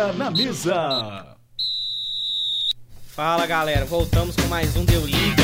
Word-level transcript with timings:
Liga 0.00 0.12
na 0.14 0.30
mesa. 0.30 1.26
Fala 3.06 3.46
galera, 3.46 3.84
voltamos 3.84 4.34
com 4.34 4.46
mais 4.48 4.74
um 4.74 4.84
Deu 4.84 5.04
Liga. 5.04 5.42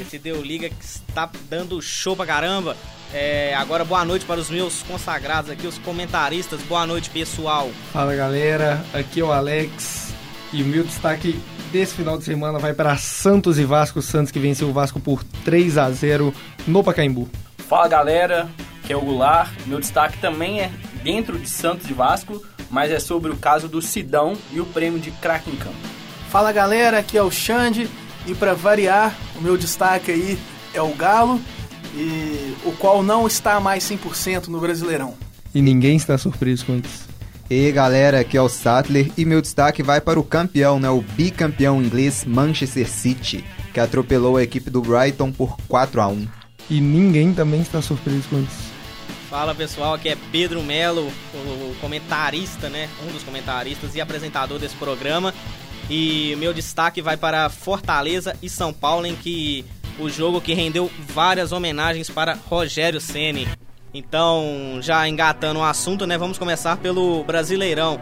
Esse 0.00 0.18
Deu 0.18 0.40
Liga 0.40 0.70
que 0.70 0.84
está 0.84 1.30
dando 1.50 1.82
show 1.82 2.16
pra 2.16 2.24
caramba. 2.24 2.74
É, 3.12 3.54
agora 3.54 3.84
boa 3.84 4.04
noite 4.04 4.24
para 4.24 4.40
os 4.40 4.48
meus 4.48 4.82
consagrados 4.82 5.50
aqui, 5.50 5.66
os 5.66 5.76
comentaristas. 5.78 6.62
Boa 6.62 6.86
noite, 6.86 7.10
pessoal. 7.10 7.70
Fala 7.92 8.16
galera, 8.16 8.82
aqui 8.94 9.20
é 9.20 9.24
o 9.24 9.30
Alex 9.30 10.05
e 10.56 10.62
o 10.62 10.66
meu 10.66 10.82
destaque 10.82 11.38
desse 11.70 11.94
final 11.94 12.16
de 12.16 12.24
semana 12.24 12.58
vai 12.58 12.72
para 12.72 12.96
Santos 12.96 13.58
e 13.58 13.64
Vasco. 13.64 14.00
Santos 14.00 14.32
que 14.32 14.38
venceu 14.38 14.70
o 14.70 14.72
Vasco 14.72 14.98
por 14.98 15.22
3 15.44 15.76
a 15.76 15.90
0 15.90 16.32
no 16.66 16.82
Pacaembu. 16.82 17.28
Fala 17.58 17.86
galera, 17.86 18.48
que 18.84 18.92
é 18.92 18.96
o 18.96 19.02
Goulart. 19.02 19.50
Meu 19.66 19.78
destaque 19.78 20.18
também 20.18 20.60
é 20.60 20.70
dentro 21.02 21.38
de 21.38 21.50
Santos 21.50 21.90
e 21.90 21.92
Vasco, 21.92 22.42
mas 22.70 22.90
é 22.90 22.98
sobre 22.98 23.30
o 23.30 23.36
caso 23.36 23.68
do 23.68 23.82
Sidão 23.82 24.32
e 24.50 24.58
o 24.58 24.64
prêmio 24.64 24.98
de 24.98 25.10
craque 25.10 25.50
em 25.50 25.56
campo. 25.56 25.76
Fala 26.30 26.50
galera, 26.52 27.00
aqui 27.00 27.18
é 27.18 27.22
o 27.22 27.30
Xande 27.30 27.86
e 28.26 28.34
para 28.34 28.54
variar, 28.54 29.14
o 29.36 29.42
meu 29.42 29.58
destaque 29.58 30.10
aí 30.10 30.38
é 30.72 30.80
o 30.80 30.94
Galo, 30.94 31.38
e 31.94 32.56
o 32.64 32.72
qual 32.72 33.02
não 33.02 33.26
está 33.26 33.60
mais 33.60 33.84
100% 33.84 34.48
no 34.48 34.58
Brasileirão. 34.58 35.14
E 35.54 35.60
ninguém 35.60 35.96
está 35.96 36.16
surpreso 36.16 36.64
com 36.64 36.76
isso. 36.76 37.05
E 37.48 37.70
galera, 37.70 38.20
aqui 38.20 38.36
é 38.36 38.42
o 38.42 38.48
Sattler 38.48 39.08
e 39.16 39.24
meu 39.24 39.40
destaque 39.40 39.80
vai 39.80 40.00
para 40.00 40.18
o 40.18 40.24
campeão, 40.24 40.80
né, 40.80 40.90
o 40.90 41.00
bicampeão 41.00 41.80
inglês 41.80 42.24
Manchester 42.24 42.90
City, 42.90 43.44
que 43.72 43.78
atropelou 43.78 44.36
a 44.36 44.42
equipe 44.42 44.68
do 44.68 44.82
Brighton 44.82 45.30
por 45.30 45.56
4 45.68 46.00
a 46.00 46.08
1. 46.08 46.26
E 46.68 46.80
ninguém 46.80 47.32
também 47.32 47.60
está 47.60 47.80
surpreso 47.80 48.28
com 48.28 48.40
isso. 48.40 48.74
Fala 49.30 49.54
pessoal, 49.54 49.94
aqui 49.94 50.08
é 50.08 50.16
Pedro 50.32 50.60
Melo, 50.60 51.08
o 51.34 51.76
comentarista, 51.80 52.68
né? 52.68 52.88
Um 53.06 53.12
dos 53.12 53.22
comentaristas 53.22 53.94
e 53.94 54.00
apresentador 54.00 54.58
desse 54.58 54.74
programa. 54.74 55.32
E 55.88 56.34
meu 56.38 56.52
destaque 56.52 57.00
vai 57.00 57.16
para 57.16 57.48
Fortaleza 57.48 58.36
e 58.42 58.48
São 58.48 58.72
Paulo, 58.72 59.06
em 59.06 59.14
que 59.14 59.64
o 60.00 60.08
jogo 60.08 60.40
que 60.40 60.52
rendeu 60.52 60.90
várias 60.98 61.52
homenagens 61.52 62.10
para 62.10 62.34
Rogério 62.34 63.00
Ceni. 63.00 63.46
Então, 63.96 64.78
já 64.82 65.08
engatando 65.08 65.60
o 65.60 65.64
assunto, 65.64 66.06
né? 66.06 66.18
Vamos 66.18 66.36
começar 66.36 66.76
pelo 66.76 67.24
Brasileirão. 67.24 67.98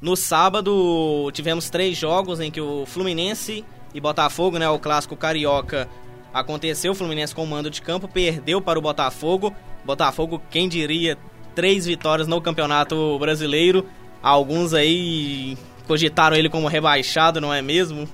No 0.00 0.16
sábado 0.16 1.30
tivemos 1.32 1.68
três 1.68 1.96
jogos 1.96 2.40
em 2.40 2.50
que 2.50 2.60
o 2.60 2.86
Fluminense 2.86 3.64
e 3.92 4.00
Botafogo, 4.00 4.58
né, 4.58 4.68
o 4.68 4.78
clássico 4.78 5.16
carioca, 5.16 5.88
aconteceu. 6.32 6.92
O 6.92 6.94
Fluminense 6.94 7.34
com 7.34 7.44
mando 7.44 7.68
de 7.68 7.82
campo 7.82 8.08
perdeu 8.08 8.60
para 8.60 8.78
o 8.78 8.82
Botafogo. 8.82 9.54
Botafogo, 9.84 10.40
quem 10.50 10.68
diria, 10.68 11.18
três 11.54 11.84
vitórias 11.84 12.26
no 12.26 12.40
Campeonato 12.40 13.18
Brasileiro. 13.18 13.84
Alguns 14.22 14.72
aí 14.72 15.58
cogitaram 15.86 16.36
ele 16.36 16.48
como 16.48 16.68
rebaixado, 16.68 17.40
não 17.40 17.52
é 17.52 17.60
mesmo? 17.60 18.08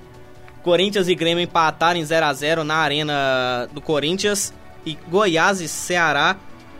Corinthians 0.63 1.07
e 1.07 1.15
Grêmio 1.15 1.43
empataram 1.43 1.99
em 1.99 2.03
0 2.03 2.25
a 2.25 2.33
0 2.33 2.63
na 2.63 2.75
arena 2.75 3.69
do 3.71 3.79
Corinthians 3.79 4.53
e 4.85 4.97
Goiás 5.09 5.61
e 5.61 5.67
Ceará 5.67 6.37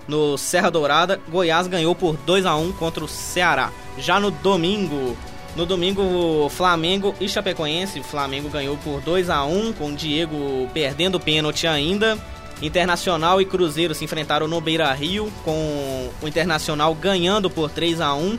no 0.07 0.37
Serra 0.37 0.69
Dourada. 0.69 1.19
Goiás 1.29 1.67
ganhou 1.67 1.95
por 1.95 2.15
2 2.17 2.45
a 2.45 2.55
1 2.55 2.73
contra 2.73 3.03
o 3.03 3.07
Ceará. 3.07 3.71
Já 3.97 4.19
no 4.19 4.31
domingo, 4.31 5.17
no 5.55 5.65
domingo 5.65 6.49
Flamengo 6.49 7.15
e 7.19 7.27
Chapecoense, 7.27 8.03
Flamengo 8.03 8.49
ganhou 8.49 8.77
por 8.77 9.01
2 9.01 9.29
a 9.29 9.43
1 9.43 9.73
com 9.73 9.93
Diego 9.93 10.69
perdendo 10.73 11.19
pênalti 11.19 11.67
ainda. 11.67 12.17
Internacional 12.61 13.41
e 13.41 13.45
Cruzeiro 13.45 13.93
se 13.93 14.05
enfrentaram 14.05 14.47
no 14.47 14.61
Beira-Rio 14.61 15.31
com 15.43 16.09
o 16.21 16.27
Internacional 16.27 16.93
ganhando 16.95 17.49
por 17.49 17.69
3 17.69 17.99
a 17.99 18.13
1 18.13 18.37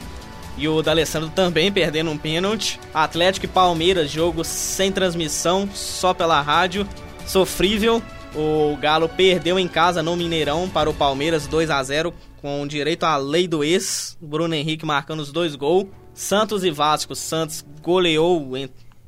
e 0.59 0.66
o 0.66 0.83
D'Alessandro 0.83 1.28
também 1.28 1.71
perdendo 1.71 2.10
um 2.10 2.16
pênalti. 2.16 2.81
Atlético 2.94 3.44
e 3.44 3.48
Palmeiras, 3.48 4.10
jogo 4.10 4.43
sem 4.43 4.91
transmissão, 4.91 5.69
só 5.75 6.15
pela 6.15 6.41
rádio. 6.41 6.88
Sofrível. 7.27 8.03
O 8.37 8.77
Galo 8.77 9.09
perdeu 9.09 9.59
em 9.59 9.67
casa 9.67 10.03
no 10.03 10.15
Mineirão 10.15 10.69
para 10.69 10.91
o 10.91 10.95
Palmeiras 10.95 11.47
2 11.47 11.71
a 11.71 11.83
0 11.83 12.13
com 12.43 12.67
direito 12.67 13.05
à 13.05 13.17
lei 13.17 13.49
do 13.49 13.65
ex. 13.65 14.17
Bruno 14.21 14.55
Henrique 14.55 14.85
marcando 14.85 15.21
os 15.21 15.33
dois 15.33 15.57
gols. 15.57 15.87
Santos 16.13 16.63
e 16.63 16.71
Vasco. 16.71 17.15
Santos 17.15 17.65
goleou, 17.81 18.47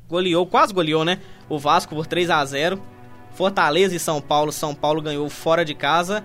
goleou, 0.07 0.47
quase 0.47 0.73
goleou, 0.73 1.05
né? 1.05 1.19
O 1.47 1.59
Vasco 1.59 1.95
por 1.95 2.07
3 2.07 2.29
a 2.31 2.43
0. 2.43 2.81
Fortaleza 3.31 3.95
e 3.95 3.99
São 3.99 4.19
Paulo. 4.19 4.51
São 4.51 4.73
Paulo 4.73 4.99
ganhou 4.99 5.29
fora 5.29 5.63
de 5.63 5.75
casa. 5.75 6.23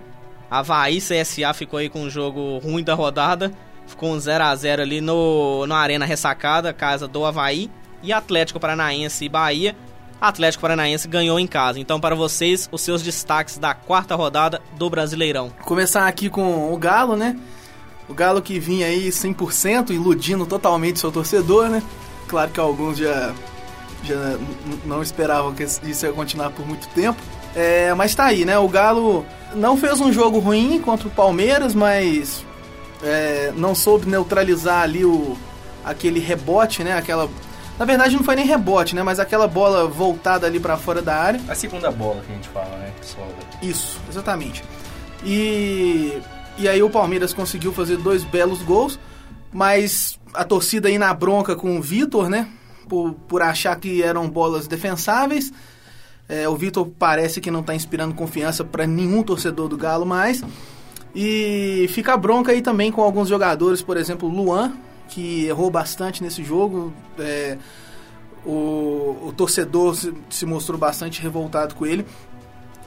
Havaí 0.50 0.98
CSA 0.98 1.52
ficou 1.52 1.78
aí 1.78 1.90
com 1.90 2.00
um 2.00 2.10
jogo 2.10 2.56
ruim 2.56 2.82
da 2.82 2.94
rodada. 2.94 3.52
Ficou 3.86 4.12
um 4.12 4.18
0 4.18 4.44
a 4.44 4.56
0 4.56 4.80
ali 4.80 5.02
no, 5.02 5.66
no 5.66 5.74
Arena 5.74 6.06
Ressacada, 6.06 6.72
casa 6.72 7.06
do 7.06 7.24
Havaí. 7.26 7.70
E 8.02 8.14
Atlético 8.14 8.58
Paranaense 8.58 9.26
e 9.26 9.28
Bahia. 9.28 9.76
Atlético 10.20 10.62
Paranaense 10.62 11.08
ganhou 11.08 11.38
em 11.38 11.46
casa. 11.46 11.78
Então, 11.78 12.00
para 12.00 12.14
vocês, 12.14 12.68
os 12.72 12.80
seus 12.80 13.02
destaques 13.02 13.58
da 13.58 13.74
quarta 13.74 14.14
rodada 14.14 14.60
do 14.76 14.88
Brasileirão. 14.88 15.50
Começar 15.64 16.06
aqui 16.06 16.28
com 16.28 16.72
o 16.72 16.76
Galo, 16.76 17.16
né? 17.16 17.36
O 18.08 18.14
Galo 18.14 18.42
que 18.42 18.58
vinha 18.58 18.86
aí 18.86 19.08
100%, 19.08 19.90
iludindo 19.90 20.46
totalmente 20.46 20.98
seu 20.98 21.10
torcedor, 21.10 21.68
né? 21.68 21.82
Claro 22.28 22.50
que 22.50 22.60
alguns 22.60 22.98
já, 22.98 23.32
já 24.02 24.38
não 24.84 25.02
esperavam 25.02 25.54
que 25.54 25.62
isso 25.62 26.06
ia 26.06 26.12
continuar 26.12 26.50
por 26.50 26.66
muito 26.66 26.88
tempo. 26.88 27.20
É, 27.54 27.94
mas 27.94 28.14
tá 28.14 28.24
aí, 28.24 28.44
né? 28.44 28.58
O 28.58 28.68
Galo 28.68 29.24
não 29.54 29.76
fez 29.76 30.00
um 30.00 30.12
jogo 30.12 30.38
ruim 30.38 30.80
contra 30.80 31.06
o 31.06 31.10
Palmeiras, 31.10 31.74
mas 31.74 32.44
é, 33.02 33.52
não 33.56 33.74
soube 33.74 34.06
neutralizar 34.08 34.82
ali 34.82 35.04
o, 35.04 35.36
aquele 35.84 36.20
rebote, 36.20 36.82
né? 36.82 36.96
Aquela. 36.96 37.28
Na 37.78 37.84
verdade 37.84 38.14
não 38.16 38.22
foi 38.22 38.36
nem 38.36 38.46
rebote, 38.46 38.94
né? 38.94 39.02
Mas 39.02 39.18
aquela 39.18 39.48
bola 39.48 39.86
voltada 39.88 40.46
ali 40.46 40.60
para 40.60 40.76
fora 40.76 41.02
da 41.02 41.16
área. 41.16 41.40
A 41.48 41.54
segunda 41.54 41.90
bola 41.90 42.22
que 42.24 42.32
a 42.32 42.34
gente 42.34 42.48
fala, 42.48 42.76
né? 42.78 42.92
Que 43.00 43.06
sobra. 43.06 43.34
Isso, 43.62 44.00
exatamente. 44.08 44.62
E 45.24 46.20
e 46.56 46.68
aí 46.68 46.82
o 46.82 46.90
Palmeiras 46.90 47.34
conseguiu 47.34 47.72
fazer 47.72 47.96
dois 47.96 48.22
belos 48.22 48.62
gols, 48.62 48.98
mas 49.52 50.18
a 50.32 50.44
torcida 50.44 50.88
aí 50.88 50.98
na 50.98 51.12
bronca 51.12 51.56
com 51.56 51.76
o 51.76 51.82
Vitor, 51.82 52.28
né? 52.28 52.48
Por, 52.88 53.14
por 53.26 53.42
achar 53.42 53.74
que 53.76 54.02
eram 54.02 54.28
bolas 54.28 54.68
defensáveis. 54.68 55.52
É, 56.28 56.48
o 56.48 56.54
Vitor 56.54 56.88
parece 56.98 57.40
que 57.40 57.50
não 57.50 57.60
está 57.60 57.74
inspirando 57.74 58.14
confiança 58.14 58.62
para 58.62 58.86
nenhum 58.86 59.22
torcedor 59.22 59.68
do 59.68 59.76
Galo 59.76 60.06
mais. 60.06 60.44
E 61.14 61.86
fica 61.90 62.16
bronca 62.16 62.52
aí 62.52 62.62
também 62.62 62.92
com 62.92 63.02
alguns 63.02 63.28
jogadores, 63.28 63.82
por 63.82 63.96
exemplo, 63.96 64.28
Luan, 64.28 64.72
que 65.14 65.46
errou 65.46 65.70
bastante 65.70 66.22
nesse 66.22 66.42
jogo. 66.42 66.92
É, 67.18 67.56
o, 68.44 69.28
o, 69.28 69.34
torcedor 69.36 69.94
se, 69.94 70.12
se, 70.28 70.44
mostrou 70.44 70.76
bastante 70.76 71.22
revoltado 71.22 71.76
com 71.76 71.86
ele. 71.86 72.04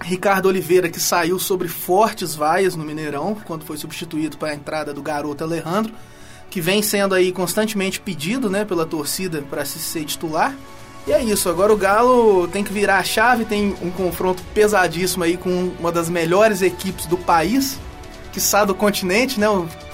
Ricardo 0.01 0.47
Oliveira, 0.47 0.89
que 0.89 0.99
saiu 0.99 1.39
sobre 1.39 1.69
fortes 1.69 2.35
vaias 2.35 2.75
no 2.75 2.83
Mineirão, 2.83 3.35
quando 3.45 3.63
foi 3.63 3.77
substituído 3.77 4.37
para 4.37 4.49
a 4.49 4.55
entrada 4.55 4.93
do 4.93 5.01
garoto 5.01 5.43
Alejandro, 5.43 5.93
que 6.49 6.59
vem 6.59 6.81
sendo 6.81 7.15
aí 7.15 7.31
constantemente 7.31 7.99
pedido 7.99 8.49
né, 8.49 8.65
pela 8.65 8.85
torcida 8.85 9.41
para 9.49 9.63
se 9.63 9.79
ser 9.79 10.03
titular. 10.03 10.53
E 11.07 11.13
é 11.13 11.23
isso, 11.23 11.49
agora 11.49 11.71
o 11.73 11.77
Galo 11.77 12.49
tem 12.49 12.63
que 12.63 12.73
virar 12.73 12.97
a 12.97 13.03
chave, 13.03 13.45
tem 13.45 13.73
um 13.81 13.89
confronto 13.89 14.43
pesadíssimo 14.53 15.23
aí 15.23 15.37
com 15.37 15.71
uma 15.79 15.91
das 15.91 16.09
melhores 16.09 16.61
equipes 16.61 17.05
do 17.05 17.17
país, 17.17 17.79
quiçá 18.33 18.65
do 18.65 18.75
continente, 18.75 19.39
né? 19.39 19.47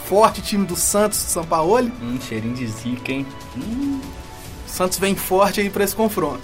Forte 0.05 0.41
time 0.41 0.65
do 0.65 0.75
Santos, 0.75 1.17
São 1.17 1.43
Paulo. 1.43 1.91
Hum, 2.01 2.17
cheirinho 2.21 2.55
de 2.55 2.67
zica, 2.67 3.11
hein? 3.11 3.25
Hum. 3.57 3.99
Santos 4.65 4.97
vem 4.97 5.15
forte 5.15 5.61
aí 5.61 5.69
para 5.69 5.83
esse 5.83 5.95
confronto. 5.95 6.41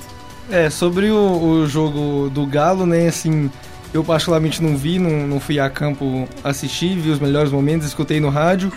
É, 0.51 0.69
sobre 0.69 1.11
o, 1.11 1.41
o, 1.41 1.67
jogo 1.67 2.29
do 2.29 2.45
Galo, 2.45 2.85
né, 2.85 3.07
assim, 3.07 3.51
eu 3.93 4.03
particularmente 4.03 4.63
não 4.63 4.75
vi, 4.75 4.97
não, 4.97 5.27
não 5.27 5.39
fui 5.39 5.59
a 5.59 5.69
campo 5.69 6.27
assistir, 6.43 6.95
vi 6.95 7.11
os 7.11 7.19
melhores 7.19 7.51
momentos, 7.51 7.87
escutei 7.87 8.19
no 8.19 8.29
rádio. 8.29 8.71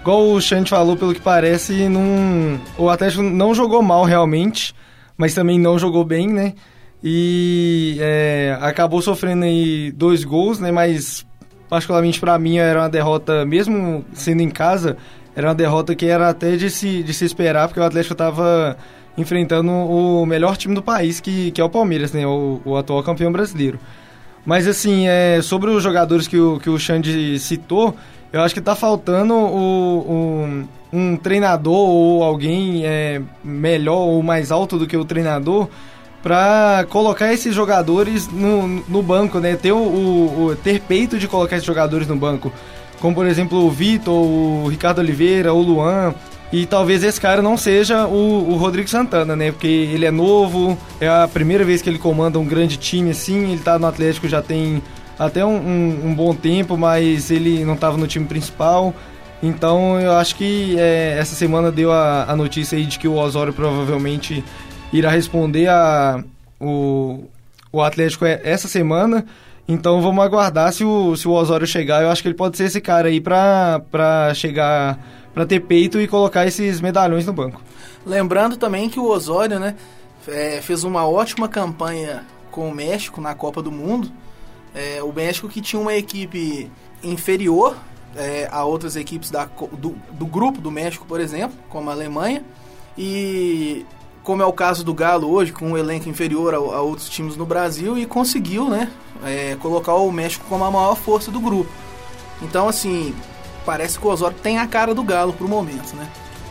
Igual 0.00 0.30
o 0.30 0.40
Chante 0.40 0.70
falou, 0.70 0.96
pelo 0.96 1.12
que 1.12 1.20
parece, 1.20 1.88
não, 1.88 2.60
o 2.78 2.88
Atlético 2.88 3.22
não 3.22 3.52
jogou 3.52 3.82
mal 3.82 4.04
realmente, 4.04 4.72
mas 5.16 5.34
também 5.34 5.58
não 5.58 5.78
jogou 5.78 6.04
bem, 6.04 6.28
né? 6.28 6.54
E 7.02 7.96
é, 8.00 8.56
acabou 8.60 9.02
sofrendo 9.02 9.44
aí 9.44 9.90
dois 9.90 10.22
gols, 10.22 10.60
né? 10.60 10.70
Mas 10.70 11.25
particularmente 11.68 12.20
para 12.20 12.38
mim 12.38 12.58
era 12.58 12.80
uma 12.80 12.88
derrota, 12.88 13.44
mesmo 13.44 14.04
sendo 14.12 14.42
em 14.42 14.50
casa, 14.50 14.96
era 15.34 15.48
uma 15.48 15.54
derrota 15.54 15.94
que 15.94 16.06
era 16.06 16.28
até 16.28 16.56
de 16.56 16.70
se, 16.70 17.02
de 17.02 17.12
se 17.12 17.24
esperar, 17.24 17.68
porque 17.68 17.80
o 17.80 17.84
Atlético 17.84 18.14
estava 18.14 18.76
enfrentando 19.18 19.70
o 19.70 20.26
melhor 20.26 20.56
time 20.56 20.74
do 20.74 20.82
país, 20.82 21.20
que, 21.20 21.50
que 21.50 21.60
é 21.60 21.64
o 21.64 21.70
Palmeiras, 21.70 22.12
né? 22.12 22.26
O, 22.26 22.60
o 22.64 22.76
atual 22.76 23.02
campeão 23.02 23.32
brasileiro. 23.32 23.78
Mas 24.44 24.66
assim, 24.66 25.08
é, 25.08 25.40
sobre 25.42 25.70
os 25.70 25.82
jogadores 25.82 26.28
que 26.28 26.38
o, 26.38 26.60
que 26.60 26.70
o 26.70 26.78
Xande 26.78 27.38
citou, 27.38 27.96
eu 28.32 28.40
acho 28.42 28.54
que 28.54 28.60
está 28.60 28.76
faltando 28.76 29.34
o, 29.34 29.98
o, 29.98 30.68
um 30.92 31.16
treinador 31.16 31.74
ou 31.74 32.22
alguém 32.22 32.84
é, 32.84 33.20
melhor 33.42 34.06
ou 34.06 34.22
mais 34.22 34.52
alto 34.52 34.78
do 34.78 34.86
que 34.86 34.96
o 34.96 35.04
treinador 35.04 35.68
para 36.26 36.84
colocar 36.88 37.32
esses 37.32 37.54
jogadores 37.54 38.26
no, 38.26 38.82
no 38.88 39.00
banco, 39.00 39.38
né? 39.38 39.54
Ter 39.54 39.70
o, 39.70 39.76
o, 39.76 40.56
ter 40.60 40.80
peito 40.80 41.20
de 41.20 41.28
colocar 41.28 41.54
esses 41.54 41.64
jogadores 41.64 42.08
no 42.08 42.16
banco. 42.16 42.52
Como 42.98 43.14
por 43.14 43.28
exemplo 43.28 43.64
o 43.64 43.70
Vitor, 43.70 44.12
o 44.12 44.66
Ricardo 44.66 44.98
Oliveira, 44.98 45.54
o 45.54 45.62
Luan. 45.62 46.12
E 46.52 46.66
talvez 46.66 47.04
esse 47.04 47.20
cara 47.20 47.40
não 47.40 47.56
seja 47.56 48.08
o, 48.08 48.50
o, 48.50 48.56
Rodrigo 48.56 48.88
Santana, 48.88 49.36
né? 49.36 49.52
Porque 49.52 49.68
ele 49.68 50.04
é 50.04 50.10
novo, 50.10 50.76
é 51.00 51.06
a 51.06 51.28
primeira 51.32 51.64
vez 51.64 51.80
que 51.80 51.88
ele 51.88 51.98
comanda 51.98 52.40
um 52.40 52.44
grande 52.44 52.76
time 52.76 53.10
assim. 53.12 53.52
Ele 53.52 53.60
tá 53.60 53.78
no 53.78 53.86
Atlético 53.86 54.28
já 54.28 54.42
tem 54.42 54.82
até 55.16 55.44
um, 55.44 55.54
um, 55.54 56.08
um 56.08 56.14
bom 56.14 56.34
tempo, 56.34 56.76
mas 56.76 57.30
ele 57.30 57.64
não 57.64 57.74
estava 57.74 57.96
no 57.96 58.08
time 58.08 58.26
principal. 58.26 58.92
Então 59.40 60.00
eu 60.00 60.12
acho 60.16 60.34
que 60.34 60.76
é, 60.76 61.18
essa 61.20 61.36
semana 61.36 61.70
deu 61.70 61.92
a, 61.92 62.24
a 62.24 62.34
notícia 62.34 62.76
aí 62.76 62.84
de 62.84 62.98
que 62.98 63.06
o 63.06 63.14
Osório 63.14 63.52
provavelmente 63.52 64.42
irá 64.92 65.10
responder 65.10 65.68
a 65.68 66.22
o, 66.60 67.24
o 67.72 67.82
Atlético 67.82 68.24
é 68.24 68.40
essa 68.44 68.68
semana. 68.68 69.24
Então 69.68 70.00
vamos 70.00 70.24
aguardar 70.24 70.72
se 70.72 70.84
o, 70.84 71.16
se 71.16 71.26
o 71.26 71.32
Osório 71.32 71.66
chegar. 71.66 72.02
Eu 72.02 72.10
acho 72.10 72.22
que 72.22 72.28
ele 72.28 72.36
pode 72.36 72.56
ser 72.56 72.64
esse 72.64 72.80
cara 72.80 73.08
aí 73.08 73.20
para 73.20 74.32
chegar, 74.34 74.98
para 75.34 75.44
ter 75.44 75.60
peito 75.60 76.00
e 76.00 76.06
colocar 76.06 76.46
esses 76.46 76.80
medalhões 76.80 77.26
no 77.26 77.32
banco. 77.32 77.60
Lembrando 78.04 78.56
também 78.56 78.88
que 78.88 79.00
o 79.00 79.06
Osório, 79.06 79.58
né, 79.58 79.74
é, 80.28 80.60
fez 80.62 80.84
uma 80.84 81.06
ótima 81.06 81.48
campanha 81.48 82.24
com 82.50 82.68
o 82.68 82.74
México 82.74 83.20
na 83.20 83.34
Copa 83.34 83.60
do 83.60 83.72
Mundo. 83.72 84.10
É, 84.74 85.02
o 85.02 85.12
México 85.12 85.48
que 85.48 85.60
tinha 85.60 85.80
uma 85.80 85.94
equipe 85.94 86.70
inferior 87.02 87.76
é, 88.14 88.48
a 88.50 88.64
outras 88.64 88.94
equipes 88.94 89.30
da, 89.30 89.46
do, 89.72 89.96
do 90.12 90.26
grupo 90.26 90.60
do 90.60 90.70
México, 90.70 91.04
por 91.06 91.20
exemplo, 91.20 91.56
como 91.68 91.90
a 91.90 91.92
Alemanha. 91.92 92.44
E 92.96 93.84
como 94.26 94.42
é 94.42 94.44
o 94.44 94.52
caso 94.52 94.82
do 94.82 94.92
Galo 94.92 95.30
hoje, 95.30 95.52
com 95.52 95.70
um 95.70 95.78
elenco 95.78 96.08
inferior 96.08 96.52
a, 96.52 96.56
a 96.56 96.80
outros 96.80 97.08
times 97.08 97.36
no 97.36 97.46
Brasil, 97.46 97.96
e 97.96 98.04
conseguiu 98.04 98.68
né, 98.68 98.90
é, 99.24 99.56
colocar 99.60 99.94
o 99.94 100.10
México 100.10 100.44
como 100.48 100.64
a 100.64 100.70
maior 100.70 100.96
força 100.96 101.30
do 101.30 101.38
grupo. 101.38 101.70
Então, 102.42 102.68
assim, 102.68 103.14
parece 103.64 103.96
que 103.96 104.04
o 104.04 104.10
Osório 104.10 104.36
tem 104.42 104.58
a 104.58 104.66
cara 104.66 104.92
do 104.92 105.04
Galo 105.04 105.32
pro 105.32 105.48
momento, 105.48 105.94
né? 105.94 106.08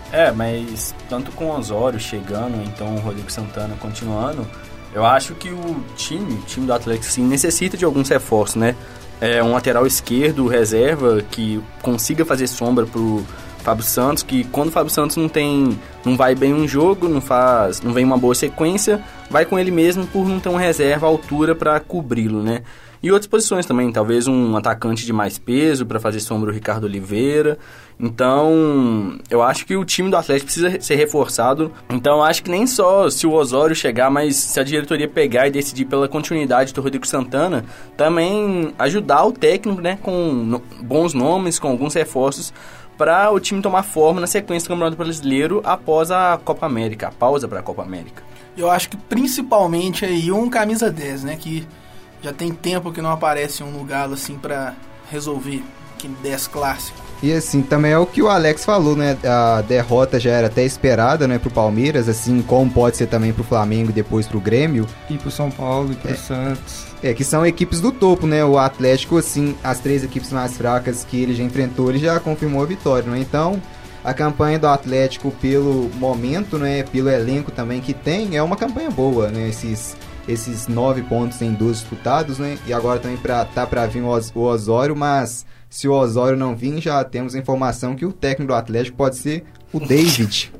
É, 0.09 0.31
mas 0.31 0.95
tanto 1.09 1.33
com 1.33 1.47
o 1.47 1.57
Osório 1.57 1.99
chegando, 1.99 2.63
então 2.63 2.95
o 2.95 2.99
Rodrigo 2.99 3.29
Santana 3.29 3.75
continuando, 3.75 4.47
eu 4.93 5.05
acho 5.05 5.35
que 5.35 5.49
o 5.49 5.83
time, 5.97 6.35
o 6.35 6.43
time 6.43 6.65
do 6.65 6.71
Atlético, 6.71 7.11
sim, 7.11 7.23
necessita 7.23 7.75
de 7.75 7.83
alguns 7.83 8.07
reforços, 8.07 8.55
né? 8.55 8.73
É 9.19 9.43
um 9.43 9.51
lateral 9.51 9.85
esquerdo, 9.85 10.47
reserva, 10.47 11.21
que 11.29 11.61
consiga 11.81 12.23
fazer 12.23 12.47
sombra 12.47 12.85
pro 12.85 13.21
Fábio 13.65 13.83
Santos, 13.83 14.21
que 14.21 14.43
quando 14.45 14.69
o 14.69 14.71
Fábio 14.71 14.91
Santos 14.91 15.17
não 15.17 15.27
tem, 15.27 15.77
não 16.05 16.15
vai 16.15 16.35
bem 16.35 16.53
um 16.53 16.67
jogo, 16.67 17.09
não 17.09 17.19
faz, 17.19 17.81
não 17.81 17.91
vem 17.91 18.05
uma 18.05 18.17
boa 18.17 18.35
sequência, 18.35 19.01
vai 19.29 19.43
com 19.43 19.57
ele 19.57 19.71
mesmo 19.71 20.05
por 20.05 20.27
não 20.27 20.39
ter 20.39 20.49
uma 20.49 20.59
reserva 20.59 21.07
à 21.07 21.09
altura 21.09 21.55
para 21.55 21.79
cobri-lo, 21.79 22.43
né? 22.43 22.61
E 23.01 23.11
outras 23.11 23.27
posições 23.27 23.65
também, 23.65 23.91
talvez 23.91 24.27
um 24.27 24.55
atacante 24.57 25.05
de 25.05 25.13
mais 25.13 25.37
peso 25.37 25.85
para 25.85 25.99
fazer 25.99 26.19
sombra 26.19 26.49
o 26.49 26.53
Ricardo 26.53 26.85
Oliveira. 26.85 27.57
Então, 27.99 29.19
eu 29.29 29.43
acho 29.43 29.65
que 29.65 29.75
o 29.75 29.85
time 29.85 30.09
do 30.09 30.17
Atlético 30.17 30.45
precisa 30.45 30.81
ser 30.81 30.95
reforçado. 30.95 31.71
Então, 31.89 32.17
eu 32.17 32.23
acho 32.23 32.43
que 32.43 32.49
nem 32.49 32.65
só 32.65 33.07
se 33.09 33.27
o 33.27 33.33
Osório 33.33 33.75
chegar, 33.75 34.09
mas 34.09 34.35
se 34.35 34.59
a 34.59 34.63
diretoria 34.63 35.07
pegar 35.07 35.47
e 35.47 35.51
decidir 35.51 35.85
pela 35.85 36.07
continuidade 36.07 36.73
do 36.73 36.81
Rodrigo 36.81 37.05
Santana, 37.05 37.63
também 37.95 38.73
ajudar 38.79 39.23
o 39.25 39.31
técnico, 39.31 39.81
né, 39.81 39.99
com 40.01 40.59
bons 40.81 41.13
nomes, 41.13 41.59
com 41.59 41.67
alguns 41.67 41.93
reforços 41.93 42.51
para 42.97 43.31
o 43.31 43.39
time 43.39 43.61
tomar 43.61 43.83
forma 43.83 44.21
na 44.21 44.27
sequência 44.27 44.67
do 44.67 44.73
Campeonato 44.73 44.97
Brasileiro 44.97 45.61
após 45.63 46.11
a 46.11 46.39
Copa 46.43 46.65
América, 46.65 47.07
a 47.07 47.11
pausa 47.11 47.47
para 47.47 47.59
a 47.59 47.63
Copa 47.63 47.81
América. 47.81 48.23
Eu 48.57 48.69
acho 48.69 48.89
que 48.89 48.97
principalmente 48.97 50.05
aí 50.05 50.31
um 50.31 50.49
camisa 50.49 50.89
10, 50.89 51.23
né, 51.23 51.35
que 51.35 51.67
já 52.21 52.31
tem 52.31 52.51
tempo 52.51 52.91
que 52.91 53.01
não 53.01 53.11
aparece 53.11 53.63
um 53.63 53.71
no 53.71 53.83
Galo 53.83 54.13
assim 54.13 54.37
para 54.37 54.73
resolver 55.11 55.63
que 55.97 56.07
10 56.07 56.47
clássico. 56.47 57.05
E 57.23 57.31
assim, 57.31 57.61
também 57.61 57.91
é 57.91 57.97
o 57.97 58.05
que 58.05 58.21
o 58.21 58.27
Alex 58.27 58.65
falou, 58.65 58.95
né? 58.95 59.17
A 59.23 59.61
derrota 59.61 60.19
já 60.19 60.31
era 60.31 60.47
até 60.47 60.63
esperada, 60.63 61.27
né, 61.27 61.39
pro 61.39 61.49
Palmeiras, 61.49 62.09
assim 62.09 62.41
como 62.41 62.69
pode 62.69 62.97
ser 62.97 63.07
também 63.07 63.31
pro 63.31 63.43
Flamengo 63.43 63.89
e 63.89 63.93
depois 63.93 64.27
pro 64.27 64.39
Grêmio. 64.39 64.85
E 65.09 65.17
pro 65.17 65.31
São 65.31 65.49
Paulo 65.49 65.93
e 65.93 65.95
pro 65.95 66.11
é. 66.11 66.15
Santos. 66.15 66.85
É, 67.05 67.13
que 67.13 67.23
são 67.23 67.45
equipes 67.45 67.79
do 67.79 67.91
topo, 67.91 68.25
né? 68.25 68.43
O 68.43 68.57
Atlético, 68.57 69.17
assim, 69.19 69.55
as 69.63 69.79
três 69.79 70.03
equipes 70.03 70.31
mais 70.31 70.57
fracas 70.57 71.03
que 71.03 71.21
ele 71.21 71.35
já 71.35 71.43
enfrentou, 71.43 71.91
ele 71.91 71.99
já 71.99 72.19
confirmou 72.19 72.63
a 72.63 72.65
vitória, 72.65 73.07
né? 73.07 73.19
Então, 73.19 73.61
a 74.03 74.11
campanha 74.11 74.57
do 74.57 74.65
Atlético 74.65 75.29
pelo 75.39 75.87
momento, 75.99 76.57
né? 76.57 76.81
Pelo 76.81 77.07
elenco 77.07 77.51
também 77.51 77.79
que 77.79 77.93
tem, 77.93 78.35
é 78.35 78.41
uma 78.41 78.55
campanha 78.55 78.89
boa, 78.89 79.29
né? 79.29 79.47
Esses, 79.47 79.95
esses 80.27 80.67
nove 80.67 81.03
pontos 81.03 81.39
em 81.43 81.53
12 81.53 81.81
disputados, 81.81 82.39
né? 82.39 82.57
E 82.65 82.73
agora 82.73 82.99
também 82.99 83.17
pra, 83.17 83.45
tá 83.45 83.67
para 83.67 83.85
vir 83.85 84.01
o, 84.01 84.09
Os, 84.09 84.31
o 84.33 84.39
Osório, 84.39 84.95
mas 84.95 85.45
se 85.69 85.87
o 85.87 85.93
Osório 85.93 86.35
não 86.35 86.55
vir, 86.55 86.81
já 86.81 87.03
temos 87.03 87.35
a 87.35 87.37
informação 87.37 87.95
que 87.95 88.03
o 88.03 88.11
técnico 88.11 88.51
do 88.51 88.55
Atlético 88.55 88.97
pode 88.97 89.17
ser 89.17 89.43
o 89.71 89.79
David. 89.79 90.51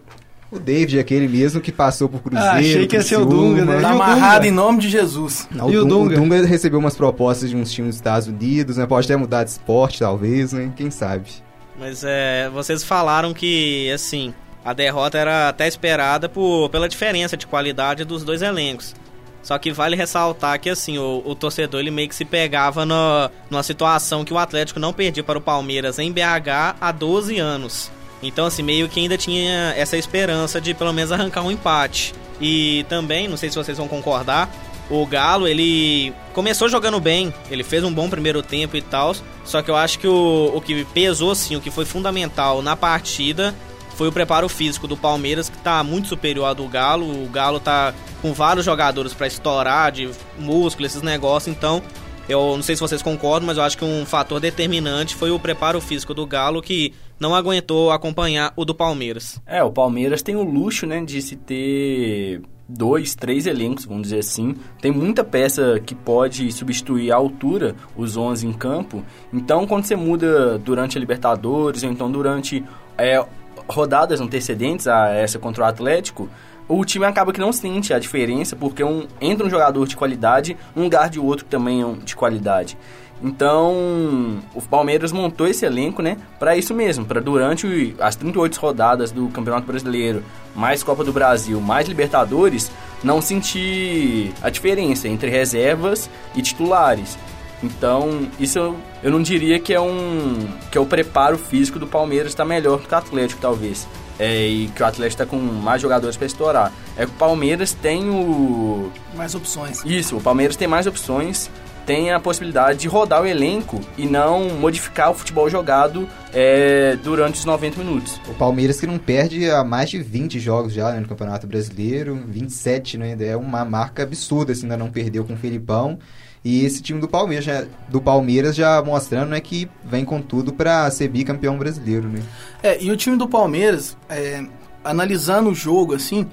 O 0.56 0.60
David, 0.60 1.00
aquele 1.00 1.28
mesmo 1.28 1.60
que 1.60 1.72
passou 1.72 2.08
por 2.08 2.22
Cruzeiro. 2.22 2.50
Ah, 2.50 2.60
achei 2.60 2.88
que 2.88 2.96
ia 2.96 3.02
ser 3.02 3.18
o 3.18 3.26
Dunga, 3.26 3.66
né? 3.66 3.82
Tá 3.82 3.92
amarrado 3.92 4.46
em 4.46 4.52
nome 4.52 4.80
de 4.80 4.90
Jesus. 4.90 5.48
Não, 5.52 5.70
e 5.70 5.78
o, 5.78 5.86
Dunga? 5.86 6.16
o 6.16 6.18
Dunga 6.18 6.46
recebeu 6.46 6.80
umas 6.80 6.96
propostas 6.96 7.50
de 7.50 7.56
uns 7.56 7.72
times 7.72 7.90
dos 7.90 7.96
Estados 7.98 8.28
Unidos, 8.28 8.78
né? 8.78 8.86
Pode 8.86 9.06
até 9.06 9.16
mudar 9.16 9.44
de 9.44 9.52
esporte, 9.52 10.00
talvez, 10.00 10.54
né? 10.54 10.72
Quem 10.76 10.90
sabe. 10.90 11.30
Mas 11.78 12.04
é, 12.06 12.50
vocês 12.54 12.84
falaram 12.84 13.34
que, 13.34 13.92
assim, 13.92 14.34
a 14.64 14.74
derrota 14.74 15.18
era 15.18 15.50
até 15.50 15.68
esperada 15.68 16.30
por, 16.30 16.70
pela 16.70 16.90
diferença 16.90 17.36
de 17.36 17.46
qualidade 17.46 18.04
dos 18.04 18.24
dois 18.24 18.42
elencos. 18.42 18.96
Só 19.44 19.60
que 19.60 19.72
vale 19.72 19.96
ressaltar 19.96 20.60
que 20.60 20.72
assim, 20.72 20.98
o, 20.98 21.22
o 21.24 21.36
torcedor 21.36 21.80
ele 21.80 21.92
meio 21.92 22.10
que 22.10 22.16
se 22.16 22.26
pegava 22.26 22.84
no, 22.84 23.30
numa 23.48 23.62
situação 23.62 24.26
que 24.26 24.34
o 24.34 24.40
Atlético 24.40 24.80
não 24.80 24.92
perdia 24.92 25.24
para 25.24 25.38
o 25.38 25.42
Palmeiras 25.42 26.00
em 26.00 26.12
BH 26.12 26.78
há 26.82 26.92
12 26.92 27.38
anos. 27.38 27.92
Então, 28.28 28.46
assim, 28.46 28.64
meio 28.64 28.88
que 28.90 29.00
ainda 29.00 29.18
tinha 29.18 29.74
essa 29.76 29.98
esperança 29.98 30.60
de 30.60 30.74
pelo 30.74 30.94
menos 30.94 31.12
arrancar 31.12 31.42
um 31.42 31.52
empate. 31.52 32.14
E 32.40 32.86
também, 32.90 33.28
não 33.28 33.38
sei 33.38 33.50
se 33.50 33.56
vocês 33.56 33.78
vão 33.78 33.88
concordar, 33.88 34.50
o 34.90 35.06
Galo, 35.06 35.48
ele 35.48 36.14
começou 36.34 36.70
jogando 36.70 37.00
bem, 37.00 37.34
ele 37.50 37.64
fez 37.64 37.84
um 37.84 37.92
bom 37.92 38.10
primeiro 38.10 38.44
tempo 38.44 38.78
e 38.78 38.82
tal, 38.82 39.16
só 39.44 39.62
que 39.62 39.72
eu 39.72 39.76
acho 39.76 39.98
que 39.98 40.08
o, 40.08 40.52
o 40.54 40.62
que 40.62 40.86
pesou, 40.86 41.32
assim, 41.32 41.56
o 41.56 41.62
que 41.62 41.72
foi 41.72 41.86
fundamental 41.86 42.62
na 42.62 42.76
partida 42.76 43.56
foi 43.96 44.08
o 44.08 44.12
preparo 44.12 44.48
físico 44.50 44.88
do 44.88 44.98
Palmeiras, 44.98 45.50
que 45.50 45.58
está 45.58 45.82
muito 45.84 46.10
superior 46.10 46.46
ao 46.46 46.56
do 46.56 46.68
Galo. 46.68 47.06
O 47.24 47.30
Galo 47.30 47.60
tá 47.60 47.94
com 48.22 48.34
vários 48.34 48.66
jogadores 48.66 49.14
para 49.14 49.26
estourar, 49.26 49.92
de 49.92 50.10
músculo, 50.38 50.86
esses 50.86 51.02
negócios, 51.02 51.56
então 51.56 51.82
eu 52.28 52.56
não 52.56 52.64
sei 52.64 52.76
se 52.76 52.82
vocês 52.82 53.02
concordam, 53.02 53.48
mas 53.48 53.58
eu 53.58 53.64
acho 53.64 53.78
que 53.78 53.86
um 53.86 54.06
fator 54.06 54.40
determinante 54.40 55.16
foi 55.16 55.32
o 55.32 55.40
preparo 55.40 55.80
físico 55.80 56.14
do 56.14 56.26
Galo, 56.26 56.62
que 56.62 56.94
não 57.20 57.36
aguentou 57.36 57.92
acompanhar 57.92 58.54
o 58.56 58.66
do 58.66 58.76
Palmeiras. 58.76 59.42
É, 59.46 59.64
o 59.64 59.72
Palmeiras 59.72 60.22
tem 60.22 60.36
o 60.36 60.44
luxo, 60.44 60.86
né, 60.86 61.04
de 61.04 61.22
se 61.22 61.36
ter 61.36 62.42
dois, 62.68 63.16
três 63.16 63.46
elencos, 63.46 63.86
vamos 63.86 64.04
dizer 64.04 64.20
assim. 64.20 64.56
Tem 64.82 64.92
muita 64.92 65.24
peça 65.24 65.80
que 65.86 65.94
pode 65.94 66.52
substituir 66.52 67.12
a 67.12 67.16
altura, 67.16 67.76
os 67.96 68.18
11 68.18 68.48
em 68.48 68.54
campo. 68.54 69.04
Então, 69.32 69.68
quando 69.68 69.86
você 69.86 69.96
muda 69.96 70.58
durante 70.58 70.98
a 70.98 71.00
Libertadores, 71.00 71.84
ou 71.84 71.92
então 71.92 72.12
durante 72.12 72.64
é, 72.98 73.24
rodadas 73.68 74.20
antecedentes 74.20 74.88
a 74.88 75.10
essa 75.10 75.40
contra 75.40 75.64
o 75.64 75.68
Atlético, 75.68 76.30
o 76.68 76.84
time 76.84 77.06
acaba 77.06 77.32
que 77.32 77.40
não 77.40 77.54
sente 77.54 77.94
a 77.94 78.00
diferença, 78.00 78.56
porque 78.56 78.84
um, 78.84 79.08
entra 79.22 79.46
um 79.46 79.50
jogador 79.50 79.88
de 79.88 79.96
qualidade 79.96 80.58
no 80.76 80.84
lugar 80.84 81.10
de 81.10 81.20
outro 81.20 81.46
que 81.46 81.52
também 81.52 81.84
é 81.84 81.94
de 82.04 82.16
qualidade. 82.16 82.76
Então, 83.24 84.40
o 84.54 84.62
Palmeiras 84.62 85.12
montou 85.12 85.48
esse 85.48 85.66
elenco, 85.66 86.02
né, 86.02 86.18
para 86.38 86.58
isso 86.58 86.74
mesmo, 86.74 87.06
para 87.06 87.22
durante 87.22 87.96
as 88.00 88.16
38 88.16 88.58
rodadas 88.58 89.12
do 89.12 89.28
Campeonato 89.30 89.66
Brasileiro, 89.66 90.24
mais 90.54 90.84
Copa 90.84 91.04
do 91.04 91.14
Brasil, 91.14 91.60
mais 91.62 91.88
Libertadores, 91.88 92.70
não 93.04 93.22
sentir 93.22 94.34
a 94.42 94.50
diferença 94.50 95.08
entre 95.08 95.30
reservas 95.30 96.10
e 96.36 96.42
titulares. 96.42 97.18
Então, 97.64 98.28
isso 98.40 98.60
eu, 98.60 98.76
eu 99.02 99.12
não 99.12 99.22
diria 99.22 99.60
que 99.60 99.74
é 99.74 99.80
um 99.80 100.48
que 100.72 100.78
é 100.78 100.82
o 100.82 100.86
preparo 100.86 101.38
físico 101.38 101.80
do 101.80 101.88
Palmeiras 101.88 102.32
está 102.32 102.44
melhor 102.44 102.80
do 102.80 102.88
que 102.88 102.94
o 102.94 102.98
Atlético, 102.98 103.42
talvez. 103.42 103.88
É, 104.18 104.48
e 104.48 104.68
que 104.68 104.82
o 104.82 104.86
Atlético 104.86 105.24
está 105.24 105.26
com 105.26 105.38
mais 105.38 105.82
jogadores 105.82 106.16
para 106.16 106.26
estourar. 106.26 106.72
É 106.96 107.06
que 107.06 107.12
o 107.12 107.16
Palmeiras 107.16 107.74
tem 107.74 108.10
o. 108.10 108.90
Mais 109.14 109.36
opções. 109.36 109.84
Isso, 109.84 110.16
o 110.16 110.22
Palmeiras 110.22 110.56
tem 110.56 110.68
mais 110.68 110.88
opções, 110.88 111.50
tem 111.86 112.12
a 112.12 112.20
possibilidade 112.20 112.80
de 112.80 112.88
rodar 112.88 113.22
o 113.22 113.26
elenco 113.26 113.80
e 113.98 114.06
não 114.06 114.50
modificar 114.50 115.12
o 115.12 115.14
futebol 115.14 115.50
jogado 115.50 116.08
é, 116.34 116.98
durante 117.04 117.40
os 117.40 117.46
90 117.46 117.78
minutos. 117.78 118.20
O 118.28 118.34
Palmeiras 118.34 118.80
que 118.80 118.88
não 118.88 118.98
perde 118.98 119.50
há 119.50 119.64
mais 119.64 119.90
de 119.90 120.02
20 120.02 120.40
jogos 120.40 120.74
já 120.74 120.92
né, 120.92 121.00
no 121.00 121.08
Campeonato 121.08 121.46
Brasileiro, 121.46 122.20
27, 122.28 122.98
né? 122.98 123.16
É 123.20 123.38
uma 123.38 123.64
marca 123.64 124.04
absurda, 124.04 124.52
assim, 124.52 124.64
ainda 124.64 124.78
não 124.78 124.90
perdeu 124.90 125.24
com 125.24 125.34
o 125.34 125.38
Felipão. 125.38 126.00
E 126.44 126.64
esse 126.64 126.82
time 126.82 127.00
do 127.00 127.08
Palmeiras, 127.08 127.46
já, 127.46 127.66
do 127.90 128.00
Palmeiras 128.00 128.56
já 128.56 128.82
mostrando 128.84 129.30
né, 129.30 129.40
que 129.40 129.68
vem 129.84 130.06
com 130.06 130.22
tudo 130.22 130.54
para 130.54 130.90
ser 130.92 131.08
bicampeão 131.08 131.58
brasileiro, 131.58 132.08
né? 132.08 132.22
É, 132.62 132.82
e 132.84 132.92
o 132.92 132.98
time 132.98 133.18
do 133.18 133.28
Palmeiras, 133.28 133.98
é, 134.10 134.44
analisando 134.84 135.50
o 135.50 135.56
jogo 135.56 135.96
assim, 135.96 136.28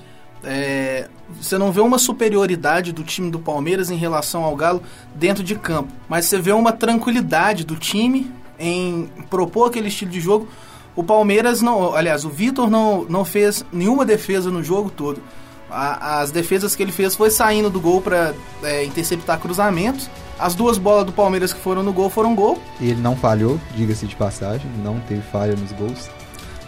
é, 0.45 1.09
você 1.41 1.59
não 1.59 1.73
vê 1.73 1.81
uma 1.81 1.99
superioridade 1.99 2.93
do 2.93 3.03
time 3.03 3.31
do 3.31 3.39
Palmeiras 3.39 3.91
em 3.91 3.97
relação 3.97 4.45
ao 4.45 4.55
Galo 4.57 4.83
dentro 5.15 5.43
de 5.43 5.55
campo, 5.55 5.93
mas 6.09 6.27
você 6.27 6.39
vê 6.39 6.53
uma 6.53 6.73
tranquilidade 6.73 7.65
do 7.65 7.77
time 7.77 8.31
em 8.59 9.09
propor 9.29 9.69
aquele 9.69 9.89
estilo 9.89 10.11
de 10.11 10.21
jogo. 10.21 10.49
O 10.95 11.03
Palmeiras 11.03 11.63
não, 11.63 11.95
aliás, 11.95 12.25
o 12.25 12.29
Vitor 12.29 12.71
não, 12.71 13.05
não 13.05 13.25
fez 13.25 13.65
nenhuma 13.73 14.05
defesa 14.05 14.51
no 14.51 14.63
jogo 14.63 14.91
todo. 14.91 15.23
A, 15.71 16.21
as 16.21 16.31
defesas 16.31 16.77
que 16.77 16.83
ele 16.83 16.93
fez 16.93 17.17
foi 17.17 17.31
saindo 17.31 17.71
do 17.71 17.81
gol 17.81 18.03
para 18.03 18.35
é, 18.63 18.85
interceptar 18.85 19.39
cruzamentos. 19.39 20.11
As 20.39 20.55
duas 20.55 20.77
bolas 20.77 21.07
do 21.07 21.13
Palmeiras 21.13 21.53
que 21.53 21.61
foram 21.61 21.83
no 21.83 21.93
gol 21.93 22.11
foram 22.11 22.35
gol. 22.35 22.61
E 22.79 22.91
ele 22.91 23.01
não 23.01 23.17
falhou, 23.17 23.59
diga-se 23.75 24.07
de 24.07 24.15
passagem, 24.15 24.71
não 24.83 25.01
teve 25.01 25.23
falha 25.23 25.57
nos 25.57 25.73
gols. 25.73 26.11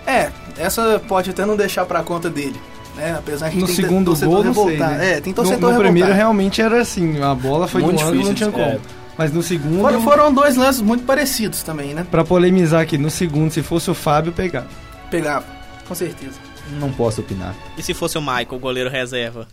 É, 0.07 0.31
essa 0.57 1.03
pode 1.07 1.31
até 1.31 1.45
não 1.45 1.57
deixar 1.57 1.85
para 1.85 2.03
conta 2.03 2.31
dele. 2.31 2.59
Né? 2.97 3.17
Apesar 3.19 3.51
que 3.51 3.57
no 3.59 3.67
tem 3.67 3.75
segundo 3.75 4.15
gol, 4.17 4.45
não 4.45 4.55
sei, 4.55 4.79
né? 4.79 5.15
É, 5.17 5.21
tem 5.21 5.33
no, 5.33 5.35
torcedor 5.37 5.61
no 5.61 5.67
revoltado. 5.67 5.83
primeiro 5.83 6.13
realmente 6.13 6.61
era 6.63 6.81
assim, 6.81 7.21
a 7.21 7.35
bola 7.35 7.67
foi 7.67 7.83
Muito 7.83 7.97
do 7.97 8.03
ângulo, 8.03 8.15
não 8.25 8.33
difícil, 8.35 8.53
tinha 8.53 8.53
como. 8.53 8.65
é. 8.65 8.81
Mas 9.17 9.33
no 9.33 9.43
segundo, 9.43 9.81
Foram, 9.81 10.01
foram 10.03 10.33
dois 10.35 10.57
lances 10.57 10.81
muito 10.81 11.05
parecidos 11.05 11.63
também, 11.63 11.95
né? 11.95 12.05
pra 12.11 12.25
polemizar 12.25 12.81
aqui, 12.81 12.99
no 12.99 13.11
segundo, 13.11 13.51
se 13.53 13.63
fosse 13.63 13.91
o 13.91 13.95
Fábio, 13.95 14.33
pegava. 14.33 14.67
Pegava, 15.11 15.45
com 15.89 15.95
certeza. 15.95 16.35
Não 16.81 16.91
posso 16.93 17.21
opinar. 17.21 17.55
E 17.77 17.83
se 17.83 17.95
fosse 17.95 18.17
o 18.19 18.21
Michael, 18.21 18.47
o 18.53 18.59
goleiro 18.59 18.91
reserva? 18.91 19.47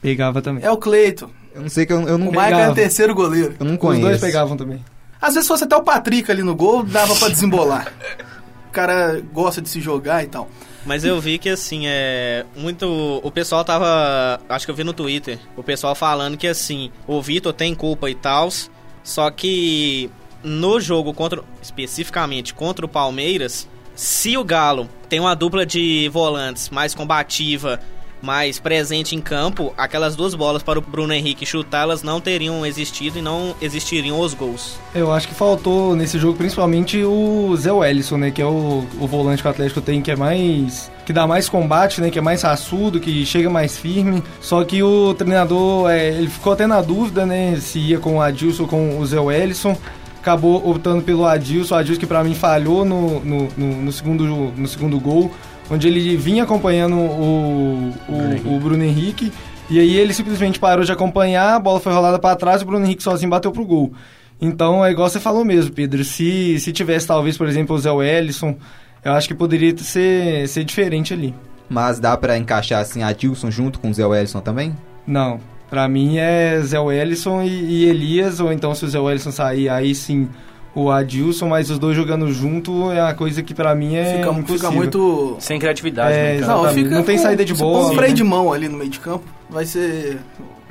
Pegava 0.00 0.40
também. 0.40 0.64
É 0.64 0.70
o 0.70 0.76
Cleito. 0.76 1.28
Eu 1.54 1.62
não 1.62 1.68
sei 1.68 1.84
que 1.84 1.92
eu, 1.92 2.00
eu 2.08 2.16
não, 2.16 2.28
O 2.28 2.30
Michael 2.30 2.58
é 2.58 2.70
o 2.70 2.74
terceiro 2.74 3.14
goleiro. 3.14 3.54
eu 3.60 3.66
não 3.66 3.74
Os 3.74 3.78
conheço. 3.80 4.06
dois 4.06 4.20
pegavam 4.20 4.56
também. 4.56 4.82
Às 5.20 5.34
vezes 5.34 5.46
fosse 5.46 5.64
até 5.64 5.76
o 5.76 5.82
Patrick 5.82 6.30
ali 6.30 6.42
no 6.42 6.54
gol, 6.56 6.82
dava 6.82 7.14
pra 7.14 7.28
desembolar. 7.28 7.92
Cara 8.72 9.20
gosta 9.32 9.60
de 9.60 9.68
se 9.68 9.80
jogar 9.80 10.24
e 10.24 10.26
tal. 10.26 10.48
Mas 10.84 11.04
eu 11.04 11.20
vi 11.20 11.38
que 11.38 11.48
assim, 11.48 11.86
é. 11.86 12.44
Muito. 12.56 13.20
O 13.22 13.30
pessoal 13.30 13.64
tava. 13.64 14.40
Acho 14.48 14.64
que 14.64 14.70
eu 14.70 14.74
vi 14.74 14.82
no 14.82 14.92
Twitter. 14.92 15.38
O 15.56 15.62
pessoal 15.62 15.94
falando 15.94 16.36
que 16.36 16.46
assim, 16.46 16.90
o 17.06 17.20
Vitor 17.22 17.52
tem 17.52 17.74
culpa 17.74 18.10
e 18.10 18.14
tal. 18.14 18.48
Só 19.04 19.30
que 19.30 20.10
no 20.42 20.80
jogo 20.80 21.14
contra. 21.14 21.42
Especificamente 21.62 22.52
contra 22.52 22.84
o 22.84 22.88
Palmeiras, 22.88 23.68
se 23.94 24.36
o 24.36 24.44
Galo 24.44 24.88
tem 25.08 25.20
uma 25.20 25.34
dupla 25.34 25.64
de 25.64 26.08
volantes 26.12 26.70
mais 26.70 26.94
combativa, 26.94 27.78
mais 28.22 28.58
presente 28.58 29.16
em 29.16 29.20
campo, 29.20 29.74
aquelas 29.76 30.14
duas 30.14 30.34
bolas 30.34 30.62
para 30.62 30.78
o 30.78 30.82
Bruno 30.82 31.12
Henrique 31.12 31.44
chutar, 31.44 31.82
elas 31.82 32.02
não 32.02 32.20
teriam 32.20 32.64
existido 32.64 33.18
e 33.18 33.22
não 33.22 33.54
existiriam 33.60 34.18
os 34.20 34.32
gols. 34.32 34.78
Eu 34.94 35.12
acho 35.12 35.28
que 35.28 35.34
faltou 35.34 35.96
nesse 35.96 36.18
jogo 36.18 36.38
principalmente 36.38 37.02
o 37.02 37.54
Zé 37.56 37.72
Wellison, 37.72 38.16
né? 38.16 38.30
Que 38.30 38.40
é 38.40 38.46
o, 38.46 38.84
o 39.00 39.06
volante 39.06 39.42
que 39.42 39.48
o 39.48 39.50
Atlético 39.50 39.80
tem, 39.80 40.00
que 40.00 40.10
é 40.10 40.16
mais. 40.16 40.90
que 41.04 41.12
dá 41.12 41.26
mais 41.26 41.48
combate, 41.48 42.00
né? 42.00 42.10
Que 42.10 42.18
é 42.18 42.22
mais 42.22 42.42
raçudo, 42.42 43.00
que 43.00 43.26
chega 43.26 43.50
mais 43.50 43.76
firme. 43.76 44.22
Só 44.40 44.62
que 44.64 44.82
o 44.82 45.14
treinador, 45.14 45.90
é, 45.90 46.08
ele 46.08 46.28
ficou 46.28 46.52
até 46.52 46.66
na 46.66 46.80
dúvida, 46.80 47.26
né? 47.26 47.56
Se 47.56 47.78
ia 47.78 47.98
com 47.98 48.16
o 48.16 48.20
Adilson 48.20 48.62
ou 48.62 48.68
com 48.68 48.98
o 48.98 49.06
Zé 49.06 49.18
Wellison. 49.18 49.76
Acabou 50.20 50.70
optando 50.70 51.02
pelo 51.02 51.26
Adilson, 51.26 51.74
o 51.74 51.78
Adilson 51.78 51.98
que 51.98 52.06
pra 52.06 52.22
mim 52.22 52.32
falhou 52.32 52.84
no, 52.84 53.18
no, 53.24 53.48
no, 53.56 53.82
no 53.82 53.92
segundo, 53.92 54.24
no 54.56 54.68
segundo 54.68 55.00
gol, 55.00 55.32
onde 55.72 55.88
ele 55.88 56.16
vinha 56.16 56.42
acompanhando 56.42 56.96
o, 56.96 57.92
o, 58.08 58.56
o 58.56 58.60
Bruno 58.60 58.84
Henrique. 58.84 59.32
E 59.70 59.80
aí 59.80 59.96
ele 59.96 60.12
simplesmente 60.12 60.58
parou 60.58 60.84
de 60.84 60.92
acompanhar, 60.92 61.54
a 61.54 61.58
bola 61.58 61.80
foi 61.80 61.92
rolada 61.94 62.18
pra 62.18 62.36
trás 62.36 62.60
e 62.60 62.64
o 62.64 62.66
Bruno 62.66 62.84
Henrique 62.84 63.02
sozinho 63.02 63.30
bateu 63.30 63.50
pro 63.50 63.64
gol. 63.64 63.92
Então 64.38 64.84
é 64.84 64.90
igual 64.90 65.08
você 65.08 65.18
falou 65.18 65.44
mesmo, 65.44 65.72
Pedro. 65.72 66.04
Se, 66.04 66.60
se 66.60 66.72
tivesse 66.72 67.06
talvez, 67.06 67.38
por 67.38 67.48
exemplo, 67.48 67.74
o 67.74 67.78
Zé 67.78 67.90
Wellison, 67.90 68.54
eu 69.02 69.12
acho 69.12 69.28
que 69.28 69.34
poderia 69.34 69.74
ser, 69.78 70.46
ser 70.46 70.62
diferente 70.64 71.14
ali. 71.14 71.34
Mas 71.70 71.98
dá 71.98 72.14
pra 72.18 72.36
encaixar 72.36 72.82
assim 72.82 73.02
Adilson 73.02 73.50
junto 73.50 73.80
com 73.80 73.88
o 73.88 73.94
Zé 73.94 74.04
Wellison 74.04 74.40
também? 74.40 74.76
Não. 75.06 75.40
Pra 75.70 75.88
mim 75.88 76.18
é 76.18 76.60
Zé 76.60 76.78
Wellison 76.78 77.40
e, 77.40 77.48
e 77.48 77.84
Elias, 77.88 78.40
ou 78.40 78.52
então 78.52 78.74
se 78.74 78.84
o 78.84 78.88
Zé 78.88 78.98
Wellison 78.98 79.30
sair, 79.30 79.70
aí 79.70 79.94
sim 79.94 80.28
o 80.74 80.90
Adilson, 80.90 81.48
mas 81.48 81.68
os 81.70 81.78
dois 81.78 81.94
jogando 81.96 82.32
junto 82.32 82.90
é 82.90 83.02
uma 83.02 83.14
coisa 83.14 83.42
que 83.42 83.52
pra 83.54 83.74
mim 83.74 83.94
é 83.96 84.16
Fica, 84.16 84.30
impossível. 84.30 84.54
fica 84.56 84.70
muito. 84.70 85.36
Sem 85.38 85.58
criatividade, 85.58 86.14
É, 86.16 86.22
né, 86.22 86.36
exato. 86.36 86.60
Exatamente. 86.66 86.88
Não 86.90 87.02
tem 87.04 87.16
com- 87.16 87.22
saída 87.22 87.44
de 87.44 87.54
se 87.54 87.60
bola, 87.60 87.78
pôr 87.86 87.92
um 87.92 87.94
freio 87.94 88.10
né? 88.10 88.16
de 88.16 88.24
mão 88.24 88.52
ali 88.52 88.68
no 88.68 88.78
meio 88.78 88.90
de 88.90 88.98
campo, 89.00 89.24
vai 89.50 89.64
ser. 89.66 90.18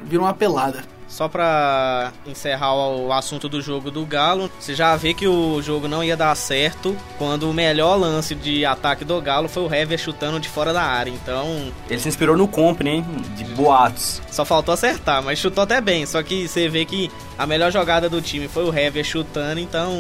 vira 0.04 0.22
uma 0.24 0.34
pelada. 0.34 0.80
Só 1.12 1.28
pra 1.28 2.12
encerrar 2.26 2.74
o 2.74 3.12
o 3.12 3.14
assunto 3.14 3.50
do 3.50 3.62
jogo 3.62 3.92
do 3.92 4.06
Galo, 4.06 4.50
você 4.58 4.74
já 4.74 4.96
vê 4.96 5.14
que 5.14 5.28
o 5.28 5.62
jogo 5.62 5.88
não 5.88 6.04
ia 6.04 6.16
dar 6.16 6.34
certo 6.36 6.96
quando 7.18 7.50
o 7.50 7.54
melhor 7.54 7.96
lance 7.98 8.34
de 8.34 8.66
ataque 8.66 9.04
do 9.04 9.20
Galo 9.22 9.50
foi 9.50 9.64
o 9.64 9.74
Hever 9.74 10.00
chutando 10.00 10.40
de 10.40 10.48
fora 10.48 10.72
da 10.72 10.82
área. 10.82 11.12
Então, 11.12 11.72
Ele 11.90 12.00
se 12.00 12.08
inspirou 12.08 12.38
no 12.38 12.48
Compre, 12.48 12.90
hein? 12.90 13.06
De 13.36 13.44
boatos. 13.44 14.22
só 14.32 14.46
faltou 14.46 14.74
acertar, 14.74 15.22
mas 15.22 15.40
chutou 15.40 15.64
até 15.64 15.82
bem. 15.82 16.06
Só 16.06 16.24
que 16.24 16.48
você 16.48 16.70
vê 16.70 16.86
que 16.86 17.12
a 17.38 17.46
melhor 17.46 17.72
jogada 17.72 18.08
do 18.08 18.22
time 18.22 18.48
foi 18.48 18.64
o 18.64 18.74
Hever 18.74 19.04
chutando, 19.04 19.60
então 19.60 19.92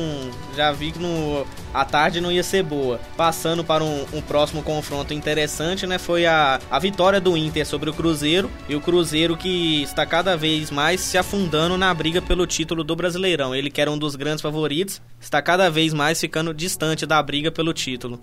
já 0.56 0.72
vi 0.72 0.92
que 0.92 1.00
no, 1.00 1.46
a 1.74 1.84
tarde 1.84 2.22
não 2.22 2.32
ia 2.32 2.44
ser 2.44 2.64
boa. 2.64 3.00
Passando 3.18 3.64
para 3.64 3.84
um, 3.84 4.06
um 4.14 4.22
próximo 4.22 4.62
confronto 4.62 5.14
interessante, 5.14 5.88
né? 5.88 5.98
Foi 5.98 6.26
a, 6.26 6.60
a 6.70 6.80
vitória 6.80 7.20
do 7.20 7.36
Inter 7.36 7.66
sobre 7.66 7.90
o 7.90 7.94
Cruzeiro. 7.94 8.50
E 8.70 8.76
o 8.76 8.82
Cruzeiro 8.82 9.36
que 9.36 9.84
está 9.84 10.06
cada 10.06 10.38
vez 10.38 10.72
mais 10.72 11.01
se 11.02 11.18
afundando 11.18 11.78
na 11.78 11.94
briga 11.94 12.22
pelo 12.22 12.46
título 12.46 12.84
do 12.84 12.96
Brasileirão. 12.96 13.54
Ele 13.56 13.70
que 13.70 13.82
era 13.82 13.92
um 13.92 13.98
dos 13.98 14.16
grandes 14.16 14.42
favoritos, 14.42 15.02
está 15.20 15.42
cada 15.42 15.70
vez 15.70 15.94
mais 15.94 16.20
ficando 16.20 16.54
distante 16.54 17.06
da 17.06 17.22
briga 17.22 17.52
pelo 17.52 17.74
título. 17.74 18.20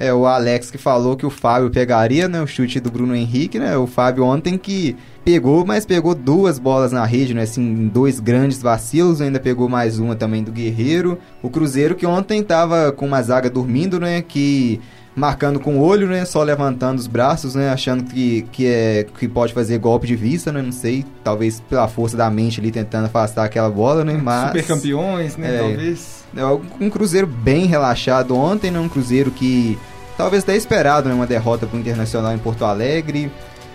É, 0.00 0.14
o 0.14 0.26
Alex 0.26 0.70
que 0.70 0.78
falou 0.78 1.16
que 1.16 1.26
o 1.26 1.30
Fábio 1.30 1.70
pegaria, 1.70 2.28
né? 2.28 2.40
O 2.40 2.46
chute 2.46 2.78
do 2.78 2.88
Bruno 2.88 3.16
Henrique, 3.16 3.58
né? 3.58 3.76
O 3.76 3.84
Fábio 3.84 4.24
ontem 4.24 4.56
que 4.56 4.96
pegou, 5.24 5.66
mas 5.66 5.84
pegou 5.84 6.14
duas 6.14 6.56
bolas 6.56 6.92
na 6.92 7.04
rede, 7.04 7.34
né? 7.34 7.42
Assim, 7.42 7.88
dois 7.88 8.20
grandes 8.20 8.62
vacilos, 8.62 9.20
ainda 9.20 9.40
pegou 9.40 9.68
mais 9.68 9.98
uma 9.98 10.14
também 10.14 10.44
do 10.44 10.52
Guerreiro. 10.52 11.18
O 11.42 11.50
Cruzeiro 11.50 11.96
que 11.96 12.06
ontem 12.06 12.44
tava 12.44 12.92
com 12.92 13.06
uma 13.06 13.20
zaga 13.22 13.50
dormindo, 13.50 13.98
né? 13.98 14.22
Que 14.22 14.80
marcando 15.14 15.58
com 15.58 15.78
o 15.78 15.82
olho, 15.82 16.06
né? 16.06 16.24
Só 16.24 16.42
levantando 16.42 16.98
os 16.98 17.06
braços, 17.06 17.54
né? 17.54 17.70
Achando 17.70 18.04
que, 18.04 18.42
que, 18.52 18.66
é, 18.66 19.06
que 19.18 19.28
pode 19.28 19.52
fazer 19.52 19.78
golpe 19.78 20.06
de 20.06 20.16
vista, 20.16 20.52
né? 20.52 20.62
Não 20.62 20.72
sei, 20.72 21.04
talvez 21.24 21.60
pela 21.60 21.88
força 21.88 22.16
da 22.16 22.30
mente 22.30 22.60
ali 22.60 22.70
tentando 22.70 23.06
afastar 23.06 23.44
aquela 23.44 23.70
bola, 23.70 24.04
né? 24.04 24.18
Mas... 24.22 24.48
Super 24.48 24.66
campeões, 24.66 25.36
né? 25.36 25.56
É. 25.56 25.58
Talvez. 25.58 26.24
É 26.36 26.44
um 26.44 26.90
Cruzeiro 26.90 27.26
bem 27.26 27.66
relaxado 27.66 28.36
ontem, 28.36 28.70
né? 28.70 28.78
Um 28.78 28.88
Cruzeiro 28.88 29.30
que 29.30 29.78
talvez 30.16 30.42
até 30.42 30.56
esperado, 30.56 31.08
né? 31.08 31.14
Uma 31.14 31.26
derrota 31.26 31.66
para 31.66 31.76
o 31.76 31.80
Internacional 31.80 32.32
em 32.34 32.38
Porto 32.38 32.64
Alegre. 32.64 33.30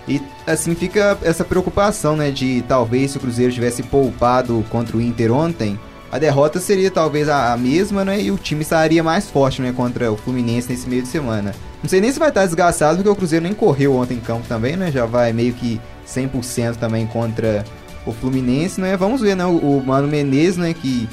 E 0.07 0.21
assim 0.45 0.75
fica 0.75 1.17
essa 1.23 1.43
preocupação, 1.43 2.15
né? 2.15 2.29
De 2.29 2.63
talvez 2.67 3.11
se 3.11 3.17
o 3.17 3.19
Cruzeiro 3.19 3.51
tivesse 3.51 3.81
poupado 3.83 4.63
contra 4.69 4.97
o 4.97 5.01
Inter 5.01 5.31
ontem, 5.31 5.79
a 6.13 6.19
derrota 6.19 6.59
seria 6.59 6.91
talvez 6.91 7.27
a, 7.27 7.53
a 7.53 7.57
mesma, 7.57 8.05
né? 8.05 8.21
E 8.21 8.29
o 8.29 8.37
time 8.37 8.61
estaria 8.61 9.01
mais 9.01 9.27
forte, 9.31 9.63
né? 9.63 9.73
Contra 9.75 10.11
o 10.11 10.15
Fluminense 10.15 10.69
nesse 10.69 10.87
meio 10.87 11.01
de 11.01 11.07
semana. 11.07 11.55
Não 11.81 11.89
sei 11.89 11.99
nem 11.99 12.11
se 12.11 12.19
vai 12.19 12.29
estar 12.29 12.45
desgastado, 12.45 12.97
porque 12.97 13.09
o 13.09 13.15
Cruzeiro 13.15 13.41
nem 13.41 13.53
correu 13.55 13.95
ontem 13.95 14.17
em 14.17 14.19
campo 14.19 14.47
também, 14.47 14.77
né? 14.77 14.91
Já 14.91 15.07
vai 15.07 15.33
meio 15.33 15.53
que 15.53 15.81
100% 16.07 16.75
também 16.75 17.07
contra 17.07 17.65
o 18.05 18.11
Fluminense, 18.11 18.79
né? 18.79 18.95
Vamos 18.95 19.21
ver, 19.21 19.35
né? 19.35 19.43
O, 19.43 19.57
o 19.57 19.83
Mano 19.83 20.07
Menezes, 20.07 20.57
né? 20.57 20.71
Que 20.75 21.09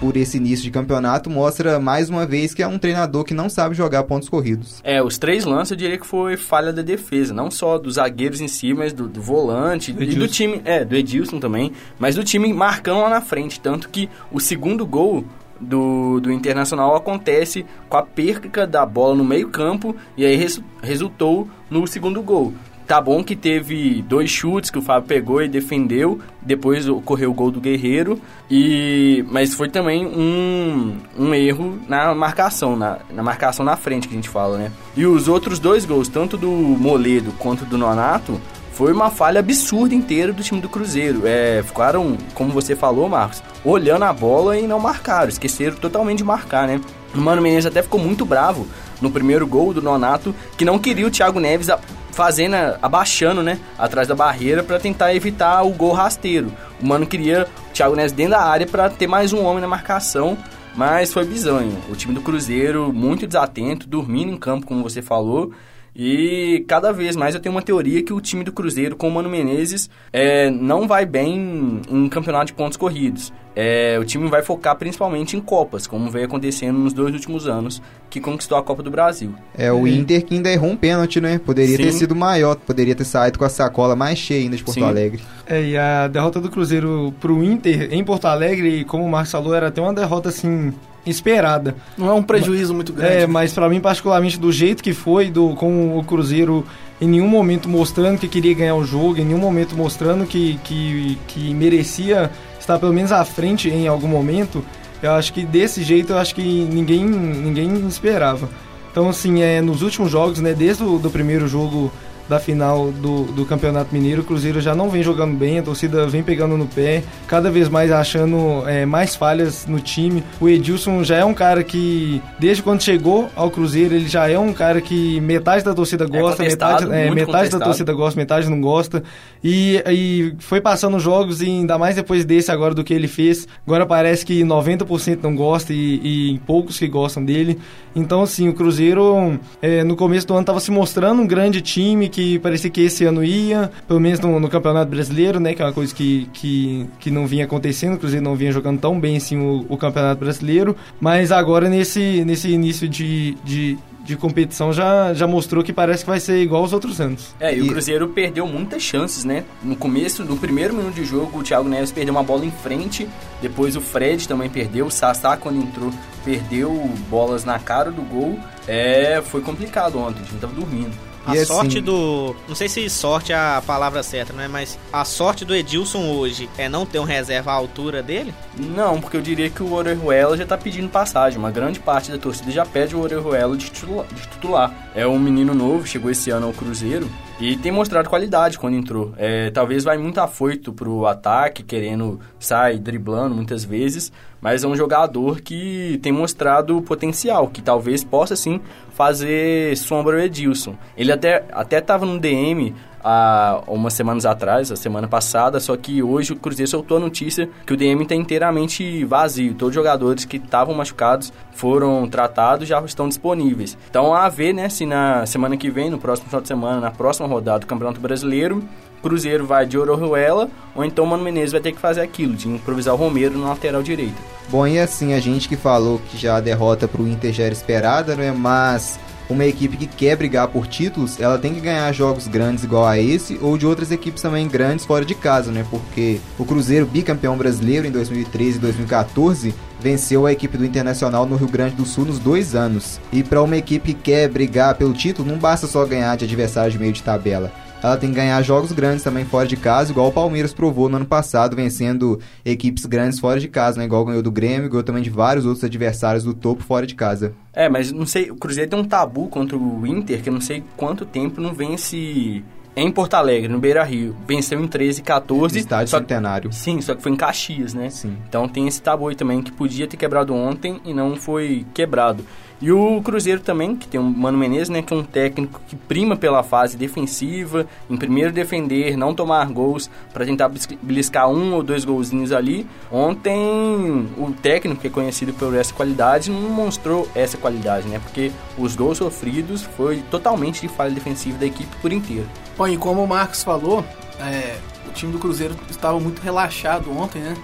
por 0.00 0.16
esse 0.16 0.36
início 0.36 0.64
de 0.64 0.70
campeonato 0.70 1.28
mostra 1.28 1.78
mais 1.78 2.08
uma 2.08 2.26
vez 2.26 2.54
que 2.54 2.62
é 2.62 2.66
um 2.66 2.78
treinador 2.78 3.24
que 3.24 3.34
não 3.34 3.48
sabe 3.48 3.74
jogar 3.74 4.04
pontos 4.04 4.28
corridos. 4.28 4.80
É, 4.82 5.02
os 5.02 5.18
três 5.18 5.44
lances 5.44 5.72
eu 5.72 5.76
diria 5.76 5.98
que 5.98 6.06
foi 6.06 6.36
falha 6.36 6.72
da 6.72 6.82
defesa, 6.82 7.34
não 7.34 7.50
só 7.50 7.78
dos 7.78 7.94
zagueiros 7.94 8.40
em 8.40 8.48
si, 8.48 8.72
mas 8.72 8.92
do, 8.92 9.06
do 9.06 9.20
volante 9.20 9.92
do 9.92 10.02
e 10.02 10.14
do 10.14 10.28
time, 10.28 10.60
é, 10.64 10.84
do 10.84 10.96
Edilson 10.96 11.38
também, 11.38 11.72
mas 11.98 12.14
do 12.14 12.24
time 12.24 12.52
marcando 12.52 13.00
lá 13.00 13.10
na 13.10 13.20
frente, 13.20 13.60
tanto 13.60 13.88
que 13.88 14.08
o 14.32 14.40
segundo 14.40 14.86
gol 14.86 15.24
do, 15.60 16.20
do 16.20 16.32
Internacional 16.32 16.94
acontece 16.96 17.64
com 17.88 17.96
a 17.96 18.02
perca 18.02 18.66
da 18.66 18.84
bola 18.84 19.14
no 19.14 19.24
meio 19.24 19.48
campo 19.48 19.94
e 20.16 20.24
aí 20.24 20.36
res, 20.36 20.60
resultou 20.82 21.48
no 21.70 21.86
segundo 21.86 22.22
gol. 22.22 22.52
Tá 22.86 23.00
bom 23.00 23.24
que 23.24 23.34
teve 23.34 24.02
dois 24.02 24.28
chutes 24.28 24.70
que 24.70 24.78
o 24.78 24.82
Fábio 24.82 25.08
pegou 25.08 25.42
e 25.42 25.48
defendeu, 25.48 26.20
depois 26.42 26.86
ocorreu 26.86 27.30
o 27.30 27.34
gol 27.34 27.50
do 27.50 27.58
Guerreiro, 27.58 28.20
e 28.50 29.24
mas 29.30 29.54
foi 29.54 29.70
também 29.70 30.04
um, 30.06 30.98
um 31.18 31.34
erro 31.34 31.78
na 31.88 32.14
marcação, 32.14 32.76
na, 32.76 32.98
na 33.10 33.22
marcação 33.22 33.64
na 33.64 33.74
frente 33.74 34.06
que 34.06 34.12
a 34.14 34.16
gente 34.16 34.28
fala, 34.28 34.58
né? 34.58 34.70
E 34.94 35.06
os 35.06 35.28
outros 35.28 35.58
dois 35.58 35.86
gols, 35.86 36.08
tanto 36.08 36.36
do 36.36 36.50
Moledo 36.50 37.32
quanto 37.38 37.64
do 37.64 37.78
Nonato, 37.78 38.38
foi 38.74 38.92
uma 38.92 39.08
falha 39.08 39.38
absurda 39.38 39.94
inteira 39.94 40.32
do 40.32 40.42
time 40.42 40.60
do 40.60 40.68
Cruzeiro. 40.68 41.22
É, 41.24 41.62
ficaram, 41.62 42.18
como 42.34 42.52
você 42.52 42.76
falou, 42.76 43.08
Marcos, 43.08 43.42
olhando 43.64 44.02
a 44.02 44.12
bola 44.12 44.58
e 44.58 44.66
não 44.66 44.78
marcaram, 44.78 45.28
esqueceram 45.28 45.76
totalmente 45.76 46.18
de 46.18 46.24
marcar, 46.24 46.66
né? 46.66 46.80
O 47.14 47.18
Mano 47.18 47.40
Menezes 47.40 47.66
até 47.66 47.82
ficou 47.82 48.00
muito 48.00 48.26
bravo 48.26 48.66
no 49.00 49.10
primeiro 49.10 49.46
gol 49.46 49.72
do 49.72 49.80
Nonato, 49.80 50.34
que 50.58 50.64
não 50.64 50.78
queria 50.78 51.06
o 51.06 51.10
Thiago 51.10 51.40
Neves 51.40 51.70
fazendo, 52.14 52.54
abaixando, 52.80 53.42
né, 53.42 53.58
atrás 53.78 54.08
da 54.08 54.14
barreira 54.14 54.62
para 54.62 54.78
tentar 54.78 55.14
evitar 55.14 55.62
o 55.62 55.70
gol 55.70 55.92
rasteiro. 55.92 56.52
O 56.80 56.86
Mano 56.86 57.06
queria 57.06 57.46
o 57.70 57.72
Thiago 57.72 57.96
Neves 57.96 58.12
dentro 58.12 58.32
da 58.32 58.42
área 58.42 58.66
para 58.66 58.88
ter 58.88 59.06
mais 59.06 59.32
um 59.32 59.44
homem 59.44 59.60
na 59.60 59.68
marcação, 59.68 60.38
mas 60.74 61.12
foi 61.12 61.24
bizonho. 61.24 61.76
O 61.90 61.96
time 61.96 62.14
do 62.14 62.20
Cruzeiro 62.20 62.92
muito 62.92 63.26
desatento, 63.26 63.86
dormindo 63.86 64.32
em 64.32 64.36
campo, 64.36 64.66
como 64.66 64.82
você 64.82 65.02
falou, 65.02 65.52
e 65.94 66.64
cada 66.66 66.92
vez 66.92 67.14
mais 67.14 67.34
eu 67.34 67.40
tenho 67.40 67.54
uma 67.54 67.62
teoria 67.62 68.02
que 68.02 68.12
o 68.12 68.20
time 68.20 68.42
do 68.42 68.52
Cruzeiro 68.52 68.96
com 68.96 69.08
o 69.08 69.10
Mano 69.12 69.28
Menezes 69.28 69.88
é, 70.12 70.50
não 70.50 70.88
vai 70.88 71.06
bem 71.06 71.80
em 71.88 72.08
campeonato 72.08 72.46
de 72.46 72.54
pontos 72.54 72.76
corridos. 72.76 73.32
É, 73.56 73.96
o 74.00 74.04
time 74.04 74.28
vai 74.28 74.42
focar 74.42 74.74
principalmente 74.76 75.36
em 75.36 75.40
Copas, 75.40 75.86
como 75.86 76.10
vem 76.10 76.24
acontecendo 76.24 76.76
nos 76.76 76.92
dois 76.92 77.14
últimos 77.14 77.46
anos, 77.46 77.80
que 78.10 78.20
conquistou 78.20 78.58
a 78.58 78.62
Copa 78.62 78.82
do 78.82 78.90
Brasil. 78.90 79.32
É, 79.56 79.72
o 79.72 79.86
Inter 79.86 80.24
que 80.24 80.34
ainda 80.34 80.50
errou 80.50 80.70
um 80.70 80.76
pênalti, 80.76 81.20
né? 81.20 81.38
Poderia 81.38 81.76
Sim. 81.76 81.82
ter 81.84 81.92
sido 81.92 82.16
maior, 82.16 82.56
poderia 82.56 82.96
ter 82.96 83.04
saído 83.04 83.38
com 83.38 83.44
a 83.44 83.48
sacola 83.48 83.94
mais 83.94 84.18
cheia 84.18 84.42
ainda 84.42 84.56
de 84.56 84.64
Porto 84.64 84.80
Sim. 84.80 84.84
Alegre. 84.84 85.22
É, 85.46 85.62
e 85.62 85.76
a 85.76 86.08
derrota 86.08 86.40
do 86.40 86.50
Cruzeiro 86.50 87.14
pro 87.20 87.44
Inter 87.44 87.92
em 87.92 88.02
Porto 88.02 88.24
Alegre, 88.24 88.84
como 88.84 89.04
o 89.04 89.08
Marcos 89.08 89.30
falou, 89.30 89.54
era 89.54 89.68
até 89.68 89.80
uma 89.80 89.94
derrota 89.94 90.30
assim 90.30 90.72
esperada. 91.06 91.76
Não 91.96 92.08
é 92.08 92.12
um 92.12 92.22
prejuízo 92.22 92.74
muito 92.74 92.92
grande. 92.92 93.22
É, 93.22 93.26
mas 93.26 93.52
para 93.52 93.68
mim, 93.68 93.80
particularmente, 93.80 94.38
do 94.38 94.50
jeito 94.50 94.82
que 94.82 94.92
foi, 94.92 95.30
do, 95.30 95.54
com 95.54 95.98
o 95.98 96.04
Cruzeiro 96.04 96.64
em 97.00 97.08
nenhum 97.08 97.28
momento 97.28 97.68
mostrando 97.68 98.18
que 98.18 98.28
queria 98.28 98.54
ganhar 98.54 98.76
o 98.76 98.84
jogo, 98.84 99.18
em 99.18 99.24
nenhum 99.24 99.38
momento 99.38 99.76
mostrando 99.76 100.26
que, 100.26 100.58
que, 100.64 101.18
que 101.26 101.52
merecia 101.52 102.30
estar 102.58 102.78
pelo 102.78 102.92
menos 102.92 103.12
à 103.12 103.24
frente 103.24 103.68
em 103.68 103.86
algum 103.86 104.08
momento, 104.08 104.64
eu 105.02 105.12
acho 105.12 105.32
que 105.32 105.44
desse 105.44 105.82
jeito 105.82 106.12
eu 106.12 106.18
acho 106.18 106.34
que 106.34 106.42
ninguém, 106.42 107.04
ninguém 107.04 107.86
esperava. 107.86 108.48
Então, 108.90 109.08
assim, 109.08 109.42
é, 109.42 109.60
nos 109.60 109.82
últimos 109.82 110.10
jogos, 110.10 110.40
né, 110.40 110.54
desde 110.54 110.84
o 110.84 110.98
do 110.98 111.10
primeiro 111.10 111.48
jogo 111.48 111.92
da 112.28 112.38
final 112.38 112.90
do, 112.90 113.24
do 113.24 113.44
Campeonato 113.44 113.92
Mineiro, 113.92 114.22
o 114.22 114.24
Cruzeiro 114.24 114.60
já 114.60 114.74
não 114.74 114.88
vem 114.88 115.02
jogando 115.02 115.36
bem, 115.36 115.58
a 115.58 115.62
torcida 115.62 116.06
vem 116.06 116.22
pegando 116.22 116.56
no 116.56 116.66
pé, 116.66 117.02
cada 117.26 117.50
vez 117.50 117.68
mais 117.68 117.90
achando 117.90 118.66
é, 118.66 118.86
mais 118.86 119.14
falhas 119.14 119.66
no 119.66 119.80
time. 119.80 120.24
O 120.40 120.48
Edilson 120.48 121.04
já 121.04 121.16
é 121.16 121.24
um 121.24 121.34
cara 121.34 121.62
que, 121.62 122.22
desde 122.38 122.62
quando 122.62 122.82
chegou 122.82 123.28
ao 123.36 123.50
Cruzeiro, 123.50 123.94
ele 123.94 124.08
já 124.08 124.28
é 124.28 124.38
um 124.38 124.52
cara 124.52 124.80
que 124.80 125.20
metade 125.20 125.64
da 125.64 125.74
torcida 125.74 126.04
é 126.04 126.08
gosta, 126.08 126.44
é 126.44 126.48
metade, 126.48 126.92
é, 126.92 127.10
metade 127.10 127.50
da 127.50 127.60
torcida 127.60 127.92
gosta, 127.92 128.18
metade 128.18 128.48
não 128.48 128.60
gosta. 128.60 129.02
E, 129.42 129.82
e 129.86 130.34
foi 130.38 130.60
passando 130.60 130.98
jogos, 130.98 131.42
e 131.42 131.46
ainda 131.46 131.78
mais 131.78 131.94
depois 131.94 132.24
desse 132.24 132.50
agora 132.50 132.74
do 132.74 132.82
que 132.82 132.94
ele 132.94 133.08
fez, 133.08 133.46
agora 133.66 133.84
parece 133.84 134.24
que 134.24 134.42
90% 134.42 135.18
não 135.22 135.34
gosta 135.34 135.72
e, 135.72 136.34
e 136.34 136.38
poucos 136.46 136.78
que 136.78 136.88
gostam 136.88 137.24
dele. 137.24 137.58
Então, 137.94 138.22
assim, 138.22 138.48
o 138.48 138.54
Cruzeiro 138.54 139.38
é, 139.62 139.84
no 139.84 139.94
começo 139.94 140.26
do 140.26 140.32
ano 140.32 140.40
estava 140.40 140.60
se 140.60 140.70
mostrando 140.70 141.22
um 141.22 141.26
grande 141.26 141.60
time 141.60 142.08
que 142.14 142.38
parecia 142.38 142.70
que 142.70 142.80
esse 142.80 143.04
ano 143.04 143.24
ia, 143.24 143.72
pelo 143.88 143.98
menos 143.98 144.20
no, 144.20 144.38
no, 144.38 144.48
Campeonato 144.48 144.88
Brasileiro, 144.88 145.40
né? 145.40 145.52
Que 145.52 145.60
é 145.60 145.64
uma 145.64 145.72
coisa 145.72 145.92
que, 145.92 146.28
que, 146.32 146.86
que 147.00 147.10
não 147.10 147.26
vinha 147.26 147.44
acontecendo, 147.44 147.94
o 147.94 147.98
Cruzeiro 147.98 148.24
não 148.24 148.36
vinha 148.36 148.52
jogando 148.52 148.78
tão 148.78 149.00
bem 149.00 149.16
assim 149.16 149.36
o, 149.36 149.66
o 149.68 149.76
Campeonato 149.76 150.20
Brasileiro. 150.20 150.76
Mas 151.00 151.32
agora 151.32 151.68
nesse, 151.68 152.24
nesse 152.24 152.48
início 152.48 152.88
de, 152.88 153.36
de, 153.44 153.76
de 154.04 154.16
competição 154.16 154.72
já, 154.72 155.12
já 155.12 155.26
mostrou 155.26 155.64
que 155.64 155.72
parece 155.72 156.04
que 156.04 156.10
vai 156.10 156.20
ser 156.20 156.40
igual 156.40 156.62
aos 156.62 156.72
outros 156.72 157.00
anos. 157.00 157.34
É, 157.40 157.52
e, 157.52 157.58
e, 157.58 157.62
o 157.62 157.66
Cruzeiro 157.66 158.08
perdeu 158.10 158.46
muitas 158.46 158.80
chances, 158.80 159.24
né? 159.24 159.42
No 159.60 159.74
começo, 159.74 160.24
no 160.24 160.36
primeiro 160.36 160.72
minuto 160.72 160.94
de 160.94 161.04
jogo, 161.04 161.40
o 161.40 161.42
Thiago 161.42 161.68
Neves 161.68 161.90
perdeu 161.90 162.14
uma 162.14 162.22
bola 162.22 162.46
em 162.46 162.52
frente, 162.52 163.08
depois 163.42 163.74
o 163.74 163.80
Fred 163.80 164.28
também 164.28 164.48
perdeu, 164.48 164.86
o 164.86 164.90
Sassá 164.90 165.36
quando 165.36 165.58
entrou 165.58 165.90
perdeu 166.24 166.72
bolas 167.10 167.44
na 167.44 167.58
cara 167.58 167.90
do 167.90 168.02
gol. 168.02 168.38
É, 168.68 169.20
foi 169.20 169.40
complicado 169.40 169.98
ontem, 169.98 170.22
o 170.22 170.24
time 170.24 170.40
tava 170.40 170.54
dormindo. 170.54 171.03
A 171.26 171.34
e 171.34 171.44
sorte 171.44 171.78
assim... 171.78 171.82
do. 171.82 172.36
Não 172.46 172.54
sei 172.54 172.68
se 172.68 172.88
sorte 172.90 173.32
é 173.32 173.36
a 173.36 173.62
palavra 173.66 174.02
certa, 174.02 174.32
né? 174.32 174.46
Mas 174.48 174.78
a 174.92 175.04
sorte 175.04 175.44
do 175.44 175.54
Edilson 175.54 176.10
hoje 176.10 176.48
é 176.58 176.68
não 176.68 176.84
ter 176.84 176.98
um 176.98 177.04
reserva 177.04 177.50
à 177.52 177.54
altura 177.54 178.02
dele? 178.02 178.34
Não, 178.56 179.00
porque 179.00 179.16
eu 179.16 179.22
diria 179.22 179.48
que 179.48 179.62
o 179.62 179.72
Orejuela 179.72 180.36
já 180.36 180.44
tá 180.44 180.56
pedindo 180.56 180.88
passagem. 180.88 181.38
Uma 181.38 181.50
grande 181.50 181.80
parte 181.80 182.10
da 182.10 182.18
torcida 182.18 182.50
já 182.50 182.66
pede 182.66 182.94
o 182.94 183.00
Orejuela 183.00 183.56
de 183.56 183.70
titular. 183.70 184.90
É 184.94 185.06
um 185.06 185.18
menino 185.18 185.54
novo, 185.54 185.86
chegou 185.86 186.10
esse 186.10 186.30
ano 186.30 186.46
ao 186.46 186.52
Cruzeiro. 186.52 187.10
E 187.40 187.56
tem 187.56 187.72
mostrado 187.72 188.08
qualidade 188.08 188.58
quando 188.58 188.76
entrou. 188.76 189.12
É, 189.16 189.50
talvez 189.50 189.82
vai 189.82 189.98
muito 189.98 190.18
afoito 190.18 190.72
pro 190.72 191.04
ataque, 191.06 191.64
querendo 191.64 192.20
sair 192.38 192.78
driblando 192.78 193.34
muitas 193.34 193.64
vezes, 193.64 194.12
mas 194.40 194.62
é 194.62 194.68
um 194.68 194.76
jogador 194.76 195.40
que 195.40 195.98
tem 196.00 196.12
mostrado 196.12 196.80
potencial, 196.82 197.48
que 197.48 197.60
talvez 197.60 198.04
possa 198.04 198.36
sim 198.36 198.60
fazer 198.90 199.76
sombra 199.76 200.16
ao 200.16 200.22
Edilson. 200.22 200.76
Ele 200.96 201.10
até 201.10 201.44
até 201.52 201.78
estava 201.78 202.06
no 202.06 202.20
DM 202.20 202.72
há 203.04 203.62
umas 203.66 203.92
semanas 203.92 204.24
atrás, 204.24 204.72
a 204.72 204.76
semana 204.76 205.06
passada, 205.06 205.60
só 205.60 205.76
que 205.76 206.02
hoje 206.02 206.32
o 206.32 206.36
Cruzeiro 206.36 206.70
soltou 206.70 206.96
a 206.96 207.00
notícia 207.00 207.50
que 207.66 207.74
o 207.74 207.76
DM 207.76 208.02
está 208.02 208.14
inteiramente 208.14 209.04
vazio. 209.04 209.52
Todos 209.54 209.68
os 209.68 209.74
jogadores 209.74 210.24
que 210.24 210.38
estavam 210.38 210.74
machucados 210.74 211.30
foram 211.52 212.08
tratados 212.08 212.66
já 212.66 212.80
estão 212.80 213.06
disponíveis. 213.06 213.76
Então 213.90 214.14
a 214.14 214.28
ver, 214.30 214.54
né, 214.54 214.70
se 214.70 214.86
na 214.86 215.26
semana 215.26 215.56
que 215.56 215.70
vem, 215.70 215.90
no 215.90 215.98
próximo 215.98 216.28
final 216.28 216.40
de 216.40 216.48
semana, 216.48 216.80
na 216.80 216.90
próxima 216.90 217.28
rodada 217.28 217.60
do 217.60 217.66
Campeonato 217.66 218.00
Brasileiro, 218.00 218.66
Cruzeiro 219.02 219.44
vai 219.44 219.66
de 219.66 219.76
Orejuela, 219.76 220.48
ou 220.74 220.82
então 220.82 221.04
Mano 221.04 221.22
Menezes 221.22 221.52
vai 221.52 221.60
ter 221.60 221.72
que 221.72 221.78
fazer 221.78 222.00
aquilo, 222.00 222.32
de 222.34 222.48
improvisar 222.48 222.94
o 222.94 222.96
Romero 222.96 223.38
na 223.38 223.48
lateral 223.48 223.82
direita. 223.82 224.16
Bom, 224.48 224.66
e 224.66 224.78
assim, 224.78 225.12
a 225.12 225.20
gente 225.20 225.46
que 225.46 225.56
falou 225.56 226.00
que 226.10 226.16
já 226.16 226.36
a 226.36 226.40
derrota 226.40 226.88
para 226.88 227.02
o 227.02 227.06
Inter 227.06 227.30
já 227.30 227.44
era 227.44 227.52
esperada, 227.52 228.16
né? 228.16 228.32
Mas 228.32 228.98
uma 229.28 229.44
equipe 229.44 229.76
que 229.76 229.86
quer 229.86 230.16
brigar 230.16 230.48
por 230.48 230.66
títulos, 230.66 231.18
ela 231.20 231.38
tem 231.38 231.54
que 231.54 231.60
ganhar 231.60 231.90
jogos 231.92 232.26
grandes 232.28 232.64
igual 232.64 232.86
a 232.86 232.98
esse, 232.98 233.38
ou 233.40 233.56
de 233.56 233.66
outras 233.66 233.90
equipes 233.90 234.22
também 234.22 234.48
grandes 234.48 234.84
fora 234.84 235.04
de 235.04 235.14
casa, 235.14 235.50
né? 235.50 235.64
Porque 235.70 236.20
o 236.38 236.44
Cruzeiro, 236.44 236.86
bicampeão 236.86 237.36
brasileiro 237.36 237.86
em 237.86 237.90
2013 237.90 238.58
e 238.58 238.60
2014, 238.60 239.54
venceu 239.84 240.24
a 240.24 240.32
equipe 240.32 240.56
do 240.56 240.64
Internacional 240.64 241.26
no 241.26 241.36
Rio 241.36 241.46
Grande 241.46 241.74
do 241.74 241.84
Sul 241.84 242.06
nos 242.06 242.18
dois 242.18 242.54
anos. 242.54 242.98
E 243.12 243.22
para 243.22 243.42
uma 243.42 243.58
equipe 243.58 243.92
que 243.92 244.00
quer 244.00 244.30
brigar 244.30 244.74
pelo 244.76 244.94
título, 244.94 245.30
não 245.30 245.36
basta 245.36 245.66
só 245.66 245.84
ganhar 245.84 246.16
de 246.16 246.24
adversários 246.24 246.72
de 246.72 246.80
meio 246.80 246.92
de 246.92 247.02
tabela 247.02 247.52
ela 247.86 247.98
tem 247.98 248.08
que 248.08 248.16
ganhar 248.16 248.40
jogos 248.40 248.72
grandes 248.72 249.04
também 249.04 249.26
fora 249.26 249.46
de 249.46 249.58
casa, 249.58 249.90
igual 249.90 250.08
o 250.08 250.12
Palmeiras 250.12 250.54
provou 250.54 250.88
no 250.88 250.96
ano 250.96 251.04
passado, 251.04 251.54
vencendo 251.54 252.18
equipes 252.42 252.86
grandes 252.86 253.18
fora 253.18 253.38
de 253.38 253.46
casa, 253.46 253.78
né? 253.78 253.84
Igual 253.84 254.06
ganhou 254.06 254.22
do 254.22 254.32
Grêmio, 254.32 254.70
ganhou 254.70 254.82
também 254.82 255.02
de 255.02 255.10
vários 255.10 255.44
outros 255.44 255.62
adversários 255.64 256.24
do 256.24 256.32
topo 256.32 256.62
fora 256.62 256.86
de 256.86 256.94
casa. 256.94 257.34
É, 257.52 257.68
mas 257.68 257.92
não 257.92 258.06
sei, 258.06 258.30
o 258.30 258.36
Cruzeiro 258.36 258.70
tem 258.70 258.80
um 258.80 258.84
tabu 258.84 259.28
contra 259.28 259.54
o 259.54 259.86
Inter, 259.86 260.22
que 260.22 260.30
eu 260.30 260.32
não 260.32 260.40
sei 260.40 260.64
quanto 260.78 261.04
tempo 261.04 261.42
não 261.42 261.52
vence 261.52 262.42
em 262.76 262.90
Porto 262.90 263.14
Alegre, 263.14 263.48
no 263.48 263.58
Beira 263.58 263.84
Rio. 263.84 264.16
Venceu 264.26 264.60
em 264.60 264.66
13 264.66 265.02
14. 265.02 265.58
Estádio 265.58 265.88
só, 265.88 265.98
Centenário. 265.98 266.52
Sim, 266.52 266.80
só 266.80 266.94
que 266.94 267.02
foi 267.02 267.12
em 267.12 267.16
Caxias, 267.16 267.74
né? 267.74 267.90
Sim. 267.90 268.16
Então 268.28 268.48
tem 268.48 268.66
esse 268.66 268.82
tabu 268.82 269.08
aí 269.08 269.14
também 269.14 269.42
que 269.42 269.52
podia 269.52 269.86
ter 269.86 269.96
quebrado 269.96 270.34
ontem 270.34 270.80
e 270.84 270.92
não 270.92 271.16
foi 271.16 271.64
quebrado. 271.72 272.24
E 272.64 272.72
o 272.72 273.02
Cruzeiro 273.02 273.42
também, 273.42 273.76
que 273.76 273.86
tem 273.86 274.00
o 274.00 274.02
Mano 274.02 274.38
Menezes, 274.38 274.70
né, 274.70 274.80
que 274.80 274.94
é 274.94 274.96
um 274.96 275.04
técnico 275.04 275.60
que 275.68 275.76
prima 275.76 276.16
pela 276.16 276.42
fase 276.42 276.78
defensiva, 276.78 277.66
em 277.90 277.96
primeiro 277.98 278.32
defender, 278.32 278.96
não 278.96 279.14
tomar 279.14 279.46
gols, 279.50 279.90
para 280.14 280.24
tentar 280.24 280.50
beliscar 280.80 281.28
um 281.28 281.52
ou 281.52 281.62
dois 281.62 281.84
golzinhos 281.84 282.32
ali. 282.32 282.66
Ontem, 282.90 284.08
o 284.16 284.32
técnico, 284.40 284.80
que 284.80 284.86
é 284.86 284.90
conhecido 284.90 285.34
por 285.34 285.54
essa 285.54 285.74
qualidade, 285.74 286.30
não 286.30 286.48
mostrou 286.48 287.06
essa 287.14 287.36
qualidade, 287.36 287.86
né, 287.86 287.98
porque 287.98 288.32
os 288.56 288.74
gols 288.74 288.96
sofridos 288.96 289.62
foi 289.76 289.98
totalmente 290.10 290.62
de 290.62 290.68
falha 290.68 290.90
defensiva 290.90 291.36
da 291.36 291.44
equipe 291.44 291.68
por 291.82 291.92
inteiro. 291.92 292.26
Bom, 292.56 292.66
e 292.66 292.78
como 292.78 293.04
o 293.04 293.06
Marcos 293.06 293.44
falou, 293.44 293.84
é, 294.18 294.56
o 294.88 294.92
time 294.92 295.12
do 295.12 295.18
Cruzeiro 295.18 295.54
estava 295.68 296.00
muito 296.00 296.22
relaxado 296.22 296.90
ontem, 296.90 297.20
né? 297.20 297.36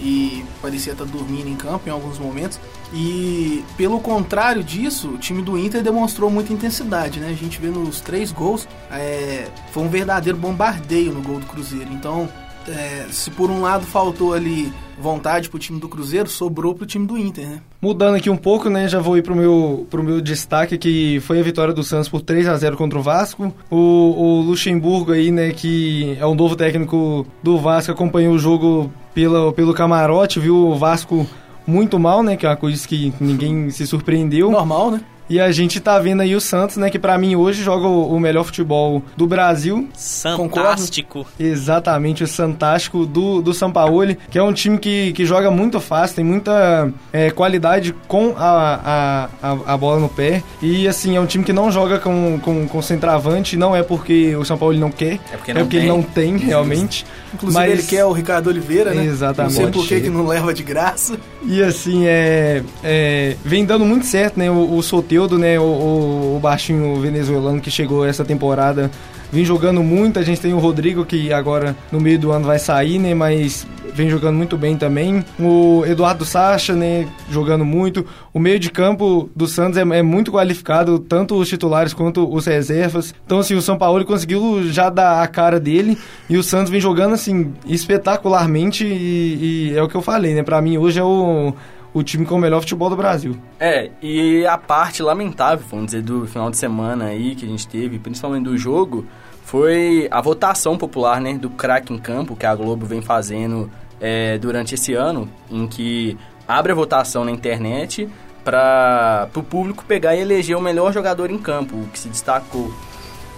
E 0.00 0.44
parecia 0.62 0.92
estar 0.92 1.04
dormindo 1.04 1.48
em 1.48 1.56
campo 1.56 1.88
em 1.88 1.92
alguns 1.92 2.18
momentos. 2.18 2.58
E 2.92 3.64
pelo 3.76 4.00
contrário 4.00 4.64
disso, 4.64 5.10
o 5.10 5.18
time 5.18 5.42
do 5.42 5.58
Inter 5.58 5.82
demonstrou 5.82 6.30
muita 6.30 6.52
intensidade, 6.52 7.20
né? 7.20 7.28
A 7.28 7.34
gente 7.34 7.60
vê 7.60 7.68
nos 7.68 8.00
três 8.00 8.32
gols, 8.32 8.66
é, 8.90 9.48
foi 9.72 9.82
um 9.82 9.88
verdadeiro 9.88 10.38
bombardeio 10.38 11.12
no 11.12 11.22
gol 11.22 11.38
do 11.38 11.46
Cruzeiro. 11.46 11.92
Então, 11.92 12.28
é, 12.66 13.06
se 13.10 13.30
por 13.30 13.50
um 13.50 13.60
lado 13.60 13.86
faltou 13.86 14.32
ali 14.32 14.72
vontade 15.00 15.48
pro 15.48 15.58
time 15.58 15.80
do 15.80 15.88
Cruzeiro, 15.88 16.28
sobrou 16.28 16.74
pro 16.74 16.86
time 16.86 17.06
do 17.06 17.16
Inter, 17.18 17.48
né? 17.48 17.60
Mudando 17.80 18.16
aqui 18.16 18.28
um 18.28 18.36
pouco, 18.36 18.68
né, 18.68 18.86
já 18.86 19.00
vou 19.00 19.16
ir 19.16 19.22
pro 19.22 19.34
meu, 19.34 19.86
pro 19.90 20.02
meu 20.02 20.20
destaque, 20.20 20.76
que 20.76 21.18
foi 21.20 21.40
a 21.40 21.42
vitória 21.42 21.72
do 21.72 21.82
Santos 21.82 22.08
por 22.08 22.20
3 22.20 22.46
a 22.48 22.56
0 22.56 22.76
contra 22.76 22.98
o 22.98 23.02
Vasco. 23.02 23.52
O, 23.70 23.76
o 23.76 24.40
Luxemburgo 24.42 25.12
aí, 25.12 25.30
né, 25.30 25.52
que 25.52 26.16
é 26.20 26.26
o 26.26 26.34
novo 26.34 26.54
técnico 26.54 27.26
do 27.42 27.58
Vasco, 27.58 27.92
acompanhou 27.92 28.34
o 28.34 28.38
jogo 28.38 28.92
pela, 29.14 29.52
pelo 29.52 29.74
camarote, 29.74 30.38
viu 30.38 30.56
o 30.56 30.76
Vasco 30.76 31.26
muito 31.66 31.98
mal, 31.98 32.22
né, 32.22 32.36
que 32.36 32.44
é 32.44 32.48
uma 32.48 32.56
coisa 32.56 32.86
que 32.86 33.12
ninguém 33.20 33.70
se 33.70 33.86
surpreendeu. 33.86 34.50
Normal, 34.50 34.90
né? 34.90 35.00
E 35.30 35.38
a 35.40 35.50
gente 35.52 35.78
tá 35.80 35.96
vendo 35.98 36.20
aí 36.22 36.34
o 36.34 36.40
Santos, 36.40 36.76
né, 36.76 36.90
que 36.90 36.98
pra 36.98 37.16
mim 37.16 37.36
hoje 37.36 37.62
joga 37.62 37.86
o, 37.86 38.12
o 38.14 38.18
melhor 38.20 38.42
futebol 38.44 39.00
do 39.16 39.26
Brasil. 39.28 39.88
Fantástico. 40.36 41.26
Exatamente, 41.38 42.24
o 42.24 42.26
Santástico 42.26 43.06
do, 43.06 43.40
do 43.40 43.54
Sampaoli, 43.54 44.18
que 44.28 44.36
é 44.38 44.42
um 44.42 44.52
time 44.52 44.76
que, 44.76 45.12
que 45.12 45.24
joga 45.24 45.50
muito 45.50 45.78
fácil, 45.80 46.16
tem 46.16 46.24
muita 46.24 46.92
é, 47.12 47.30
qualidade 47.30 47.94
com 48.08 48.34
a, 48.36 49.28
a, 49.42 49.50
a, 49.52 49.72
a 49.74 49.76
bola 49.76 50.00
no 50.00 50.08
pé. 50.08 50.42
E 50.60 50.88
assim, 50.88 51.16
é 51.16 51.20
um 51.20 51.26
time 51.26 51.44
que 51.44 51.52
não 51.52 51.70
joga 51.70 51.98
com, 52.00 52.38
com, 52.42 52.66
com 52.66 52.82
centroavante, 52.82 53.56
não 53.56 53.74
é 53.74 53.82
porque 53.84 54.34
o 54.34 54.44
São 54.44 54.58
Paulo 54.58 54.76
não 54.76 54.90
quer, 54.90 55.20
É 55.32 55.36
porque 55.36 55.52
é 55.52 55.54
não 55.54 55.60
porque 55.62 55.76
tem. 55.76 55.86
ele 55.86 55.88
não 55.96 56.02
tem, 56.02 56.36
realmente. 56.36 57.06
Inclusive 57.32 57.62
Mas- 57.62 57.70
ele 57.72 57.82
quer 57.84 58.04
o 58.04 58.12
Ricardo 58.12 58.48
Oliveira, 58.48 58.92
né? 58.92 59.04
Exatamente. 59.04 59.54
Não 59.54 59.62
sei 59.62 59.72
por 59.72 59.86
que 59.86 60.00
que 60.00 60.10
não 60.10 60.26
leva 60.26 60.52
de 60.52 60.64
graça. 60.64 61.16
E 61.46 61.62
assim, 61.62 62.04
é, 62.06 62.62
é, 62.82 63.36
vem 63.44 63.64
dando 63.64 63.84
muito 63.84 64.04
certo, 64.06 64.36
né? 64.38 64.50
O, 64.50 64.74
o 64.76 64.82
Soteudo, 65.20 65.38
né? 65.38 65.58
O, 65.58 65.62
o, 65.62 66.36
o 66.36 66.40
baixinho 66.40 66.98
venezuelano 67.00 67.60
que 67.60 67.70
chegou 67.70 68.06
essa 68.06 68.24
temporada, 68.24 68.90
vem 69.30 69.44
jogando 69.44 69.82
muito. 69.82 70.18
A 70.18 70.22
gente 70.22 70.40
tem 70.40 70.54
o 70.54 70.58
Rodrigo, 70.58 71.04
que 71.04 71.32
agora 71.32 71.76
no 71.92 72.00
meio 72.00 72.18
do 72.18 72.30
ano 72.30 72.46
vai 72.46 72.58
sair, 72.58 72.98
né? 72.98 73.12
Mas 73.12 73.66
vem 73.92 74.08
jogando 74.08 74.36
muito 74.36 74.56
bem 74.56 74.76
também. 74.76 75.24
O 75.38 75.84
Eduardo 75.84 76.24
Sacha, 76.24 76.74
né? 76.74 77.06
Jogando 77.30 77.64
muito. 77.64 78.06
O 78.32 78.38
meio 78.38 78.58
de 78.58 78.70
campo 78.70 79.28
do 79.36 79.46
Santos 79.46 79.76
é, 79.76 79.82
é 79.82 80.02
muito 80.02 80.32
qualificado, 80.32 80.98
tanto 80.98 81.36
os 81.36 81.48
titulares 81.48 81.92
quanto 81.92 82.32
os 82.32 82.46
reservas. 82.46 83.14
Então, 83.26 83.40
assim, 83.40 83.54
o 83.54 83.62
São 83.62 83.76
Paulo 83.76 84.04
conseguiu 84.04 84.62
já 84.70 84.88
dar 84.88 85.22
a 85.22 85.26
cara 85.26 85.60
dele. 85.60 85.98
E 86.28 86.38
o 86.38 86.42
Santos 86.42 86.70
vem 86.70 86.80
jogando, 86.80 87.14
assim, 87.14 87.52
espetacularmente. 87.66 88.86
E, 88.86 89.70
e 89.72 89.76
é 89.76 89.82
o 89.82 89.88
que 89.88 89.96
eu 89.96 90.02
falei, 90.02 90.34
né? 90.34 90.42
Pra 90.42 90.62
mim, 90.62 90.78
hoje 90.78 90.98
é 90.98 91.04
o, 91.04 91.52
o 91.92 92.02
time 92.02 92.24
com 92.24 92.36
o 92.36 92.38
melhor 92.38 92.60
futebol 92.60 92.88
do 92.88 92.96
Brasil. 92.96 93.36
É, 93.58 93.90
e 94.00 94.46
a 94.46 94.56
parte 94.56 95.02
lamentável, 95.02 95.64
vamos 95.68 95.86
dizer, 95.86 96.02
do 96.02 96.26
final 96.26 96.50
de 96.50 96.56
semana 96.56 97.06
aí 97.06 97.34
que 97.34 97.44
a 97.44 97.48
gente 97.48 97.66
teve, 97.66 97.98
principalmente 97.98 98.44
do 98.44 98.56
jogo, 98.56 99.06
foi 99.44 100.06
a 100.10 100.20
votação 100.20 100.78
popular, 100.78 101.20
né, 101.20 101.34
do 101.34 101.50
craque 101.50 101.92
em 101.92 101.98
campo 101.98 102.36
que 102.36 102.46
a 102.46 102.54
Globo 102.54 102.86
vem 102.86 103.02
fazendo 103.02 103.70
é, 104.00 104.38
durante 104.38 104.74
esse 104.74 104.94
ano, 104.94 105.28
em 105.50 105.66
que 105.66 106.16
abre 106.46 106.72
a 106.72 106.74
votação 106.74 107.24
na 107.24 107.30
internet 107.30 108.08
para 108.44 109.28
o 109.34 109.42
público 109.42 109.84
pegar 109.84 110.14
e 110.14 110.20
eleger 110.20 110.56
o 110.56 110.60
melhor 110.60 110.92
jogador 110.92 111.30
em 111.30 111.38
campo, 111.38 111.76
o 111.76 111.86
que 111.88 111.98
se 111.98 112.08
destacou. 112.08 112.72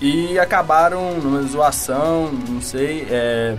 E 0.00 0.38
acabaram 0.38 1.14
numa 1.20 1.42
zoação, 1.42 2.30
não 2.48 2.60
sei, 2.60 3.06
é, 3.10 3.56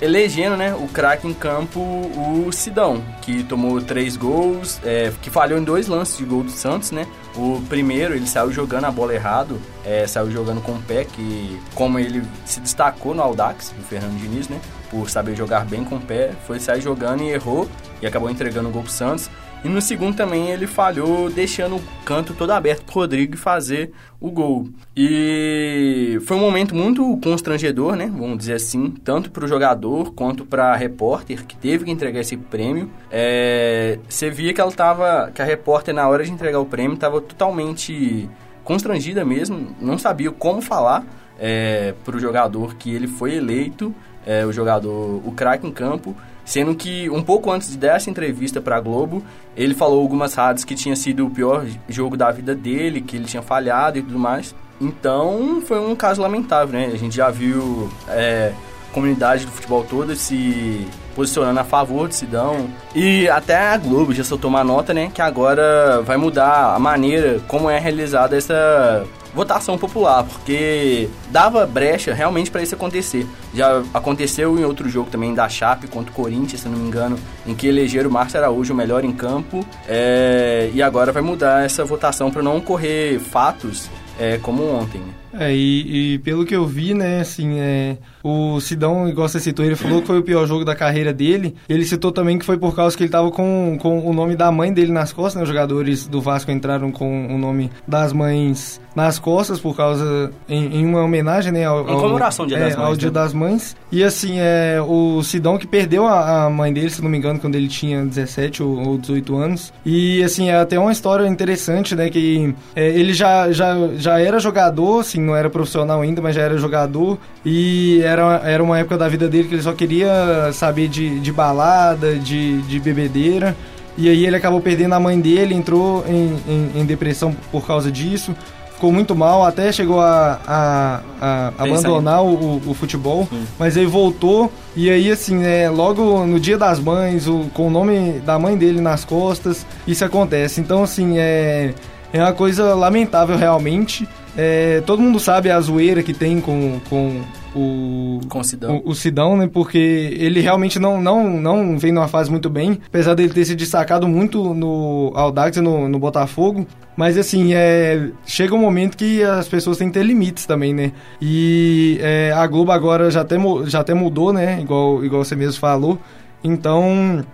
elegendo, 0.00 0.56
né, 0.56 0.74
o 0.74 0.88
craque 0.88 1.26
em 1.26 1.34
campo, 1.34 1.80
o 1.80 2.50
Sidão, 2.52 3.02
que 3.22 3.42
tomou 3.44 3.80
três 3.80 4.16
gols, 4.16 4.80
é, 4.84 5.12
que 5.22 5.30
falhou 5.30 5.58
em 5.58 5.64
dois 5.64 5.86
lances 5.86 6.18
de 6.18 6.24
gol 6.24 6.42
do 6.42 6.50
Santos, 6.50 6.90
né? 6.90 7.06
O 7.36 7.60
primeiro, 7.68 8.14
ele 8.14 8.26
saiu 8.26 8.52
jogando 8.52 8.84
a 8.84 8.90
bola 8.90 9.14
errado, 9.14 9.60
é, 9.84 10.06
saiu 10.06 10.30
jogando 10.30 10.60
com 10.60 10.72
o 10.72 10.82
pé, 10.82 11.04
que 11.04 11.60
como 11.74 11.98
ele 11.98 12.22
se 12.44 12.60
destacou 12.60 13.14
no 13.14 13.22
Audax, 13.22 13.70
do 13.70 13.82
Fernando 13.82 14.18
Diniz, 14.20 14.48
né? 14.48 14.60
Por 14.90 15.10
saber 15.10 15.34
jogar 15.34 15.64
bem 15.64 15.84
com 15.84 15.96
o 15.96 16.00
pé, 16.00 16.32
foi 16.46 16.60
sair 16.60 16.80
jogando 16.80 17.22
e 17.22 17.30
errou, 17.30 17.68
e 18.00 18.06
acabou 18.06 18.30
entregando 18.30 18.68
o 18.68 18.72
gol 18.72 18.82
pro 18.82 18.92
Santos. 18.92 19.30
E 19.64 19.68
no 19.68 19.80
segundo 19.80 20.14
também 20.14 20.50
ele 20.50 20.66
falhou, 20.66 21.30
deixando 21.30 21.76
o 21.76 21.82
canto 22.04 22.34
todo 22.34 22.50
aberto 22.50 22.84
pro 22.84 22.96
Rodrigo 22.96 23.34
fazer 23.34 23.92
o 24.20 24.30
gol. 24.30 24.68
E 24.94 26.18
foi 26.26 26.36
um 26.36 26.40
momento 26.40 26.74
muito 26.74 27.18
constrangedor, 27.22 27.96
né? 27.96 28.12
Vamos 28.14 28.36
dizer 28.36 28.54
assim, 28.54 28.90
tanto 28.90 29.30
pro 29.30 29.48
jogador 29.48 30.12
quanto 30.12 30.44
pra 30.44 30.76
repórter 30.76 31.46
que 31.46 31.56
teve 31.56 31.86
que 31.86 31.90
entregar 31.90 32.20
esse 32.20 32.36
prêmio. 32.36 32.90
É, 33.10 33.98
Você 34.06 34.28
via 34.28 34.52
que 34.52 34.60
ela 34.60 34.70
tava. 34.70 35.30
que 35.34 35.40
a 35.40 35.44
repórter, 35.46 35.94
na 35.94 36.06
hora 36.06 36.22
de 36.22 36.30
entregar 36.30 36.60
o 36.60 36.66
prêmio, 36.66 36.98
tava 36.98 37.22
totalmente 37.22 38.28
constrangida 38.62 39.24
mesmo, 39.24 39.74
não 39.80 39.96
sabia 39.96 40.30
como 40.30 40.60
falar 40.60 41.04
é, 41.38 41.94
pro 42.04 42.18
jogador 42.18 42.74
que 42.76 42.94
ele 42.94 43.06
foi 43.06 43.34
eleito, 43.34 43.94
é, 44.26 44.44
o 44.44 44.52
jogador, 44.52 45.22
o 45.26 45.32
craque 45.32 45.66
em 45.66 45.72
campo. 45.72 46.14
Sendo 46.44 46.74
que 46.74 47.08
um 47.10 47.22
pouco 47.22 47.50
antes 47.50 47.74
dessa 47.74 48.10
entrevista 48.10 48.60
para 48.60 48.76
a 48.76 48.80
Globo, 48.80 49.24
ele 49.56 49.74
falou 49.74 50.00
algumas 50.00 50.34
rádios 50.34 50.64
que 50.64 50.74
tinha 50.74 50.94
sido 50.94 51.26
o 51.26 51.30
pior 51.30 51.66
jogo 51.88 52.16
da 52.16 52.30
vida 52.30 52.54
dele, 52.54 53.00
que 53.00 53.16
ele 53.16 53.24
tinha 53.24 53.42
falhado 53.42 53.98
e 53.98 54.02
tudo 54.02 54.18
mais. 54.18 54.54
Então 54.80 55.62
foi 55.66 55.78
um 55.78 55.96
caso 55.96 56.20
lamentável, 56.20 56.78
né? 56.78 56.90
A 56.92 56.98
gente 56.98 57.16
já 57.16 57.30
viu 57.30 57.88
é, 58.08 58.52
comunidade 58.92 59.46
do 59.46 59.52
futebol 59.52 59.84
toda 59.88 60.14
se 60.14 60.86
posicionando 61.14 61.60
a 61.60 61.64
favor 61.64 62.08
de 62.08 62.16
Sidão. 62.16 62.68
E 62.94 63.28
até 63.28 63.56
a 63.56 63.76
Globo 63.76 64.12
já 64.12 64.24
soltou 64.24 64.50
uma 64.50 64.64
nota, 64.64 64.92
né? 64.92 65.10
Que 65.14 65.22
agora 65.22 66.02
vai 66.02 66.16
mudar 66.16 66.74
a 66.74 66.78
maneira 66.78 67.40
como 67.46 67.70
é 67.70 67.78
realizada 67.78 68.36
essa 68.36 69.04
votação 69.34 69.76
popular, 69.76 70.24
porque 70.24 71.08
dava 71.30 71.66
brecha 71.66 72.14
realmente 72.14 72.50
para 72.50 72.62
isso 72.62 72.74
acontecer. 72.74 73.26
Já 73.52 73.82
aconteceu 73.92 74.58
em 74.58 74.64
outro 74.64 74.88
jogo 74.88 75.10
também 75.10 75.34
da 75.34 75.48
Chape 75.48 75.86
contra 75.88 76.12
o 76.12 76.14
Corinthians, 76.14 76.60
se 76.60 76.68
não 76.68 76.78
me 76.78 76.86
engano, 76.86 77.18
em 77.46 77.54
que 77.54 77.66
elegeram 77.66 78.08
o 78.08 78.12
Márcio 78.12 78.38
Araújo 78.38 78.72
o 78.72 78.76
melhor 78.76 79.04
em 79.04 79.12
campo. 79.12 79.64
é, 79.88 80.70
e 80.72 80.82
agora 80.82 81.12
vai 81.12 81.22
mudar 81.22 81.64
essa 81.64 81.84
votação 81.84 82.30
para 82.30 82.42
não 82.42 82.58
ocorrer 82.58 83.18
fatos 83.18 83.90
é, 84.18 84.38
como 84.38 84.64
ontem. 84.68 85.00
né? 85.00 85.48
É, 85.48 85.52
e, 85.54 86.14
e 86.14 86.18
pelo 86.20 86.44
que 86.44 86.54
eu 86.54 86.66
vi, 86.66 86.94
né, 86.94 87.20
assim, 87.20 87.58
é, 87.58 87.96
o 88.24 88.58
Sidão, 88.60 89.06
igual 89.06 89.28
você 89.28 89.38
citou, 89.38 89.64
ele 89.64 89.76
falou 89.76 90.00
que 90.00 90.06
foi 90.06 90.18
o 90.18 90.22
pior 90.22 90.46
jogo 90.46 90.64
da 90.64 90.74
carreira 90.74 91.12
dele. 91.12 91.54
Ele 91.68 91.84
citou 91.84 92.10
também 92.10 92.38
que 92.38 92.44
foi 92.46 92.56
por 92.56 92.74
causa 92.74 92.96
que 92.96 93.02
ele 93.02 93.10
tava 93.10 93.30
com, 93.30 93.76
com 93.80 94.00
o 94.08 94.12
nome 94.14 94.34
da 94.34 94.50
mãe 94.50 94.72
dele 94.72 94.90
nas 94.90 95.12
costas, 95.12 95.34
né? 95.36 95.42
Os 95.42 95.48
jogadores 95.48 96.06
do 96.06 96.22
Vasco 96.22 96.50
entraram 96.50 96.90
com 96.90 97.26
o 97.26 97.36
nome 97.38 97.70
das 97.86 98.12
mães 98.14 98.80
nas 98.96 99.18
costas 99.18 99.58
por 99.58 99.76
causa, 99.76 100.30
em, 100.48 100.76
em 100.80 100.86
uma 100.86 101.02
homenagem, 101.02 101.52
né? 101.52 101.64
Ao, 101.64 101.86
Em 101.86 101.90
ao- 101.92 101.98
comemoração 102.00 102.46
Dia 102.46 102.56
é, 102.56 102.60
das 102.60 102.76
Mães, 102.76 102.86
Ao 102.86 102.92
né? 102.92 102.98
Dia 102.98 103.10
das 103.10 103.32
Mães. 103.34 103.76
E 103.92 104.02
assim, 104.04 104.36
é, 104.38 104.80
o 104.80 105.20
Sidão 105.22 105.58
que 105.58 105.66
perdeu 105.66 106.06
a, 106.06 106.44
a 106.44 106.50
mãe 106.50 106.72
dele, 106.72 106.88
se 106.90 107.02
não 107.02 107.10
me 107.10 107.18
engano, 107.18 107.38
quando 107.40 107.56
ele 107.56 107.68
tinha 107.68 108.04
17 108.06 108.62
ou, 108.62 108.88
ou 108.88 108.96
18 108.98 109.36
anos. 109.36 109.72
E 109.84 110.22
assim, 110.22 110.48
é 110.48 110.56
até 110.56 110.78
uma 110.78 110.92
história 110.92 111.26
interessante, 111.26 111.94
né? 111.94 112.08
Que 112.08 112.54
é, 112.74 112.88
ele 112.88 113.12
já, 113.12 113.50
já, 113.52 113.74
já 113.96 114.18
era 114.20 114.38
jogador, 114.38 115.00
assim, 115.00 115.20
não 115.20 115.34
era 115.36 115.50
profissional 115.50 116.00
ainda, 116.00 116.22
mas 116.22 116.34
já 116.36 116.42
era 116.42 116.56
jogador. 116.56 117.18
E 117.44 118.00
era, 118.14 118.40
era 118.44 118.62
uma 118.62 118.78
época 118.78 118.96
da 118.96 119.08
vida 119.08 119.28
dele 119.28 119.48
que 119.48 119.54
ele 119.54 119.62
só 119.62 119.72
queria 119.72 120.50
saber 120.52 120.88
de, 120.88 121.20
de 121.20 121.30
balada, 121.30 122.14
de, 122.14 122.62
de 122.62 122.80
bebedeira. 122.80 123.56
E 123.96 124.08
aí 124.08 124.26
ele 124.26 124.36
acabou 124.36 124.60
perdendo 124.60 124.94
a 124.94 125.00
mãe 125.00 125.20
dele, 125.20 125.54
entrou 125.54 126.04
em, 126.08 126.36
em, 126.48 126.80
em 126.80 126.84
depressão 126.84 127.34
por 127.52 127.66
causa 127.66 127.92
disso. 127.92 128.34
Ficou 128.74 128.90
muito 128.90 129.14
mal, 129.14 129.44
até 129.44 129.70
chegou 129.70 130.00
a, 130.00 130.40
a, 130.46 131.00
a 131.20 131.52
abandonar 131.58 132.24
o, 132.24 132.60
o 132.66 132.74
futebol, 132.74 133.28
mas 133.56 133.76
aí 133.76 133.86
voltou. 133.86 134.52
E 134.74 134.90
aí, 134.90 135.10
assim, 135.10 135.36
né, 135.36 135.70
logo 135.70 136.26
no 136.26 136.40
dia 136.40 136.58
das 136.58 136.80
mães, 136.80 137.28
o, 137.28 137.46
com 137.54 137.68
o 137.68 137.70
nome 137.70 138.20
da 138.26 138.36
mãe 138.36 138.56
dele 138.56 138.80
nas 138.80 139.04
costas, 139.04 139.64
isso 139.86 140.04
acontece. 140.04 140.60
Então, 140.60 140.82
assim, 140.82 141.18
é, 141.18 141.72
é 142.12 142.20
uma 142.20 142.32
coisa 142.32 142.74
lamentável 142.74 143.36
realmente. 143.36 144.08
É, 144.36 144.82
todo 144.84 145.00
mundo 145.00 145.20
sabe 145.20 145.50
a 145.50 145.60
zoeira 145.60 146.02
que 146.02 146.12
tem 146.12 146.40
com, 146.40 146.80
com 146.90 147.22
o, 147.54 148.20
Com 148.28 148.40
o 148.40 148.44
Sidão. 148.44 148.82
o, 148.84 148.90
o 148.90 148.94
Sidão, 148.94 149.36
né? 149.36 149.48
Porque 149.52 149.78
ele 150.18 150.40
realmente 150.40 150.78
não, 150.78 151.00
não, 151.00 151.28
não 151.30 151.78
vem 151.78 151.92
numa 151.92 152.08
fase 152.08 152.30
muito 152.30 152.50
bem, 152.50 152.80
apesar 152.86 153.14
dele 153.14 153.32
ter 153.32 153.44
se 153.44 153.54
destacado 153.54 154.08
muito 154.08 154.54
no 154.54 155.12
Audax 155.14 155.56
e 155.56 155.60
no, 155.60 155.88
no 155.88 155.98
Botafogo. 155.98 156.66
Mas 156.96 157.18
assim, 157.18 157.54
é, 157.54 158.08
chega 158.24 158.54
um 158.54 158.58
momento 158.58 158.96
que 158.96 159.22
as 159.22 159.48
pessoas 159.48 159.78
têm 159.78 159.88
que 159.88 159.94
ter 159.94 160.04
limites 160.04 160.46
também, 160.46 160.72
né? 160.72 160.92
E 161.20 161.98
é, 162.00 162.32
a 162.32 162.46
Globo 162.46 162.70
agora 162.72 163.10
já 163.10 163.22
até, 163.22 163.36
já 163.66 163.80
até 163.80 163.94
mudou, 163.94 164.32
né? 164.32 164.60
Igual, 164.60 165.04
igual 165.04 165.24
você 165.24 165.34
mesmo 165.34 165.58
falou. 165.60 165.98
Então, 166.42 167.24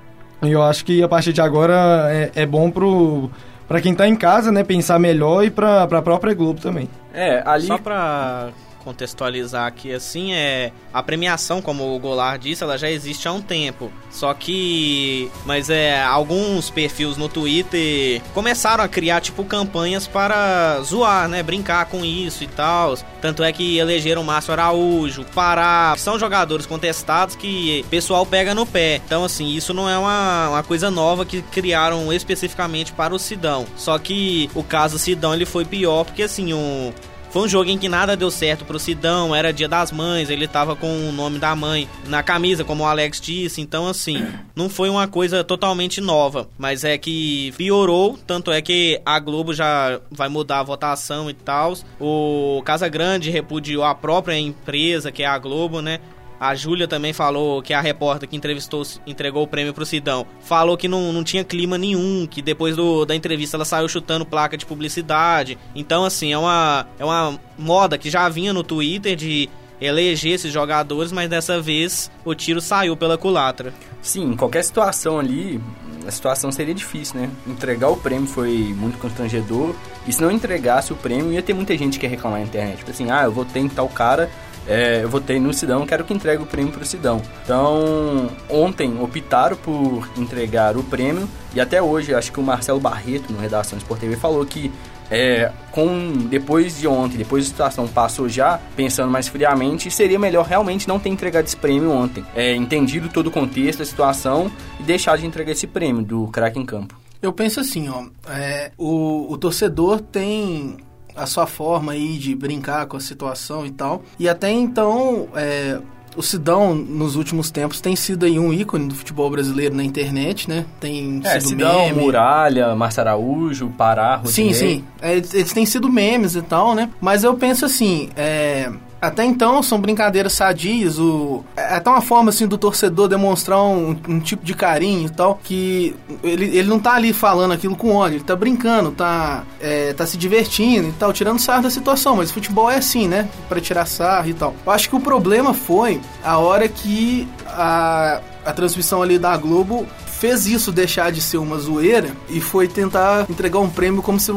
eu 0.42 0.62
acho 0.62 0.84
que 0.84 1.02
a 1.02 1.08
partir 1.08 1.32
de 1.32 1.40
agora 1.40 2.08
é, 2.10 2.30
é 2.34 2.46
bom 2.46 2.70
pro, 2.70 3.30
pra 3.68 3.80
quem 3.80 3.94
tá 3.94 4.08
em 4.08 4.16
casa, 4.16 4.50
né? 4.50 4.64
Pensar 4.64 4.98
melhor 4.98 5.44
e 5.44 5.50
pra, 5.50 5.86
pra 5.86 6.00
própria 6.00 6.32
Globo 6.32 6.60
também. 6.60 6.88
É, 7.12 7.42
ali. 7.44 7.66
Só 7.66 7.76
pra 7.76 8.48
contextualizar 8.84 9.66
aqui 9.66 9.92
assim 9.92 10.32
é 10.32 10.72
a 10.92 11.02
premiação, 11.02 11.62
como 11.62 11.94
o 11.94 11.98
Goulart 11.98 12.40
disse, 12.40 12.62
ela 12.62 12.76
já 12.76 12.90
existe 12.90 13.28
há 13.28 13.32
um 13.32 13.40
tempo. 13.40 13.92
Só 14.10 14.34
que, 14.34 15.30
mas 15.44 15.70
é 15.70 16.02
alguns 16.02 16.70
perfis 16.70 17.16
no 17.16 17.28
Twitter 17.28 18.20
começaram 18.34 18.82
a 18.82 18.88
criar 18.88 19.20
tipo 19.20 19.44
campanhas 19.44 20.06
para 20.06 20.80
zoar, 20.82 21.28
né, 21.28 21.42
brincar 21.42 21.86
com 21.86 22.04
isso 22.04 22.42
e 22.44 22.46
tal. 22.46 22.96
Tanto 23.20 23.42
é 23.42 23.52
que 23.52 23.78
elegeram 23.78 24.24
Márcio 24.24 24.52
Araújo, 24.52 25.24
Pará, 25.34 25.94
são 25.96 26.18
jogadores 26.18 26.66
contestados 26.66 27.36
que 27.36 27.82
o 27.86 27.88
pessoal 27.88 28.26
pega 28.26 28.54
no 28.54 28.66
pé. 28.66 29.00
Então 29.04 29.24
assim, 29.24 29.48
isso 29.48 29.72
não 29.72 29.88
é 29.88 29.96
uma, 29.96 30.48
uma 30.50 30.62
coisa 30.62 30.90
nova 30.90 31.24
que 31.24 31.42
criaram 31.42 32.12
especificamente 32.12 32.92
para 32.92 33.14
o 33.14 33.18
Sidão. 33.18 33.66
Só 33.76 33.98
que 33.98 34.50
o 34.54 34.64
caso 34.64 34.98
Sidão 34.98 35.34
ele 35.34 35.46
foi 35.46 35.64
pior 35.64 36.04
porque 36.04 36.22
assim, 36.22 36.52
um 36.52 36.92
foi 37.30 37.42
um 37.42 37.48
jogo 37.48 37.70
em 37.70 37.78
que 37.78 37.88
nada 37.88 38.16
deu 38.16 38.30
certo 38.30 38.64
pro 38.64 38.78
Sidão, 38.78 39.34
era 39.34 39.52
dia 39.52 39.68
das 39.68 39.92
mães, 39.92 40.30
ele 40.30 40.48
tava 40.48 40.74
com 40.74 41.08
o 41.08 41.12
nome 41.12 41.38
da 41.38 41.54
mãe 41.54 41.88
na 42.06 42.22
camisa, 42.22 42.64
como 42.64 42.82
o 42.82 42.86
Alex 42.86 43.20
disse, 43.20 43.60
então 43.60 43.86
assim, 43.86 44.26
não 44.54 44.68
foi 44.68 44.90
uma 44.90 45.06
coisa 45.06 45.44
totalmente 45.44 46.00
nova, 46.00 46.48
mas 46.58 46.84
é 46.84 46.98
que 46.98 47.52
piorou, 47.56 48.18
tanto 48.26 48.50
é 48.50 48.60
que 48.60 49.00
a 49.06 49.18
Globo 49.18 49.54
já 49.54 50.00
vai 50.10 50.28
mudar 50.28 50.60
a 50.60 50.64
votação 50.64 51.30
e 51.30 51.34
tal. 51.34 51.74
O 52.00 52.62
Casa 52.64 52.88
Grande 52.88 53.30
repudiou 53.30 53.84
a 53.84 53.94
própria 53.94 54.36
empresa, 54.36 55.12
que 55.12 55.22
é 55.22 55.26
a 55.26 55.38
Globo, 55.38 55.80
né? 55.80 56.00
A 56.40 56.54
Júlia 56.54 56.88
também 56.88 57.12
falou 57.12 57.60
que 57.60 57.74
a 57.74 57.82
repórter 57.82 58.26
que 58.26 58.34
entrevistou, 58.34 58.82
entregou 59.06 59.42
o 59.42 59.46
prêmio 59.46 59.74
pro 59.74 59.84
Sidão, 59.84 60.26
falou 60.40 60.74
que 60.74 60.88
não, 60.88 61.12
não 61.12 61.22
tinha 61.22 61.44
clima 61.44 61.76
nenhum, 61.76 62.26
que 62.26 62.40
depois 62.40 62.74
do, 62.74 63.04
da 63.04 63.14
entrevista 63.14 63.58
ela 63.58 63.64
saiu 63.66 63.86
chutando 63.90 64.24
placa 64.24 64.56
de 64.56 64.64
publicidade. 64.64 65.58
Então, 65.74 66.02
assim, 66.02 66.32
é 66.32 66.38
uma, 66.38 66.86
é 66.98 67.04
uma 67.04 67.38
moda 67.58 67.98
que 67.98 68.08
já 68.08 68.26
vinha 68.30 68.54
no 68.54 68.64
Twitter 68.64 69.14
de 69.14 69.50
eleger 69.78 70.32
esses 70.32 70.50
jogadores, 70.50 71.12
mas 71.12 71.28
dessa 71.28 71.60
vez 71.60 72.10
o 72.24 72.34
tiro 72.34 72.60
saiu 72.60 72.96
pela 72.96 73.18
culatra. 73.18 73.74
Sim, 74.00 74.34
qualquer 74.34 74.64
situação 74.64 75.18
ali, 75.18 75.60
a 76.06 76.10
situação 76.10 76.50
seria 76.50 76.74
difícil, 76.74 77.20
né? 77.20 77.30
Entregar 77.46 77.88
o 77.88 77.96
prêmio 77.98 78.26
foi 78.26 78.74
muito 78.78 78.96
constrangedor. 78.98 79.74
E 80.06 80.12
se 80.12 80.22
não 80.22 80.30
entregasse 80.30 80.90
o 80.90 80.96
prêmio, 80.96 81.32
ia 81.32 81.42
ter 81.42 81.52
muita 81.52 81.76
gente 81.76 81.98
que 81.98 82.06
ia 82.06 82.10
reclamar 82.10 82.40
na 82.40 82.46
internet. 82.46 82.78
Tipo 82.78 82.90
assim, 82.90 83.10
ah, 83.10 83.24
eu 83.24 83.32
votei 83.32 83.62
em 83.62 83.68
tal 83.68 83.88
cara 83.90 84.30
é, 84.66 85.02
eu 85.02 85.08
votei 85.08 85.40
no 85.40 85.52
Sidão, 85.52 85.86
quero 85.86 86.04
que 86.04 86.14
entregue 86.14 86.42
o 86.42 86.46
prêmio 86.46 86.72
para 86.72 86.82
o 86.82 86.86
Sidão. 86.86 87.20
Então, 87.44 88.30
ontem 88.48 89.00
optaram 89.00 89.56
por 89.56 90.08
entregar 90.16 90.76
o 90.76 90.82
prêmio 90.82 91.28
e 91.54 91.60
até 91.60 91.82
hoje, 91.82 92.14
acho 92.14 92.30
que 92.32 92.40
o 92.40 92.42
Marcelo 92.42 92.80
Barreto, 92.80 93.32
no 93.32 93.38
Redação 93.38 93.78
Sport 93.78 94.00
TV, 94.00 94.16
falou 94.16 94.44
que 94.46 94.70
é, 95.10 95.50
com 95.72 96.12
depois 96.28 96.78
de 96.78 96.86
ontem, 96.86 97.18
depois 97.18 97.44
da 97.44 97.50
situação 97.50 97.88
passou 97.88 98.28
já, 98.28 98.60
pensando 98.76 99.10
mais 99.10 99.26
friamente, 99.26 99.90
seria 99.90 100.18
melhor 100.18 100.46
realmente 100.46 100.86
não 100.86 101.00
ter 101.00 101.08
entregado 101.08 101.46
esse 101.46 101.56
prêmio 101.56 101.90
ontem. 101.90 102.24
É, 102.34 102.54
entendido 102.54 103.08
todo 103.08 103.26
o 103.26 103.30
contexto, 103.30 103.82
a 103.82 103.86
situação 103.86 104.50
e 104.78 104.84
deixar 104.84 105.18
de 105.18 105.26
entregar 105.26 105.50
esse 105.50 105.66
prêmio 105.66 106.04
do 106.04 106.28
craque 106.28 106.58
em 106.58 106.64
campo. 106.64 106.96
Eu 107.20 107.32
penso 107.32 107.60
assim, 107.60 107.88
ó, 107.88 108.04
é, 108.30 108.70
o, 108.78 109.30
o 109.30 109.36
torcedor 109.36 110.00
tem 110.00 110.78
a 111.14 111.26
sua 111.26 111.46
forma 111.46 111.92
aí 111.92 112.16
de 112.18 112.34
brincar 112.34 112.86
com 112.86 112.96
a 112.96 113.00
situação 113.00 113.66
e 113.66 113.70
tal. 113.70 114.02
E 114.18 114.28
até 114.28 114.50
então, 114.50 115.28
é, 115.34 115.78
o 116.16 116.22
Sidão, 116.22 116.74
nos 116.74 117.16
últimos 117.16 117.50
tempos, 117.50 117.80
tem 117.80 117.94
sido 117.94 118.26
aí 118.26 118.38
um 118.38 118.52
ícone 118.52 118.88
do 118.88 118.94
futebol 118.94 119.30
brasileiro 119.30 119.74
na 119.74 119.84
internet, 119.84 120.48
né? 120.48 120.66
Tem 120.80 121.20
é, 121.24 121.40
sido 121.40 121.50
Sidão, 121.50 121.86
meme. 121.86 122.02
Muralha, 122.02 122.74
Márcio 122.74 123.00
Araújo, 123.00 123.68
Pará, 123.76 124.20
Sim, 124.24 124.48
Rodinei. 124.48 124.54
sim. 124.54 124.84
É, 125.00 125.12
eles 125.16 125.52
têm 125.52 125.64
sido 125.64 125.90
memes 125.90 126.34
e 126.34 126.42
tal, 126.42 126.74
né? 126.74 126.90
Mas 127.00 127.24
eu 127.24 127.34
penso 127.34 127.64
assim, 127.64 128.10
é, 128.16 128.70
até 129.00 129.24
então 129.24 129.62
são 129.62 129.80
brincadeiras 129.80 130.34
sadias, 130.34 130.98
o, 130.98 131.42
é 131.56 131.76
até 131.76 131.88
uma 131.88 132.02
forma 132.02 132.28
assim 132.28 132.46
do 132.46 132.58
torcedor 132.58 133.08
demonstrar 133.08 133.62
um, 133.62 133.96
um 134.06 134.20
tipo 134.20 134.44
de 134.44 134.52
carinho 134.54 135.06
e 135.06 135.10
tal, 135.10 135.40
que 135.42 135.96
ele, 136.22 136.56
ele 136.56 136.68
não 136.68 136.78
tá 136.78 136.94
ali 136.94 137.12
falando 137.12 137.52
aquilo 137.52 137.74
com 137.74 137.94
ódio, 137.94 138.16
ele 138.16 138.24
tá 138.24 138.36
brincando, 138.36 138.90
tá, 138.90 139.44
é, 139.60 139.94
tá 139.94 140.06
se 140.06 140.18
divertindo 140.18 140.88
e 140.88 140.92
tal, 140.92 141.12
tirando 141.12 141.38
sarro 141.38 141.62
da 141.62 141.70
situação, 141.70 142.16
mas 142.16 142.30
futebol 142.30 142.70
é 142.70 142.76
assim, 142.76 143.08
né? 143.08 143.28
Pra 143.48 143.60
tirar 143.60 143.86
sarro 143.86 144.28
e 144.28 144.34
tal. 144.34 144.54
Eu 144.66 144.72
acho 144.72 144.88
que 144.88 144.96
o 144.96 145.00
problema 145.00 145.54
foi 145.54 146.00
a 146.22 146.36
hora 146.36 146.68
que 146.68 147.26
a, 147.46 148.20
a 148.44 148.52
transmissão 148.52 149.00
ali 149.00 149.18
da 149.18 149.34
Globo 149.36 149.86
fez 150.06 150.46
isso 150.46 150.70
deixar 150.70 151.10
de 151.10 151.22
ser 151.22 151.38
uma 151.38 151.58
zoeira 151.58 152.10
e 152.28 152.40
foi 152.40 152.68
tentar 152.68 153.24
entregar 153.30 153.60
um 153.60 153.70
prêmio 153.70 154.02
como 154.02 154.20
se 154.20 154.30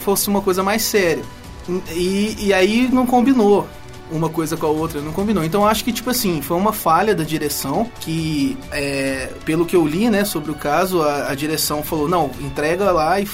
fosse 0.00 0.28
uma 0.28 0.42
coisa 0.42 0.62
mais 0.62 0.82
séria. 0.82 1.24
E, 1.92 2.36
e 2.38 2.52
aí 2.52 2.88
não 2.92 3.06
combinou 3.06 3.66
uma 4.10 4.28
coisa 4.28 4.56
com 4.56 4.66
a 4.66 4.70
outra, 4.70 5.00
não 5.00 5.12
combinou. 5.12 5.44
Então 5.44 5.66
acho 5.66 5.84
que, 5.84 5.92
tipo 5.92 6.10
assim, 6.10 6.40
foi 6.42 6.56
uma 6.56 6.72
falha 6.72 7.14
da 7.14 7.24
direção 7.24 7.90
que, 8.00 8.56
é, 8.72 9.30
pelo 9.44 9.64
que 9.64 9.76
eu 9.76 9.86
li, 9.86 10.10
né, 10.10 10.24
sobre 10.24 10.50
o 10.50 10.54
caso, 10.54 11.02
a, 11.02 11.30
a 11.30 11.34
direção 11.34 11.82
falou, 11.82 12.08
não, 12.08 12.30
entrega 12.40 12.90
lá 12.90 13.20
e 13.20 13.28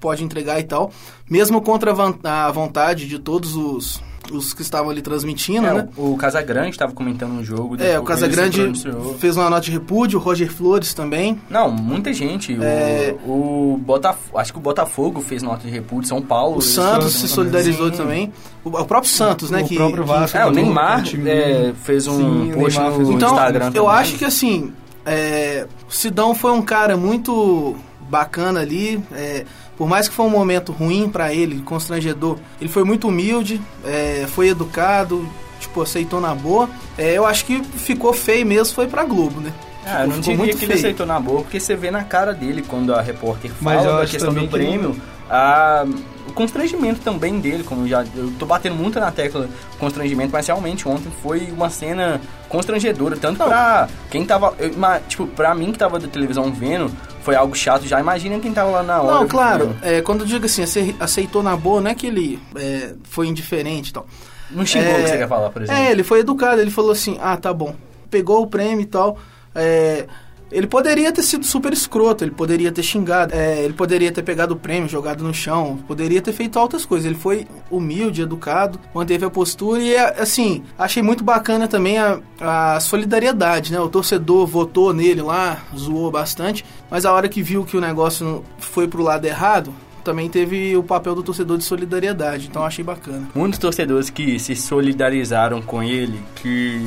pode 0.00 0.22
entregar 0.22 0.60
e 0.60 0.64
tal, 0.64 0.90
mesmo 1.28 1.60
contra 1.60 1.92
a 2.24 2.50
vontade 2.50 3.08
de 3.08 3.18
todos 3.18 3.56
os 3.56 4.00
os 4.32 4.52
que 4.54 4.62
estavam 4.62 4.90
ali 4.90 5.02
transmitindo, 5.02 5.66
É, 5.66 5.74
né? 5.74 5.88
O 5.96 6.16
Casagrande 6.16 6.70
estava 6.70 6.92
comentando 6.92 7.32
um 7.32 7.44
jogo. 7.44 7.76
É, 7.82 7.98
o 7.98 8.02
Casagrande 8.02 8.72
fez 9.18 9.36
uma 9.36 9.48
nota 9.50 9.62
de 9.62 9.70
repúdio, 9.70 10.18
o 10.18 10.22
Roger 10.22 10.52
Flores 10.52 10.92
também. 10.94 11.40
Não, 11.50 11.70
muita 11.70 12.12
gente. 12.12 12.56
É. 12.62 13.14
O, 13.24 13.74
o 13.74 13.78
Botafogo, 13.78 14.38
acho 14.38 14.52
que 14.52 14.58
o 14.58 14.62
Botafogo 14.62 15.20
fez 15.20 15.42
nota 15.42 15.62
de 15.66 15.70
repúdio, 15.70 16.08
São 16.08 16.20
Paulo. 16.22 16.58
O 16.58 16.62
Santos 16.62 17.12
se 17.14 17.28
solidarizou 17.28 17.90
Sim. 17.90 17.96
também. 17.96 18.32
O, 18.64 18.68
o 18.70 18.84
próprio 18.84 19.10
Santos, 19.10 19.50
né? 19.50 19.62
O 19.62 19.66
que, 19.66 19.76
próprio 19.76 20.02
que- 20.02 20.08
Vasco. 20.08 20.36
É, 20.36 20.44
o 20.44 20.48
também, 20.48 20.64
Neymar 20.64 21.02
é, 21.26 21.72
fez 21.82 22.06
um 22.06 22.16
Sim, 22.46 22.52
post 22.54 22.80
no 22.80 22.92
fez 22.92 23.08
um 23.08 23.12
Então, 23.12 23.30
Instagram 23.32 23.66
eu 23.66 23.84
também. 23.84 23.88
acho 24.00 24.16
que 24.16 24.24
assim, 24.24 24.72
é, 25.04 25.66
o 25.88 25.92
Sidão 25.92 26.34
foi 26.34 26.52
um 26.52 26.62
cara 26.62 26.96
muito 26.96 27.76
bacana 28.08 28.60
ali. 28.60 29.02
é, 29.12 29.44
por 29.76 29.88
mais 29.88 30.08
que 30.08 30.14
foi 30.14 30.26
um 30.26 30.30
momento 30.30 30.72
ruim 30.72 31.08
pra 31.08 31.32
ele, 31.32 31.60
constrangedor, 31.62 32.38
ele 32.60 32.70
foi 32.70 32.84
muito 32.84 33.08
humilde, 33.08 33.60
é, 33.84 34.26
foi 34.28 34.48
educado, 34.48 35.28
tipo, 35.60 35.82
aceitou 35.82 36.20
na 36.20 36.34
boa. 36.34 36.68
É, 36.96 37.12
eu 37.12 37.26
acho 37.26 37.44
que 37.44 37.62
ficou 37.62 38.12
feio 38.12 38.46
mesmo, 38.46 38.74
foi 38.74 38.86
pra 38.86 39.04
Globo, 39.04 39.40
né? 39.40 39.52
Ah, 39.84 40.02
eu 40.02 40.08
não 40.08 40.20
diria 40.20 40.36
muito 40.36 40.56
que 40.56 40.64
ele 40.64 40.72
feio. 40.72 40.86
aceitou 40.86 41.06
na 41.06 41.20
boa, 41.20 41.42
porque 41.42 41.60
você 41.60 41.76
vê 41.76 41.90
na 41.90 42.02
cara 42.02 42.32
dele 42.32 42.64
quando 42.66 42.92
a 42.92 43.00
repórter 43.00 43.52
Mas 43.60 43.82
fala 43.82 43.96
da 43.98 44.02
acho 44.02 44.12
questão 44.12 44.30
do 44.30 44.34
também 44.34 44.48
que 44.48 44.56
prêmio, 44.56 44.96
a, 45.30 45.86
o 46.28 46.32
constrangimento 46.32 47.00
também 47.00 47.38
dele, 47.38 47.62
como 47.62 47.82
eu 47.82 47.88
já 47.88 48.04
eu 48.16 48.32
tô 48.38 48.46
batendo 48.46 48.74
muito 48.74 48.98
na 48.98 49.12
tecla 49.12 49.48
constrangimento, 49.78 50.30
mas 50.32 50.46
realmente 50.46 50.88
ontem 50.88 51.10
foi 51.22 51.52
uma 51.52 51.70
cena 51.70 52.20
constrangedora, 52.56 53.16
tanto 53.16 53.38
pra 53.44 53.88
quem 54.10 54.24
tava, 54.24 54.54
eu 54.58 54.70
tipo, 55.08 55.26
pra 55.28 55.54
mim 55.54 55.72
que 55.72 55.78
tava 55.78 55.98
da 55.98 56.08
televisão 56.08 56.50
vendo, 56.52 56.90
foi 57.22 57.34
algo 57.34 57.54
chato, 57.54 57.86
já 57.86 58.00
imagina 58.00 58.38
quem 58.38 58.52
tava 58.52 58.70
lá 58.70 58.82
na 58.82 59.02
hora. 59.02 59.14
Não, 59.20 59.28
claro, 59.28 59.76
é, 59.82 60.00
quando 60.00 60.20
eu 60.20 60.26
digo 60.26 60.46
assim, 60.46 60.62
ace- 60.62 60.94
aceitou 60.98 61.42
na 61.42 61.56
boa, 61.56 61.80
não 61.80 61.90
é 61.90 61.94
que 61.94 62.06
ele 62.06 62.38
é, 62.56 62.94
foi 63.04 63.26
indiferente 63.26 63.90
e 63.90 63.92
tal. 63.92 64.06
Não 64.50 64.64
xingou 64.64 64.92
o 64.92 64.96
É, 64.96 65.02
que 65.02 65.08
você 65.10 65.18
quer 65.18 65.28
falar, 65.28 65.50
por 65.50 65.62
exemplo. 65.62 65.82
É, 65.82 65.90
ele 65.90 66.02
foi 66.04 66.20
educado, 66.20 66.60
ele 66.60 66.70
falou 66.70 66.92
assim, 66.92 67.18
ah, 67.20 67.36
tá 67.36 67.52
bom. 67.52 67.74
Pegou 68.10 68.42
o 68.42 68.46
prêmio 68.46 68.80
e 68.80 68.86
tal. 68.86 69.18
é, 69.54 70.06
ele 70.50 70.66
poderia 70.66 71.12
ter 71.12 71.22
sido 71.22 71.44
super 71.44 71.72
escroto, 71.72 72.22
ele 72.22 72.30
poderia 72.30 72.70
ter 72.70 72.82
xingado, 72.82 73.34
é, 73.34 73.64
ele 73.64 73.74
poderia 73.74 74.12
ter 74.12 74.22
pegado 74.22 74.54
o 74.54 74.56
prêmio, 74.56 74.88
jogado 74.88 75.24
no 75.24 75.34
chão, 75.34 75.78
poderia 75.86 76.22
ter 76.22 76.32
feito 76.32 76.58
altas 76.58 76.84
coisas. 76.84 77.06
Ele 77.06 77.16
foi 77.16 77.46
humilde, 77.70 78.22
educado, 78.22 78.78
manteve 78.94 79.24
a 79.24 79.30
postura 79.30 79.82
e, 79.82 79.96
assim, 79.96 80.62
achei 80.78 81.02
muito 81.02 81.24
bacana 81.24 81.66
também 81.66 81.98
a, 81.98 82.20
a 82.40 82.80
solidariedade, 82.80 83.72
né? 83.72 83.80
O 83.80 83.88
torcedor 83.88 84.46
votou 84.46 84.92
nele 84.92 85.22
lá, 85.22 85.64
zoou 85.76 86.10
bastante, 86.10 86.64
mas 86.90 87.04
a 87.04 87.12
hora 87.12 87.28
que 87.28 87.42
viu 87.42 87.64
que 87.64 87.76
o 87.76 87.80
negócio 87.80 88.44
foi 88.58 88.86
pro 88.86 89.02
lado 89.02 89.24
errado, 89.24 89.74
também 90.04 90.30
teve 90.30 90.76
o 90.76 90.84
papel 90.84 91.16
do 91.16 91.22
torcedor 91.24 91.58
de 91.58 91.64
solidariedade, 91.64 92.46
então 92.46 92.64
achei 92.64 92.84
bacana. 92.84 93.28
Muitos 93.34 93.58
torcedores 93.58 94.08
que 94.08 94.38
se 94.38 94.54
solidarizaram 94.54 95.60
com 95.60 95.82
ele, 95.82 96.22
que 96.36 96.80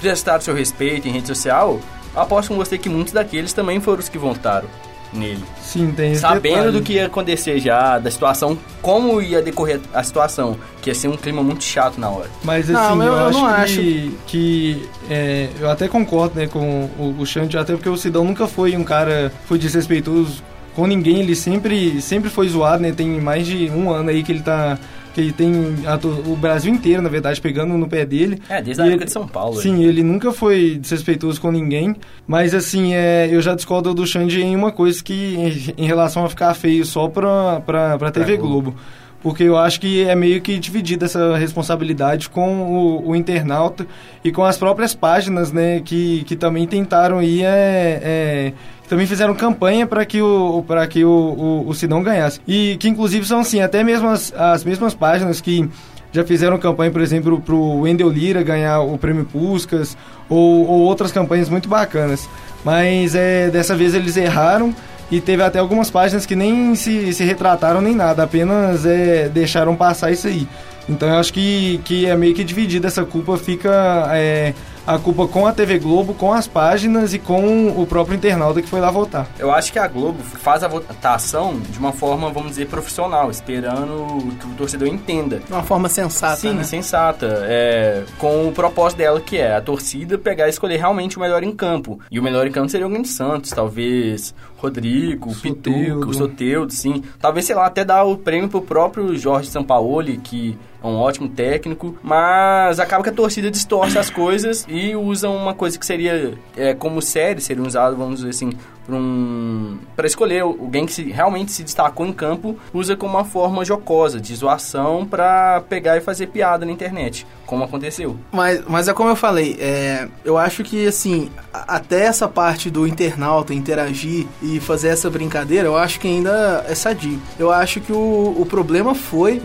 prestaram 0.00 0.40
seu 0.40 0.54
respeito 0.54 1.06
em 1.06 1.12
rede 1.12 1.28
social, 1.28 1.80
aposto 2.14 2.48
com 2.48 2.56
você 2.56 2.76
que 2.78 2.88
muitos 2.88 3.12
daqueles 3.12 3.52
também 3.52 3.80
foram 3.80 3.98
os 4.00 4.08
que 4.08 4.18
votaram 4.18 4.68
nele. 5.12 5.44
Sim, 5.62 5.92
tem 5.96 6.10
esse 6.12 6.20
Sabendo 6.22 6.54
detalhe. 6.56 6.72
do 6.72 6.82
que 6.82 6.94
ia 6.94 7.06
acontecer 7.06 7.60
já, 7.60 8.00
da 8.00 8.10
situação, 8.10 8.58
como 8.82 9.22
ia 9.22 9.40
decorrer 9.40 9.80
a 9.92 10.02
situação, 10.02 10.56
que 10.82 10.90
ia 10.90 10.94
ser 10.94 11.06
um 11.06 11.16
clima 11.16 11.40
muito 11.42 11.62
chato 11.62 11.98
na 12.00 12.10
hora. 12.10 12.28
Mas 12.42 12.68
Não, 12.68 12.80
assim, 12.80 12.98
eu- 12.98 13.04
eu, 13.06 13.12
eu 13.12 13.26
acho 13.26 13.76
não 13.76 13.82
que, 13.84 14.18
que 14.26 14.88
é, 15.08 15.48
eu 15.60 15.70
até 15.70 15.86
concordo 15.86 16.34
né, 16.38 16.48
com 16.48 16.90
o, 16.98 17.14
o 17.20 17.24
Xande, 17.24 17.56
até 17.56 17.74
porque 17.74 17.88
o 17.88 17.96
Sidão 17.96 18.24
nunca 18.24 18.48
foi 18.48 18.76
um 18.76 18.82
cara 18.82 19.32
foi 19.46 19.56
desrespeitoso 19.56 20.42
com 20.74 20.84
ninguém, 20.88 21.20
ele 21.20 21.36
sempre, 21.36 22.00
sempre 22.02 22.28
foi 22.28 22.48
zoado, 22.48 22.82
né? 22.82 22.90
Tem 22.90 23.08
mais 23.20 23.46
de 23.46 23.70
um 23.70 23.92
ano 23.92 24.10
aí 24.10 24.24
que 24.24 24.32
ele 24.32 24.42
tá. 24.42 24.76
Que 25.14 25.20
ele 25.20 25.32
tem 25.32 25.52
a 25.86 25.94
o 26.28 26.34
Brasil 26.36 26.72
inteiro, 26.74 27.00
na 27.00 27.08
verdade, 27.08 27.40
pegando 27.40 27.78
no 27.78 27.86
pé 27.88 28.04
dele. 28.04 28.42
É, 28.48 28.60
desde 28.60 28.82
a 28.82 28.86
época 28.86 28.98
ele- 29.02 29.04
de 29.06 29.12
São 29.12 29.26
Paulo. 29.28 29.60
Sim, 29.60 29.84
ele 29.84 30.02
nunca 30.02 30.32
foi 30.32 30.76
desrespeitoso 30.80 31.40
com 31.40 31.50
ninguém, 31.52 31.94
mas 32.26 32.52
assim, 32.54 32.94
é, 32.94 33.28
eu 33.30 33.40
já 33.40 33.54
discordo 33.54 33.94
do 33.94 34.04
Xande 34.06 34.42
em 34.42 34.56
uma 34.56 34.72
coisa 34.72 35.02
que 35.02 35.72
em, 35.76 35.84
em 35.84 35.86
relação 35.86 36.24
a 36.24 36.28
ficar 36.28 36.52
feio 36.54 36.84
só 36.84 37.08
pra, 37.08 37.60
pra, 37.60 37.96
pra 37.96 38.10
TV 38.10 38.36
Globo. 38.36 38.72
Globo. 38.72 38.76
porque 39.22 39.44
eu 39.44 39.56
acho 39.56 39.80
que 39.80 40.02
é 40.02 40.14
meio 40.14 40.40
que 40.42 40.58
dividida 40.58 41.06
essa 41.06 41.36
responsabilidade 41.36 42.28
com 42.28 42.62
o, 42.62 43.08
o, 43.08 43.16
internauta 43.16 43.86
e 44.22 44.30
com 44.32 44.44
as 44.44 44.58
próprias 44.58 44.94
páginas, 44.94 45.50
né, 45.52 45.80
que, 45.80 46.24
que 46.24 46.36
também 46.36 46.66
tentaram 46.66 47.22
ir, 47.22 47.42
é, 47.44 48.00
é 48.02 48.52
também 48.88 49.06
fizeram 49.06 49.34
campanha 49.34 49.86
para 49.86 50.04
que 50.04 50.20
o 50.20 50.62
para 50.66 50.86
que 50.86 51.04
o, 51.04 51.10
o, 51.10 51.68
o 51.68 51.74
Sidão 51.74 52.02
ganhasse 52.02 52.40
e 52.46 52.76
que 52.78 52.88
inclusive 52.88 53.26
são 53.26 53.40
assim 53.40 53.60
até 53.60 53.82
mesmo 53.82 54.08
as, 54.08 54.32
as 54.34 54.64
mesmas 54.64 54.94
páginas 54.94 55.40
que 55.40 55.68
já 56.14 56.22
fizeram 56.24 56.56
campanha, 56.58 56.92
por 56.92 57.00
exemplo, 57.00 57.40
para 57.40 57.54
o 57.54 57.80
Wendel 57.80 58.08
Lira 58.08 58.40
ganhar 58.40 58.78
o 58.80 58.96
prêmio 58.96 59.24
Puscas 59.24 59.96
ou, 60.28 60.64
ou 60.64 60.80
outras 60.82 61.10
campanhas 61.10 61.48
muito 61.48 61.68
bacanas. 61.68 62.28
Mas 62.64 63.16
é, 63.16 63.50
dessa 63.50 63.74
vez 63.74 63.96
eles 63.96 64.16
erraram 64.16 64.72
e 65.10 65.20
teve 65.20 65.42
até 65.42 65.58
algumas 65.58 65.90
páginas 65.90 66.24
que 66.24 66.36
nem 66.36 66.76
se, 66.76 67.12
se 67.12 67.24
retrataram 67.24 67.80
nem 67.80 67.96
nada, 67.96 68.22
apenas 68.22 68.86
é, 68.86 69.28
deixaram 69.28 69.74
passar 69.74 70.12
isso 70.12 70.28
aí. 70.28 70.46
Então 70.88 71.08
eu 71.08 71.16
acho 71.16 71.32
que, 71.32 71.80
que 71.84 72.06
é 72.06 72.16
meio 72.16 72.32
que 72.32 72.44
dividida 72.44 72.86
essa 72.86 73.04
culpa, 73.04 73.36
fica 73.36 74.08
é, 74.12 74.54
a 74.86 74.98
culpa 74.98 75.26
com 75.26 75.46
a 75.46 75.52
TV 75.52 75.78
Globo, 75.78 76.14
com 76.14 76.32
as 76.32 76.46
páginas 76.46 77.14
e 77.14 77.18
com 77.18 77.68
o 77.68 77.86
próprio 77.86 78.16
internauta 78.16 78.60
que 78.60 78.68
foi 78.68 78.80
lá 78.80 78.90
votar. 78.90 79.26
Eu 79.38 79.52
acho 79.52 79.72
que 79.72 79.78
a 79.78 79.86
Globo 79.88 80.22
faz 80.22 80.62
a 80.62 80.68
votação 80.68 81.58
de 81.58 81.78
uma 81.78 81.92
forma, 81.92 82.30
vamos 82.30 82.50
dizer, 82.50 82.68
profissional, 82.68 83.30
esperando 83.30 84.34
que 84.38 84.46
o 84.46 84.50
torcedor 84.56 84.88
entenda. 84.88 85.38
De 85.38 85.52
uma 85.52 85.62
forma 85.62 85.88
sensata, 85.88 86.36
Sim, 86.36 86.54
né? 86.54 86.62
sensata. 86.64 87.44
É, 87.44 88.04
com 88.18 88.48
o 88.48 88.52
propósito 88.52 88.98
dela, 88.98 89.20
que 89.20 89.38
é 89.38 89.56
a 89.56 89.60
torcida 89.60 90.18
pegar 90.18 90.46
e 90.46 90.50
escolher 90.50 90.76
realmente 90.76 91.16
o 91.16 91.20
melhor 91.20 91.42
em 91.42 91.52
campo. 91.52 91.98
E 92.10 92.20
o 92.20 92.22
melhor 92.22 92.46
em 92.46 92.52
campo 92.52 92.68
seria 92.68 92.86
o 92.86 92.90
Grande 92.90 93.08
Santos, 93.08 93.50
talvez 93.50 94.34
Rodrigo, 94.56 95.34
Soteudo. 95.34 95.60
Pituca, 95.60 96.08
o 96.08 96.14
Soteudo, 96.14 96.72
sim. 96.72 97.02
Talvez, 97.18 97.46
sei 97.46 97.54
lá, 97.54 97.66
até 97.66 97.84
dar 97.84 98.04
o 98.04 98.16
prêmio 98.16 98.48
pro 98.48 98.62
próprio 98.62 99.16
Jorge 99.16 99.48
Sampaoli, 99.48 100.18
que 100.18 100.58
é 100.82 100.86
um 100.86 100.96
ótimo 100.96 101.28
técnico, 101.28 101.96
mas 102.02 102.78
acaba 102.78 103.02
que 103.02 103.08
a 103.08 103.12
torcida 103.12 103.50
distorce 103.50 103.98
as 103.98 104.10
coisas 104.10 104.66
e 104.74 104.96
usa 104.96 105.28
uma 105.30 105.54
coisa 105.54 105.78
que 105.78 105.86
seria 105.86 106.34
é, 106.56 106.74
como 106.74 107.00
série, 107.00 107.40
seria 107.40 107.62
usado, 107.62 107.96
vamos 107.96 108.16
dizer 108.16 108.30
assim, 108.30 108.50
para 108.86 108.96
um, 108.96 109.78
para 109.96 110.06
escolher 110.06 110.40
alguém 110.40 110.86
que 110.86 110.92
se, 110.92 111.02
realmente 111.10 111.52
se 111.52 111.62
destacou 111.62 112.06
em 112.06 112.12
campo, 112.12 112.58
usa 112.72 112.96
como 112.96 113.14
uma 113.14 113.24
forma 113.24 113.64
jocosa, 113.64 114.20
de 114.20 114.34
zoação, 114.34 115.06
para 115.06 115.62
pegar 115.68 115.96
e 115.96 116.00
fazer 116.00 116.28
piada 116.28 116.66
na 116.66 116.72
internet, 116.72 117.26
como 117.46 117.64
aconteceu. 117.64 118.16
Mas, 118.32 118.62
mas 118.66 118.88
é 118.88 118.92
como 118.92 119.08
eu 119.08 119.16
falei, 119.16 119.56
é, 119.60 120.08
eu 120.24 120.36
acho 120.36 120.62
que 120.62 120.86
assim, 120.86 121.30
até 121.52 122.04
essa 122.04 122.28
parte 122.28 122.70
do 122.70 122.86
internauta 122.86 123.54
interagir 123.54 124.26
e 124.42 124.60
fazer 124.60 124.88
essa 124.88 125.08
brincadeira, 125.08 125.66
eu 125.66 125.76
acho 125.76 125.98
que 126.00 126.08
ainda 126.08 126.64
é 126.68 126.74
sadio. 126.74 127.20
Eu 127.38 127.50
acho 127.50 127.80
que 127.80 127.92
o, 127.92 128.34
o 128.38 128.46
problema 128.46 128.94
foi 128.94 129.40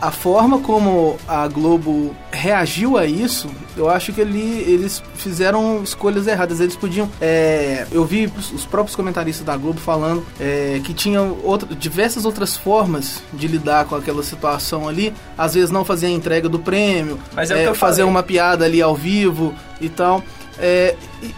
a 0.00 0.10
forma 0.10 0.58
como 0.60 1.16
a 1.26 1.46
Globo 1.48 2.14
reagiu 2.30 2.98
a 2.98 3.06
isso. 3.06 3.48
Eu 3.76 3.88
acho 3.88 4.12
que 4.12 4.20
ele, 4.20 4.64
eles 4.66 5.02
fizeram 5.14 5.82
escolhas 5.82 6.26
erradas. 6.26 6.60
Eles 6.60 6.76
podiam. 6.76 7.08
É, 7.20 7.86
eu 7.90 8.04
vi 8.04 8.26
os 8.26 8.65
próprios 8.66 8.94
comentaristas 8.94 9.44
da 9.44 9.56
Globo 9.56 9.80
falando 9.80 10.24
é, 10.38 10.80
que 10.84 10.92
tinham 10.92 11.38
outra, 11.42 11.74
diversas 11.74 12.24
outras 12.24 12.56
formas 12.56 13.22
de 13.32 13.46
lidar 13.46 13.86
com 13.86 13.94
aquela 13.94 14.22
situação 14.22 14.88
ali. 14.88 15.12
Às 15.36 15.54
vezes 15.54 15.70
não 15.70 15.84
fazer 15.84 16.06
a 16.06 16.10
entrega 16.10 16.48
do 16.48 16.58
prêmio, 16.58 17.18
Mas 17.34 17.50
é, 17.50 17.64
é 17.64 17.74
fazer 17.74 18.02
uma 18.02 18.22
piada 18.22 18.64
ali 18.64 18.82
ao 18.82 18.94
vivo 18.94 19.54
e 19.80 19.88
tal. 19.88 20.22
É, 20.58 20.96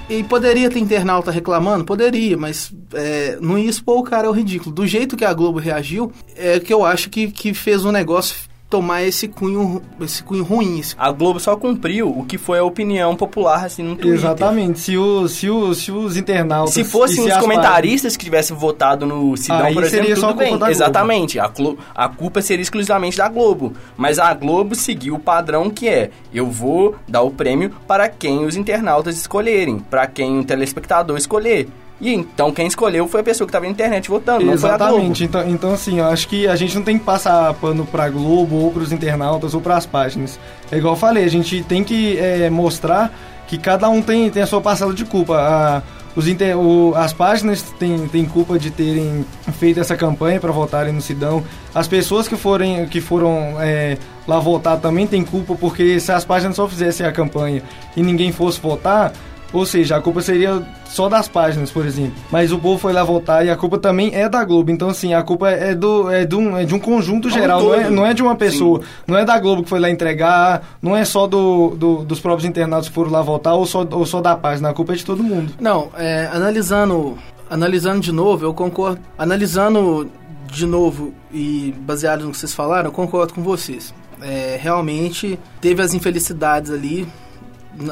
e, 0.08 0.18
e, 0.18 0.24
poderia 0.24 0.70
ter 0.70 0.78
internauta 0.78 1.30
reclamando? 1.30 1.84
Poderia, 1.84 2.36
mas 2.36 2.72
é, 2.94 3.36
não 3.40 3.58
ia 3.58 3.68
expor 3.68 3.98
o 3.98 4.02
cara 4.02 4.28
ao 4.28 4.32
ridículo. 4.32 4.74
Do 4.74 4.86
jeito 4.86 5.16
que 5.16 5.24
a 5.24 5.34
Globo 5.34 5.58
reagiu, 5.58 6.12
é 6.36 6.60
que 6.60 6.72
eu 6.72 6.84
acho 6.84 7.10
que, 7.10 7.30
que 7.30 7.52
fez 7.52 7.84
um 7.84 7.90
negócio 7.90 8.36
tomar 8.68 9.02
esse 9.02 9.28
cunho, 9.28 9.82
esse 10.00 10.22
cunho 10.22 10.44
ruim. 10.44 10.78
Esse... 10.78 10.94
A 10.98 11.10
Globo 11.10 11.40
só 11.40 11.56
cumpriu 11.56 12.10
o 12.10 12.24
que 12.24 12.36
foi 12.36 12.58
a 12.58 12.64
opinião 12.64 13.16
popular 13.16 13.64
assim 13.64 13.82
no 13.82 13.96
Twitter. 13.96 14.14
Exatamente. 14.14 14.80
Se, 14.80 14.96
o, 14.96 15.28
se, 15.28 15.48
o, 15.48 15.74
se 15.74 15.90
os 15.90 16.16
internautas. 16.16 16.74
Se 16.74 16.84
fossem 16.84 17.26
os 17.26 17.36
comentaristas 17.38 18.16
que 18.16 18.24
tivessem 18.24 18.56
votado 18.56 19.06
no 19.06 19.36
Sidão, 19.36 19.64
Aí 19.64 19.74
por 19.74 19.84
exemplo, 19.84 20.14
tudo 20.14 20.34
bem. 20.34 20.58
Exatamente. 20.68 21.38
A, 21.38 21.50
a 21.94 22.08
culpa 22.08 22.42
seria 22.42 22.62
exclusivamente 22.62 23.16
da 23.16 23.28
Globo. 23.28 23.72
Mas 23.96 24.18
a 24.18 24.32
Globo 24.34 24.74
seguiu 24.74 25.14
o 25.14 25.18
padrão 25.18 25.70
que 25.70 25.88
é: 25.88 26.10
eu 26.32 26.46
vou 26.46 26.96
dar 27.06 27.22
o 27.22 27.30
prêmio 27.30 27.70
para 27.86 28.08
quem 28.08 28.44
os 28.44 28.56
internautas 28.56 29.16
escolherem, 29.16 29.78
para 29.78 30.06
quem 30.06 30.40
o 30.40 30.44
telespectador 30.44 31.16
escolher. 31.16 31.68
E 32.00 32.14
então 32.14 32.52
quem 32.52 32.66
escolheu 32.66 33.08
foi 33.08 33.20
a 33.20 33.24
pessoa 33.24 33.46
que 33.46 33.50
estava 33.50 33.64
na 33.64 33.70
internet 33.72 34.08
votando, 34.08 34.50
Exatamente. 34.50 35.24
Então, 35.24 35.48
então, 35.48 35.72
assim, 35.72 35.98
eu 35.98 36.06
acho 36.06 36.28
que 36.28 36.46
a 36.46 36.54
gente 36.54 36.74
não 36.76 36.82
tem 36.82 36.98
que 36.98 37.04
passar 37.04 37.52
pano 37.54 37.84
pra 37.84 38.08
Globo, 38.08 38.56
ou 38.56 38.70
pros 38.70 38.92
internautas, 38.92 39.52
ou 39.52 39.60
pras 39.60 39.84
páginas. 39.84 40.38
É 40.70 40.78
igual 40.78 40.94
eu 40.94 40.98
falei, 40.98 41.24
a 41.24 41.28
gente 41.28 41.62
tem 41.64 41.82
que 41.82 42.16
é, 42.18 42.48
mostrar 42.48 43.12
que 43.48 43.58
cada 43.58 43.88
um 43.88 44.00
tem, 44.00 44.30
tem 44.30 44.42
a 44.42 44.46
sua 44.46 44.60
parcela 44.60 44.94
de 44.94 45.04
culpa. 45.04 45.34
A, 45.36 45.82
os 46.14 46.26
inter, 46.26 46.56
o, 46.58 46.94
as 46.96 47.12
páginas 47.12 47.62
têm, 47.62 48.08
têm 48.08 48.24
culpa 48.24 48.58
de 48.58 48.70
terem 48.70 49.24
feito 49.58 49.80
essa 49.80 49.96
campanha 49.96 50.40
para 50.40 50.52
votarem 50.52 50.92
no 50.92 51.00
Sidão. 51.00 51.44
As 51.74 51.88
pessoas 51.88 52.26
que, 52.26 52.36
forem, 52.36 52.86
que 52.86 53.00
foram 53.00 53.56
é, 53.60 53.96
lá 54.26 54.38
votar 54.38 54.78
também 54.78 55.06
têm 55.06 55.24
culpa, 55.24 55.54
porque 55.54 55.98
se 56.00 56.10
as 56.12 56.24
páginas 56.24 56.56
só 56.56 56.68
fizessem 56.68 57.06
a 57.06 57.12
campanha 57.12 57.62
e 57.96 58.02
ninguém 58.02 58.32
fosse 58.32 58.60
votar, 58.60 59.12
ou 59.52 59.64
seja, 59.64 59.96
a 59.96 60.00
culpa 60.00 60.20
seria 60.20 60.62
só 60.84 61.08
das 61.08 61.28
páginas, 61.28 61.70
por 61.70 61.86
exemplo. 61.86 62.14
Mas 62.30 62.52
o 62.52 62.58
povo 62.58 62.78
foi 62.78 62.92
lá 62.92 63.02
votar 63.02 63.44
e 63.44 63.50
a 63.50 63.56
culpa 63.56 63.78
também 63.78 64.14
é 64.14 64.28
da 64.28 64.44
Globo. 64.44 64.70
Então, 64.70 64.88
assim, 64.88 65.14
a 65.14 65.22
culpa 65.22 65.50
é, 65.50 65.74
do, 65.74 66.10
é, 66.10 66.24
de, 66.24 66.34
um, 66.34 66.56
é 66.56 66.64
de 66.64 66.74
um 66.74 66.78
conjunto 66.78 67.30
geral, 67.30 67.62
não 67.62 67.74
é, 67.74 67.90
não 67.90 68.06
é 68.06 68.14
de 68.14 68.22
uma 68.22 68.36
pessoa. 68.36 68.80
Sim. 68.80 68.86
Não 69.06 69.16
é 69.16 69.24
da 69.24 69.38
Globo 69.38 69.62
que 69.62 69.68
foi 69.68 69.80
lá 69.80 69.90
entregar, 69.90 70.62
não 70.82 70.96
é 70.96 71.04
só 71.04 71.26
do, 71.26 71.70
do, 71.76 72.04
dos 72.04 72.20
próprios 72.20 72.48
internautas 72.48 72.88
que 72.88 72.94
foram 72.94 73.10
lá 73.10 73.22
votar 73.22 73.54
ou 73.54 73.66
só, 73.66 73.86
ou 73.90 74.04
só 74.04 74.20
da 74.20 74.36
página. 74.36 74.70
A 74.70 74.74
culpa 74.74 74.92
é 74.92 74.96
de 74.96 75.04
todo 75.04 75.22
mundo. 75.22 75.52
Não, 75.60 75.88
é, 75.96 76.28
analisando, 76.32 77.16
analisando 77.48 78.00
de 78.00 78.12
novo, 78.12 78.44
eu 78.44 78.52
concordo. 78.52 79.00
Analisando 79.16 80.10
de 80.50 80.66
novo 80.66 81.12
e 81.32 81.74
baseado 81.80 82.24
no 82.24 82.30
que 82.30 82.38
vocês 82.38 82.54
falaram, 82.54 82.88
eu 82.88 82.92
concordo 82.92 83.34
com 83.34 83.42
vocês. 83.42 83.94
É, 84.20 84.58
realmente 84.60 85.38
teve 85.60 85.80
as 85.80 85.94
infelicidades 85.94 86.70
ali 86.70 87.06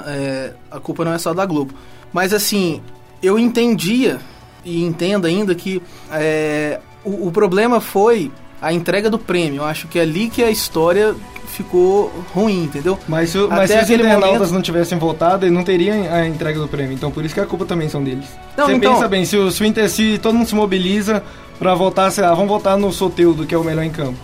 é, 0.07 0.53
a 0.71 0.81
culpa 0.81 1.05
não 1.05 1.13
é 1.13 1.19
só 1.19 1.33
da 1.33 1.45
Globo. 1.45 1.75
Mas 2.13 2.33
assim, 2.33 2.81
eu 3.23 3.39
entendia 3.39 4.21
e 4.65 4.83
entendo 4.83 5.27
ainda 5.27 5.55
que 5.55 5.83
é, 6.11 6.81
o, 7.05 7.29
o, 7.29 7.31
problema 7.31 7.81
foi 7.81 8.31
a 8.61 8.73
entrega 8.73 9.09
do 9.09 9.19
prêmio. 9.19 9.59
Eu 9.59 9.65
acho 9.65 9.87
que 9.87 9.99
é 9.99 10.03
ali 10.03 10.29
que 10.29 10.43
a 10.43 10.51
história 10.51 11.15
ficou 11.47 12.13
ruim, 12.35 12.65
entendeu? 12.65 12.99
Mas 13.09 13.31
se, 13.31 13.39
mas 13.47 13.71
se 13.71 13.79
os 13.79 13.91
internautas 13.91 14.33
momento... 14.33 14.53
não 14.53 14.63
tivessem 14.63 14.99
votado, 14.99 15.51
não 15.51 15.63
teriam 15.63 16.13
a 16.13 16.27
entrega 16.27 16.59
do 16.59 16.69
prêmio. 16.69 16.93
Então 16.93 17.11
por 17.11 17.25
isso 17.25 17.35
que 17.35 17.41
a 17.41 17.47
culpa 17.47 17.65
também 17.65 17.89
são 17.89 18.03
deles. 18.03 18.27
Não, 18.57 18.67
Você 18.67 18.75
então... 18.75 18.95
pensa 18.95 19.09
bem, 19.09 19.25
se, 19.25 19.37
o, 19.37 19.51
se, 19.51 19.65
o 19.65 19.89
se 19.89 20.19
todo 20.19 20.35
mundo 20.35 20.49
se 20.49 20.55
mobiliza 20.55 21.23
para 21.59 21.75
votar, 21.75 22.11
sei 22.11 22.25
lá, 22.25 22.35
vamos 22.35 22.49
votar 22.49 22.77
no 22.77 22.93
Soteudo, 22.93 23.47
que 23.47 23.55
é 23.55 23.59
o 23.59 23.65
melhor 23.65 23.85
em 23.85 23.91
campo. 23.91 24.19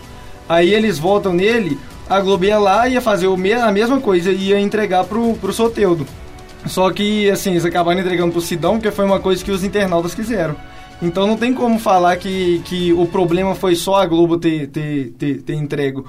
Aí 0.47 0.73
eles 0.73 0.99
votam 0.99 1.33
nele, 1.33 1.79
a 2.09 2.19
Globo 2.19 2.45
ia 2.45 2.57
lá 2.57 2.87
ia 2.87 3.01
fazer 3.01 3.27
a 3.27 3.71
mesma 3.71 3.99
coisa, 3.99 4.31
ia 4.31 4.59
entregar 4.59 5.03
pro, 5.05 5.33
pro 5.35 5.53
Soteudo. 5.53 6.05
Só 6.65 6.89
que, 6.91 7.29
assim, 7.29 7.51
eles 7.51 7.65
acabaram 7.65 7.99
entregando 7.99 8.31
pro 8.31 8.41
Sidão, 8.41 8.73
porque 8.73 8.91
foi 8.91 9.05
uma 9.05 9.19
coisa 9.19 9.43
que 9.43 9.51
os 9.51 9.63
internautas 9.63 10.15
quiseram. 10.15 10.55
Então 11.01 11.27
não 11.27 11.35
tem 11.35 11.53
como 11.53 11.77
falar 11.79 12.15
que, 12.15 12.61
que 12.65 12.93
o 12.93 13.05
problema 13.05 13.55
foi 13.55 13.75
só 13.75 13.95
a 13.95 14.05
Globo 14.05 14.37
ter, 14.37 14.67
ter, 14.67 15.09
ter, 15.17 15.41
ter 15.41 15.53
entrego. 15.53 16.05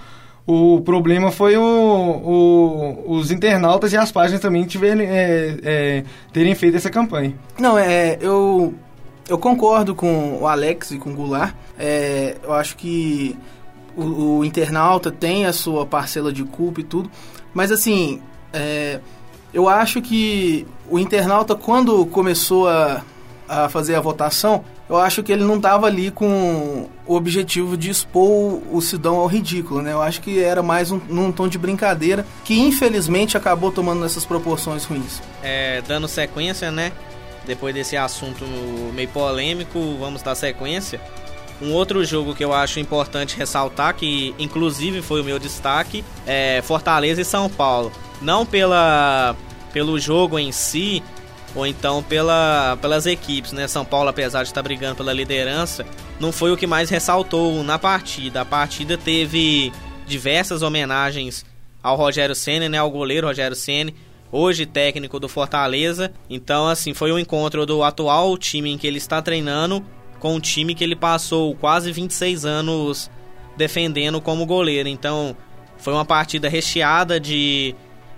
O 0.47 0.83
problema 0.83 1.33
foi 1.33 1.57
o, 1.57 1.63
o, 1.63 3.05
os 3.15 3.31
internautas 3.31 3.93
e 3.93 3.97
as 3.97 4.13
páginas 4.13 4.41
também 4.41 4.65
tiverem, 4.65 5.07
é, 5.07 5.57
é, 5.63 6.05
terem 6.33 6.55
feito 6.55 6.77
essa 6.77 6.91
campanha. 6.91 7.35
Não, 7.59 7.79
é, 7.79 8.19
eu, 8.21 8.75
eu 9.29 9.39
concordo 9.39 9.95
com 9.95 10.39
o 10.41 10.47
Alex 10.47 10.93
e 10.93 10.99
com 10.99 11.11
o 11.11 11.15
Goulart. 11.15 11.55
É, 11.79 12.37
eu 12.43 12.53
acho 12.53 12.77
que 12.77 13.37
o, 13.97 14.39
o, 14.39 14.45
internauta 14.45 15.11
tem 15.11 15.47
a 15.47 15.53
sua 15.53 15.87
parcela 15.87 16.33
de 16.33 16.45
culpa 16.45 16.81
e 16.81 16.85
tudo, 16.85 17.11
mas 17.53 17.71
assim, 17.71 18.21
é, 18.53 19.01
eu 19.53 19.69
acho 19.69 20.03
que 20.03 20.67
o 20.91 20.99
internauta, 20.99 21.55
quando 21.55 22.05
começou 22.07 22.69
a, 22.69 23.03
a 23.49 23.69
fazer 23.69 23.95
a 23.95 24.01
votação, 24.01 24.65
eu 24.89 24.97
acho 24.97 25.23
que 25.23 25.33
ele 25.33 25.45
não 25.45 25.57
estava 25.57 25.87
ali 25.87 26.11
com 26.11 26.89
o 27.07 27.15
objetivo 27.15 27.77
de 27.77 27.89
expor 27.89 28.61
o 28.71 28.81
Sidão 28.83 29.17
ao 29.17 29.27
ridículo, 29.27 29.81
né? 29.81 29.93
Eu 29.93 30.03
acho 30.03 30.21
que 30.21 30.43
era 30.43 30.63
mais 30.63 30.91
um, 30.91 31.01
num 31.09 31.33
tom 31.33 31.49
de 31.49 31.57
brincadeira, 31.57 32.27
que 32.45 32.59
infelizmente 32.59 33.37
acabou 33.37 33.73
tomando 33.73 34.05
essas 34.05 34.27
proporções 34.27 34.85
ruins. 34.85 35.23
É, 35.43 35.83
dando 35.87 36.07
sequência, 36.07 36.71
né? 36.71 36.93
Depois 37.47 37.75
desse 37.75 37.97
assunto 37.97 38.45
meio 38.95 39.09
polêmico, 39.09 39.97
vamos 39.99 40.23
dar 40.23 40.35
sequência. 40.35 41.01
Um 41.63 41.73
outro 41.73 42.05
jogo 42.05 42.35
que 42.35 42.45
eu 42.45 42.53
acho 42.53 42.81
importante 42.81 43.37
ressaltar, 43.37 43.95
que 43.95 44.35
inclusive 44.39 45.01
foi 45.01 45.21
o 45.21 45.25
meu 45.25 45.39
destaque, 45.39 46.05
é 46.27 46.61
Fortaleza 46.63 47.21
e 47.21 47.25
São 47.25 47.49
Paulo. 47.49 47.93
Não 48.21 48.45
pela, 48.45 49.37
pelo 49.73 49.99
jogo 49.99 50.39
em 50.39 50.51
si, 50.51 51.03
ou 51.55 51.67
então 51.67 52.03
pela, 52.03 52.77
pelas 52.83 53.07
equipes, 53.07 53.53
né? 53.53 53.69
São 53.69 53.85
Paulo, 53.85 54.09
apesar 54.09 54.43
de 54.43 54.49
estar 54.49 54.63
brigando 54.63 54.97
pela 54.97 55.13
liderança, 55.13 55.87
não 56.19 56.33
foi 56.33 56.53
o 56.53 56.57
que 56.57 56.67
mais 56.67 56.91
ressaltou 56.91 57.63
na 57.63 57.79
partida. 57.79 58.41
A 58.41 58.45
partida 58.45 58.99
teve 58.99 59.73
diversas 60.07 60.63
homenagens 60.63 61.45
ao 61.83 61.97
Rogério 61.97 62.35
Ceni, 62.35 62.69
né, 62.69 62.79
ao 62.79 62.91
goleiro 62.91 63.27
Rogério 63.27 63.57
Ceni, 63.57 63.95
hoje 64.33 64.67
técnico 64.67 65.21
do 65.21 65.29
Fortaleza. 65.29 66.13
Então, 66.29 66.67
assim, 66.67 66.95
foi 66.95 67.13
um 67.13 67.19
encontro 67.19 67.65
do 67.65 67.83
atual 67.83 68.37
time 68.37 68.73
em 68.73 68.79
que 68.79 68.87
ele 68.87 68.99
está 68.99 69.23
treinando 69.23 69.85
com 70.25 70.37
um 70.37 70.41
time 70.41 70.75
que 70.75 70.83
ele 70.83 70.97
passou 70.97 71.55
quase 71.55 71.93
26 71.93 72.47
anos 72.47 73.11
defendendo 73.59 74.23
como 74.23 74.47
goleiro. 74.47 74.89
Então, 74.89 75.37
foi 75.77 75.93
uma 75.93 76.07
partida 76.07 76.49
recheada 76.49 77.21
de, 77.21 77.75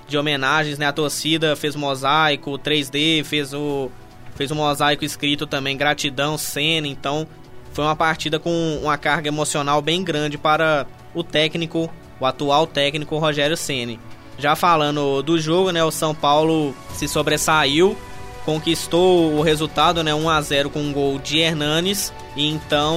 de 0.07 0.17
homenagens, 0.17 0.79
né? 0.79 0.87
A 0.87 0.93
torcida 0.93 1.57
fez 1.57 1.75
mosaico 1.75 2.53
3D, 2.61 3.25
fez 3.25 3.53
o 3.53 3.91
fez 4.37 4.53
um 4.53 4.55
mosaico 4.55 5.05
escrito 5.05 5.49
também 5.49 5.77
gratidão, 5.77 6.39
cena. 6.39 6.87
Então, 6.87 7.27
foi 7.73 7.83
uma 7.83 7.97
partida 7.97 8.39
com 8.39 8.79
uma 8.81 8.97
carga 8.97 9.27
emocional 9.27 9.83
bem 9.83 10.05
grande 10.05 10.39
para 10.39 10.87
o 11.13 11.25
técnico, 11.25 11.93
o 12.21 12.25
atual 12.25 12.69
técnico 12.69 13.19
Rogério 13.19 13.57
Ceni. 13.57 13.99
Já 14.39 14.55
falando 14.55 15.23
do 15.23 15.41
jogo, 15.41 15.73
né, 15.73 15.83
o 15.83 15.91
São 15.91 16.15
Paulo 16.15 16.73
se 16.95 17.09
sobressaiu, 17.09 17.99
conquistou 18.47 19.35
o 19.35 19.43
resultado, 19.43 20.03
né, 20.03 20.15
1 20.15 20.31
a 20.31 20.41
0 20.41 20.71
com 20.71 20.79
um 20.79 20.93
gol 20.93 21.19
de 21.19 21.41
Hernanes, 21.41 22.13
e 22.37 22.49
então 22.49 22.97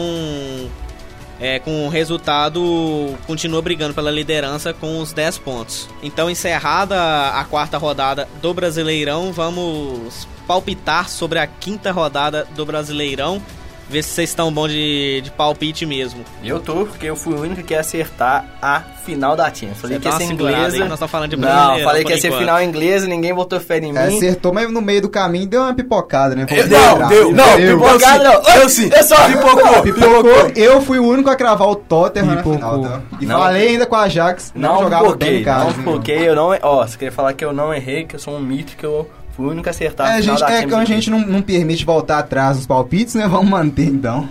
é, 1.40 1.58
com 1.58 1.88
o 1.88 1.90
resultado 1.90 3.18
continua 3.26 3.62
brigando 3.62 3.94
pela 3.94 4.12
liderança 4.12 4.74
com 4.74 5.02
os 5.02 5.12
10 5.12 5.40
pontos. 5.40 5.90
Então, 6.04 6.30
encerrada 6.30 7.30
a 7.30 7.44
quarta 7.46 7.78
rodada 7.78 8.30
do 8.42 8.54
Brasileirão, 8.54 9.34
vamos 9.34 10.28
palpitar 10.46 11.10
sobre 11.10 11.40
a 11.40 11.48
quinta 11.48 11.92
rodada 11.92 12.48
do 12.56 12.66
Brasileirão 12.66 13.42
ver 13.90 14.04
se 14.04 14.10
vocês 14.12 14.30
estão 14.30 14.52
bons 14.52 14.70
de, 14.72 15.22
de 15.22 15.32
palpite 15.32 15.86
mesmo. 15.86 16.24
Eu 16.44 16.60
tô, 16.60 16.86
porque 16.86 17.08
eu 17.08 17.16
fui 17.16 17.34
o 17.34 17.42
único 17.42 17.64
que 17.64 17.74
ia 17.74 17.80
acertar 17.80 18.46
a 18.62 18.80
final 19.04 19.36
da 19.36 19.46
Champions. 19.46 19.80
Falei 19.80 19.98
Você 19.98 20.02
que 20.02 20.08
ia 20.08 20.18
ser 20.18 20.34
inglesa. 20.34 20.76
hein? 20.76 20.84
Nós 20.84 20.94
estamos 20.94 21.12
falando 21.12 21.30
de. 21.32 21.38
Não, 21.38 21.80
falei 21.80 22.04
que 22.04 22.12
ia 22.12 22.20
ser 22.22 22.32
final 22.32 22.62
inglesa, 22.62 23.08
ninguém 23.08 23.34
botou 23.34 23.60
fé 23.60 23.78
em 23.80 23.92
mim. 23.92 23.98
É, 23.98 24.08
acertou, 24.08 24.54
mas 24.54 24.72
no 24.72 24.82
meio 24.82 25.02
do 25.02 25.10
caminho 25.10 25.48
deu 25.48 25.62
uma 25.62 25.74
pipocada, 25.74 26.36
né? 26.36 26.46
Eu- 26.50 26.68
não, 26.68 27.08
deu, 27.10 27.32
não, 27.32 27.58
Deu. 27.58 27.78
pipocada 27.80 28.24
não. 28.24 28.42
Deu 28.42 28.70
sim. 28.70 28.90
Eu 28.96 29.04
só 29.04 29.16
pipocou. 29.28 29.82
Pipocou, 29.82 30.52
eu 30.56 30.82
fui 30.82 31.00
o 31.00 31.06
único 31.08 31.30
a 31.30 31.36
cravar 31.36 31.68
o 31.68 31.76
Tottenham 31.76 32.28
na 32.28 32.36
Pipocou. 32.38 32.56
final, 32.58 32.82
tá? 32.82 33.02
E 33.20 33.26
Não. 33.26 33.40
falei 33.40 33.68
ainda 33.70 33.86
com 33.86 33.96
a 33.96 34.02
Ajax, 34.04 34.52
não, 34.56 34.76
Não 34.76 34.84
jogava 34.84 35.04
bem 35.04 35.12
pipoquei, 35.14 35.40
em 35.40 35.44
casa. 35.44 35.64
não 35.64 35.70
hein? 35.72 35.76
pipoquei, 35.78 36.30
eu 36.30 36.36
não... 36.36 36.50
Ó, 36.62 36.86
você 36.88 36.98
queria 36.98 37.12
falar 37.12 37.34
que 37.34 37.44
eu 37.44 37.52
não 37.54 37.74
errei, 37.74 38.06
que 38.06 38.16
eu 38.16 38.20
sou 38.20 38.36
um 38.36 38.40
mito, 38.40 38.76
que 38.78 38.86
eu 38.86 39.10
fui 39.40 39.48
o 39.48 39.52
único 39.52 39.70
a 39.70 39.72
acertar 39.72 40.08
É, 40.08 40.12
a 40.12 40.16
a 40.16 40.22
gente, 40.22 40.44
é, 40.44 40.76
a 40.76 40.86
gente 40.86 41.10
não, 41.10 41.22
não 41.22 41.42
permite 41.42 41.86
voltar 41.86 42.20
atrás 42.20 42.58
nos 42.58 42.68
palpites, 42.68 43.16
né? 43.16 43.26
Vamos 43.26 43.50
manter 43.50 43.86
então. 43.86 44.28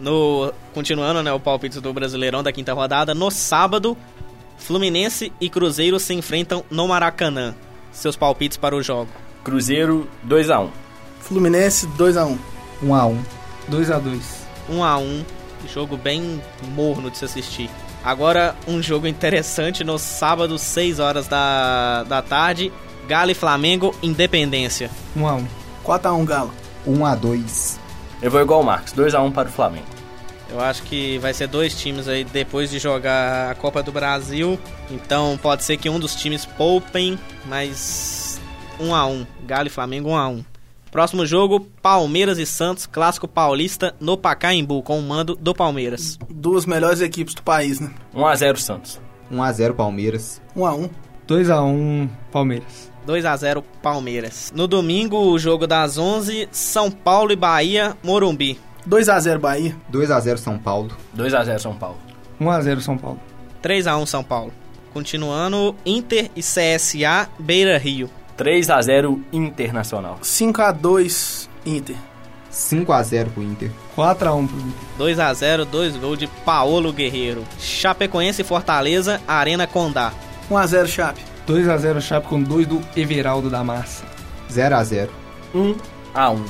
No, 0.00 0.52
continuando, 0.74 1.22
né, 1.22 1.32
o 1.32 1.38
palpite 1.38 1.80
do 1.80 1.92
Brasileirão 1.92 2.42
da 2.42 2.52
quinta 2.52 2.72
rodada, 2.72 3.14
no 3.14 3.30
sábado, 3.30 3.96
Fluminense 4.56 5.32
e 5.40 5.48
Cruzeiro 5.48 6.00
se 6.00 6.12
enfrentam 6.12 6.64
no 6.68 6.88
Maracanã. 6.88 7.54
Seus 7.92 8.16
palpites 8.16 8.56
para 8.56 8.74
o 8.74 8.82
jogo. 8.82 9.08
Cruzeiro 9.44 10.08
2x1. 10.28 10.68
Fluminense 11.20 11.86
2x1. 11.96 12.36
1 12.82 12.94
a 12.94 13.06
1 13.06 13.22
2 13.68 13.90
a 13.90 13.98
2 13.98 14.46
1 14.68 14.84
a 14.84 14.98
1 14.98 15.24
jogo 15.66 15.96
bem 15.96 16.40
morno 16.74 17.10
de 17.10 17.18
se 17.18 17.24
assistir. 17.24 17.68
Agora, 18.04 18.54
um 18.66 18.80
jogo 18.80 19.06
interessante 19.06 19.82
no 19.82 19.98
sábado, 19.98 20.58
6 20.58 21.00
horas 21.00 21.26
da, 21.26 22.04
da 22.04 22.22
tarde. 22.22 22.72
Galo 23.08 23.30
e 23.30 23.34
Flamengo, 23.34 23.94
Independência. 24.02 24.90
1 25.16 25.26
a 25.26 25.34
1 25.36 25.48
4x1 25.82 26.24
Galo. 26.26 26.54
1 26.86 27.06
a 27.06 27.14
2 27.14 27.80
Eu 28.20 28.30
vou 28.30 28.42
igual 28.42 28.60
o 28.60 28.64
Marcos, 28.64 28.92
2x1 28.92 29.32
para 29.32 29.48
o 29.48 29.52
Flamengo. 29.52 29.86
Eu 30.50 30.60
acho 30.60 30.82
que 30.82 31.16
vai 31.16 31.32
ser 31.32 31.46
dois 31.46 31.74
times 31.74 32.06
aí 32.06 32.22
depois 32.22 32.70
de 32.70 32.78
jogar 32.78 33.50
a 33.50 33.54
Copa 33.54 33.82
do 33.82 33.90
Brasil. 33.90 34.58
Então 34.90 35.38
pode 35.42 35.64
ser 35.64 35.78
que 35.78 35.88
um 35.88 35.98
dos 35.98 36.14
times 36.16 36.44
poupem, 36.44 37.18
mas 37.46 38.38
1 38.78 38.94
a 38.94 39.06
1 39.06 39.26
Galo 39.46 39.68
e 39.68 39.70
Flamengo 39.70 40.10
1 40.10 40.16
a 40.16 40.28
1 40.28 40.44
Próximo 40.90 41.24
jogo, 41.24 41.60
Palmeiras 41.80 42.36
e 42.36 42.44
Santos, 42.44 42.84
clássico 42.84 43.26
paulista 43.26 43.94
no 43.98 44.18
Pacaembu, 44.18 44.82
com 44.82 44.98
o 44.98 45.02
mando 45.02 45.34
do 45.34 45.54
Palmeiras. 45.54 46.18
Duas 46.28 46.66
melhores 46.66 47.00
equipes 47.00 47.32
do 47.34 47.42
país, 47.42 47.80
né? 47.80 47.90
1x0 48.14 48.56
Santos. 48.58 49.00
1 49.30 49.42
a 49.42 49.52
0 49.52 49.74
Palmeiras. 49.74 50.42
1x1. 50.54 50.90
2 51.26 51.50
a 51.50 51.62
1 51.62 52.08
Palmeiras. 52.30 52.87
2 53.08 53.24
a 53.24 53.34
0 53.34 53.64
Palmeiras. 53.82 54.52
No 54.54 54.68
domingo, 54.68 55.16
o 55.16 55.38
jogo 55.38 55.66
das 55.66 55.96
11, 55.96 56.46
São 56.52 56.90
Paulo 56.90 57.32
e 57.32 57.36
Bahia, 57.36 57.96
Morumbi. 58.02 58.60
2x0 58.86 59.38
Bahia. 59.38 59.74
2 59.88 60.10
a 60.10 60.20
0 60.20 60.36
São 60.36 60.58
Paulo. 60.58 60.90
2x0 61.16 61.58
São 61.58 61.74
Paulo. 61.74 61.96
1 62.38 62.50
a 62.50 62.60
0 62.60 62.80
São 62.82 62.98
Paulo. 62.98 63.18
3 63.62 63.86
a 63.86 63.96
1 63.96 64.04
São 64.04 64.22
Paulo. 64.22 64.52
Continuando, 64.92 65.74
Inter 65.86 66.30
e 66.36 66.42
CSA, 66.42 67.30
Beira 67.38 67.78
Rio. 67.78 68.10
3x0 68.36 69.18
Internacional. 69.32 70.18
5x2 70.22 71.48
Inter. 71.64 71.96
5 72.50 72.92
a 72.92 73.02
0 73.02 73.30
pro 73.30 73.42
Inter. 73.42 73.70
4 73.94 74.28
a 74.28 74.34
1 74.34 74.46
pro 74.46 74.58
Inter. 74.58 74.80
2 74.98 75.18
a 75.18 75.32
0 75.32 75.64
2 75.64 75.96
gols 75.96 76.18
de 76.18 76.26
Paolo 76.26 76.92
Guerreiro. 76.92 77.42
Chapecoense 77.58 78.42
e 78.42 78.44
Fortaleza, 78.44 79.18
Arena 79.26 79.66
Condá. 79.66 80.12
1x0 80.50 80.52
Chape. 80.52 80.58
2 80.58 80.58
a 80.58 80.66
0 80.66 80.88
Chape 80.88 81.37
com 82.28 82.42
2 82.42 82.66
do 82.66 82.80
Everaldo 82.94 83.48
da 83.48 83.64
Massa. 83.64 84.04
0 84.52 84.76
a 84.76 84.84
0 84.84 85.10
1x1. 85.54 86.44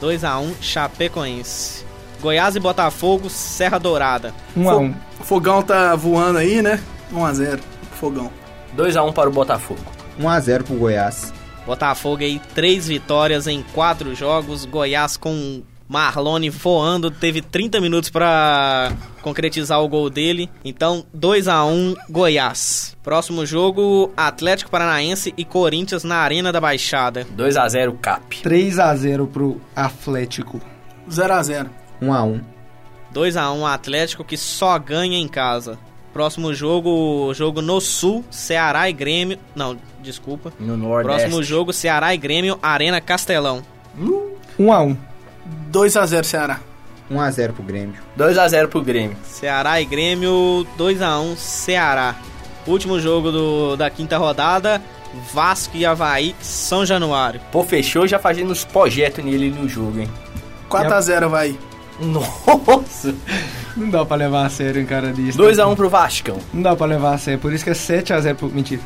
2 0.00 0.24
a 0.24 0.38
1 0.38 0.54
Chapecoense. 0.60 1.84
Goiás 2.20 2.56
e 2.56 2.60
Botafogo, 2.60 3.30
Serra 3.30 3.78
Dourada. 3.78 4.34
1 4.56 4.68
a 4.68 4.76
1 4.76 4.94
O 5.20 5.24
Fogão 5.24 5.62
tá 5.62 5.94
voando 5.94 6.38
aí, 6.38 6.60
né? 6.60 6.82
1x0 7.12 7.60
Fogão. 7.92 8.30
2x1 8.76 9.12
para 9.12 9.28
o 9.28 9.32
Botafogo. 9.32 9.80
1 10.18 10.28
a 10.28 10.40
0 10.40 10.64
pro 10.64 10.74
Goiás. 10.74 11.32
Botafogo 11.64 12.22
aí, 12.22 12.40
três 12.54 12.88
vitórias 12.88 13.46
em 13.46 13.62
quatro 13.72 14.14
jogos. 14.14 14.64
Goiás 14.64 15.16
com 15.16 15.62
Marlone 15.90 16.48
voando, 16.50 17.10
teve 17.10 17.42
30 17.42 17.80
minutos 17.80 18.10
pra 18.10 18.92
concretizar 19.22 19.82
o 19.82 19.88
gol 19.88 20.08
dele. 20.08 20.48
Então, 20.64 21.04
2 21.12 21.48
a 21.48 21.64
1 21.64 21.96
Goiás. 22.08 22.96
Próximo 23.02 23.44
jogo, 23.44 24.12
Atlético 24.16 24.70
Paranaense 24.70 25.34
e 25.36 25.44
Corinthians 25.44 26.04
na 26.04 26.18
Arena 26.18 26.52
da 26.52 26.60
Baixada. 26.60 27.26
2x0 27.36 27.98
Cap. 28.00 28.40
3 28.40 28.78
a 28.78 28.94
0 28.94 29.26
pro 29.26 29.60
Atlético. 29.74 30.60
0x0. 31.10 31.68
1 32.00 32.14
a 32.14 32.22
1 32.22 32.40
2 33.10 33.36
a 33.36 33.50
1 33.50 33.66
Atlético 33.66 34.22
que 34.22 34.36
só 34.36 34.78
ganha 34.78 35.18
em 35.18 35.26
casa. 35.26 35.76
Próximo 36.12 36.54
jogo, 36.54 37.34
jogo 37.34 37.60
no 37.60 37.80
Sul, 37.80 38.24
Ceará 38.30 38.88
e 38.88 38.92
Grêmio. 38.92 39.40
Não, 39.56 39.76
desculpa. 40.00 40.52
No 40.60 40.76
Nordeste. 40.76 41.18
Próximo 41.18 41.42
jogo, 41.42 41.72
Ceará 41.72 42.14
e 42.14 42.16
Grêmio, 42.16 42.60
Arena 42.62 43.00
Castelão. 43.00 43.60
1 44.56 44.72
a 44.72 44.82
1 44.82 45.09
2x0 45.72 46.24
Ceará. 46.24 46.60
1 47.10 47.20
a 47.20 47.30
0 47.30 47.52
pro 47.54 47.62
Grêmio. 47.62 47.96
2x0 48.16 48.68
pro 48.68 48.82
Grêmio. 48.82 49.16
Ceará 49.24 49.80
e 49.80 49.84
Grêmio, 49.84 50.66
2 50.76 51.02
a 51.02 51.18
1 51.18 51.36
Ceará. 51.36 52.14
Último 52.66 53.00
jogo 53.00 53.32
do, 53.32 53.76
da 53.76 53.90
quinta 53.90 54.16
rodada, 54.16 54.80
Vasco 55.32 55.76
e 55.76 55.84
Havaí, 55.84 56.36
São 56.40 56.86
Januário. 56.86 57.40
Pô, 57.50 57.64
fechou 57.64 58.06
já 58.06 58.18
fazendo 58.18 58.50
os 58.50 58.64
projetos 58.64 59.24
nele 59.24 59.50
no 59.50 59.68
jogo, 59.68 59.98
hein? 59.98 60.10
4x0 60.70 61.28
vai. 61.28 61.58
Nossa! 62.00 63.14
Não 63.76 63.90
dá 63.90 64.04
pra 64.04 64.16
levar 64.16 64.46
a 64.46 64.50
sério 64.50 64.82
um 64.82 64.86
cara 64.86 65.12
desse. 65.12 65.36
2x1 65.36 65.74
pro 65.74 65.90
Vascão. 65.90 66.38
Não 66.52 66.62
dá 66.62 66.76
pra 66.76 66.86
levar 66.86 67.14
a 67.14 67.18
sério, 67.18 67.40
por 67.40 67.52
isso 67.52 67.64
que 67.64 67.70
é 67.70 67.74
7 67.74 68.12
a 68.12 68.20
0 68.20 68.36
pro... 68.36 68.48
Mentira. 68.48 68.80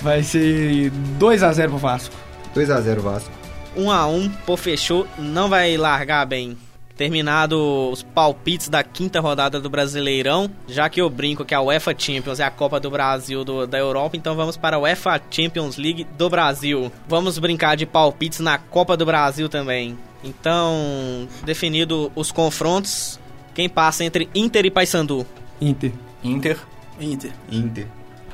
Vai 0.00 0.22
ser 0.22 0.90
2 0.90 1.42
a 1.42 1.52
0 1.52 1.70
pro 1.70 1.78
Vasco. 1.78 2.14
2 2.54 2.70
a 2.70 2.80
0 2.80 3.02
Vasco. 3.02 3.30
1 3.76 3.90
a 3.90 4.06
1 4.06 4.28
pô, 4.46 4.56
fechou, 4.56 5.06
não 5.18 5.48
vai 5.48 5.76
largar 5.76 6.24
bem. 6.26 6.56
Terminado 6.96 7.90
os 7.92 8.02
palpites 8.02 8.68
da 8.68 8.82
quinta 8.82 9.20
rodada 9.20 9.60
do 9.60 9.70
Brasileirão, 9.70 10.50
já 10.66 10.88
que 10.88 11.00
eu 11.00 11.08
brinco 11.08 11.44
que 11.44 11.54
a 11.54 11.60
UEFA 11.60 11.94
Champions 11.96 12.40
é 12.40 12.44
a 12.44 12.50
Copa 12.50 12.80
do 12.80 12.90
Brasil 12.90 13.44
do- 13.44 13.68
da 13.68 13.78
Europa, 13.78 14.16
então 14.16 14.34
vamos 14.34 14.56
para 14.56 14.76
a 14.76 14.80
UEFA 14.80 15.20
Champions 15.30 15.76
League 15.76 16.04
do 16.18 16.28
Brasil. 16.28 16.90
Vamos 17.06 17.38
brincar 17.38 17.76
de 17.76 17.86
palpites 17.86 18.40
na 18.40 18.58
Copa 18.58 18.96
do 18.96 19.06
Brasil 19.06 19.48
também. 19.48 19.96
Então, 20.24 21.28
definido 21.44 22.10
os 22.16 22.32
confrontos, 22.32 23.20
quem 23.54 23.68
passa 23.68 24.02
entre 24.04 24.28
Inter 24.34 24.66
e 24.66 24.70
Paysandu? 24.70 25.24
Inter. 25.60 25.92
Inter. 26.24 26.58
Inter. 27.00 27.30
Inter. 27.48 27.86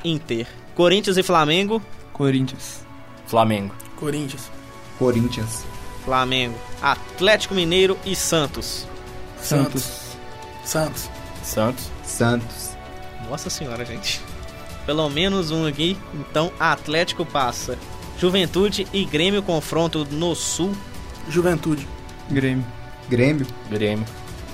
Inter. 0.03 0.47
Corinthians 0.73 1.17
e 1.17 1.23
Flamengo? 1.23 1.79
Corinthians. 2.11 2.83
Flamengo. 3.27 3.75
Corinthians. 3.95 4.49
Corinthians. 4.97 5.65
Flamengo. 6.03 6.55
Atlético 6.81 7.53
Mineiro 7.53 7.97
e 8.05 8.15
Santos. 8.15 8.87
Santos. 9.41 10.15
Santos. 10.63 11.09
Santos. 11.43 11.91
Santos. 12.03 12.75
Nossa 13.29 13.49
senhora, 13.49 13.83
gente. 13.83 14.21
Pelo 14.85 15.09
menos 15.09 15.51
um 15.51 15.65
aqui. 15.65 15.97
Então, 16.13 16.51
Atlético 16.59 17.25
passa. 17.25 17.77
Juventude 18.19 18.87
e 18.93 19.03
Grêmio 19.03 19.41
confronto 19.41 20.05
no 20.05 20.35
Sul. 20.35 20.73
Juventude. 21.27 21.87
Grêmio. 22.29 22.65
Grêmio. 23.09 23.45
Grêmio. 23.69 24.05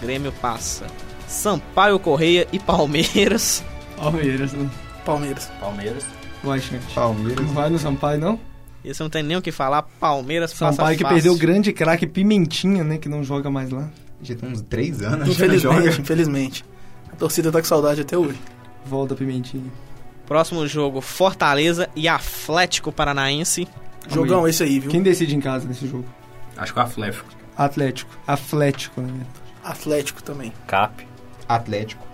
Grêmio 0.02 0.32
passa. 0.42 0.88
Sampaio 1.28 2.00
Correia 2.00 2.48
e 2.52 2.60
Palmeiras. 2.60 3.64
Palmeiras, 3.96 4.54
né? 4.54 4.70
Palmeiras. 5.06 5.50
Palmeiras. 5.60 6.04
Vai, 6.44 6.60
gente. 6.60 6.94
Palmeiras. 6.94 7.46
Não 7.46 7.54
vai 7.54 7.70
no 7.70 7.78
Sampaio, 7.78 8.20
não? 8.20 8.51
Isso 8.84 9.04
não 9.04 9.10
tem 9.10 9.22
nem 9.24 9.38
o 9.38 9.42
que 9.42 9.52
falar. 9.52 9.84
Palmeiras 9.84 10.52
passa 10.52 10.76
Sampaio 10.76 10.98
que 10.98 11.04
fácil. 11.04 11.16
perdeu 11.16 11.34
o 11.34 11.38
grande 11.38 11.72
craque 11.72 12.08
Pimentinha, 12.08 12.84
né? 12.84 12.98
Que 12.98 13.08
não 13.08 13.24
joga 13.24 13.50
mais 13.50 13.70
lá. 13.70 13.90
Já 14.22 14.36
tem 14.36 14.50
uns 14.50 14.62
três 14.62 15.02
anos. 15.02 15.30
Infelizmente, 15.30 15.62
joga. 15.62 15.90
infelizmente. 16.02 16.66
A 17.12 17.16
torcida 17.16 17.52
tá 17.52 17.60
com 17.60 17.68
saudade 17.68 18.02
até 18.02 18.18
hoje. 18.18 18.40
Volta 18.86 19.16
Pimentinha. 19.16 19.72
Próximo 20.26 20.66
jogo, 20.66 21.02
Fortaleza 21.02 21.90
e 21.96 22.08
Atlético 22.08 22.92
Paranaense. 22.92 23.68
Jogão 24.10 24.48
esse 24.48 24.64
aí, 24.64 24.80
viu? 24.80 24.90
Quem 24.90 25.04
decide 25.04 25.36
em 25.36 25.42
casa 25.42 25.68
nesse 25.68 25.88
jogo? 25.88 26.06
Acho 26.58 26.74
que 26.74 26.80
o 26.80 26.82
Atlético. 26.82 27.30
Atlético. 27.56 28.18
Atlético, 28.26 29.02
né? 29.02 29.26
Atlético 29.64 30.24
também. 30.24 30.52
Cap. 30.66 31.06
Atlético. 31.48 32.06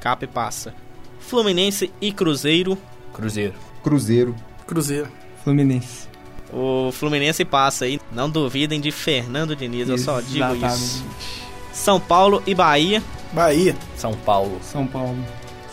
Cap 0.00 0.26
passa. 0.28 0.74
Fluminense 1.20 1.92
e 2.00 2.12
Cruzeiro. 2.12 2.76
Cruzeiro. 3.12 3.54
Cruzeiro. 3.82 4.34
Cruzeiro. 4.66 5.08
Fluminense. 5.48 6.06
O 6.52 6.90
Fluminense 6.92 7.42
passa 7.42 7.86
aí. 7.86 7.98
Não 8.12 8.28
duvidem 8.28 8.80
de 8.80 8.90
Fernando 8.90 9.56
Diniz, 9.56 9.88
eu 9.88 9.96
só 9.96 10.20
digo 10.20 10.44
Exatamente. 10.44 10.74
isso. 10.74 11.04
São 11.72 11.98
Paulo 11.98 12.42
e 12.46 12.54
Bahia. 12.54 13.02
Bahia. 13.32 13.74
São 13.96 14.12
Paulo. 14.12 14.58
São 14.62 14.86
Paulo. 14.86 15.16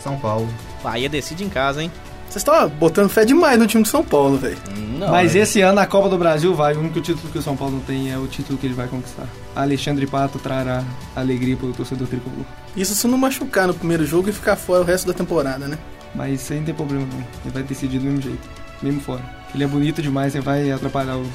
São 0.02 0.18
Paulo. 0.18 0.48
Bahia 0.82 1.08
decide 1.10 1.44
em 1.44 1.48
casa, 1.50 1.82
hein? 1.82 1.92
Vocês 2.28 2.36
estão 2.36 2.68
botando 2.70 3.08
fé 3.10 3.24
demais 3.24 3.58
no 3.58 3.66
time 3.66 3.82
de 3.82 3.88
São 3.90 4.02
Paulo, 4.02 4.38
velho. 4.38 4.56
Não, 4.98 5.10
Mas 5.10 5.34
né? 5.34 5.40
esse 5.40 5.60
ano 5.60 5.78
a 5.78 5.86
Copa 5.86 6.08
do 6.08 6.16
Brasil 6.16 6.54
vai. 6.54 6.74
O 6.74 6.80
único 6.80 7.00
título 7.02 7.30
que 7.30 7.38
o 7.38 7.42
São 7.42 7.56
Paulo 7.56 7.74
não 7.74 7.80
tem 7.80 8.10
é 8.10 8.16
o 8.18 8.26
título 8.26 8.58
que 8.58 8.66
ele 8.66 8.74
vai 8.74 8.88
conquistar. 8.88 9.26
Alexandre 9.54 10.06
Pato 10.06 10.38
trará 10.38 10.82
alegria 11.14 11.56
pro 11.56 11.72
torcedor 11.72 12.08
tricolor. 12.08 12.44
Isso 12.74 12.94
se 12.94 13.06
não 13.06 13.18
machucar 13.18 13.66
no 13.66 13.74
primeiro 13.74 14.06
jogo 14.06 14.30
e 14.30 14.32
ficar 14.32 14.56
fora 14.56 14.80
o 14.80 14.84
resto 14.84 15.06
da 15.06 15.12
temporada, 15.12 15.68
né? 15.68 15.78
Mas 16.14 16.40
isso 16.40 16.52
aí 16.54 16.58
não 16.60 16.66
tem 16.66 16.74
problema 16.74 17.06
não. 17.12 17.18
Ele 17.44 17.52
vai 17.52 17.62
decidir 17.62 17.98
do 17.98 18.04
mesmo 18.06 18.22
jeito. 18.22 18.48
Mesmo 18.82 19.00
fora. 19.00 19.35
Ele 19.54 19.64
é 19.64 19.66
bonito 19.66 20.02
demais 20.02 20.34
e 20.34 20.40
vai 20.40 20.70
atrapalhar 20.70 21.16
os 21.16 21.28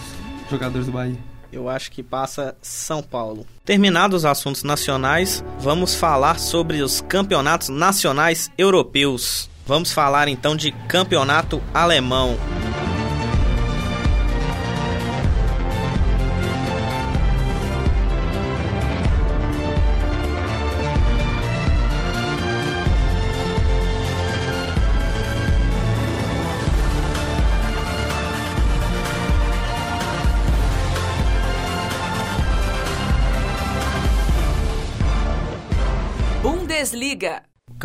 jogadores 0.50 0.86
do 0.86 0.92
Bahia. 0.92 1.18
Eu 1.52 1.68
acho 1.68 1.92
que 1.92 2.02
passa 2.02 2.56
São 2.62 3.04
Paulo. 3.04 3.46
Terminados 3.66 4.22
os 4.22 4.26
assuntos 4.26 4.64
nacionais, 4.64 5.44
vamos 5.60 5.94
falar 5.94 6.40
sobre 6.40 6.82
os 6.82 7.02
campeonatos 7.02 7.68
nacionais 7.68 8.50
europeus. 8.58 9.50
Vamos 9.66 9.92
falar 9.92 10.28
então 10.28 10.56
de 10.56 10.72
campeonato 10.88 11.62
alemão. 11.74 12.38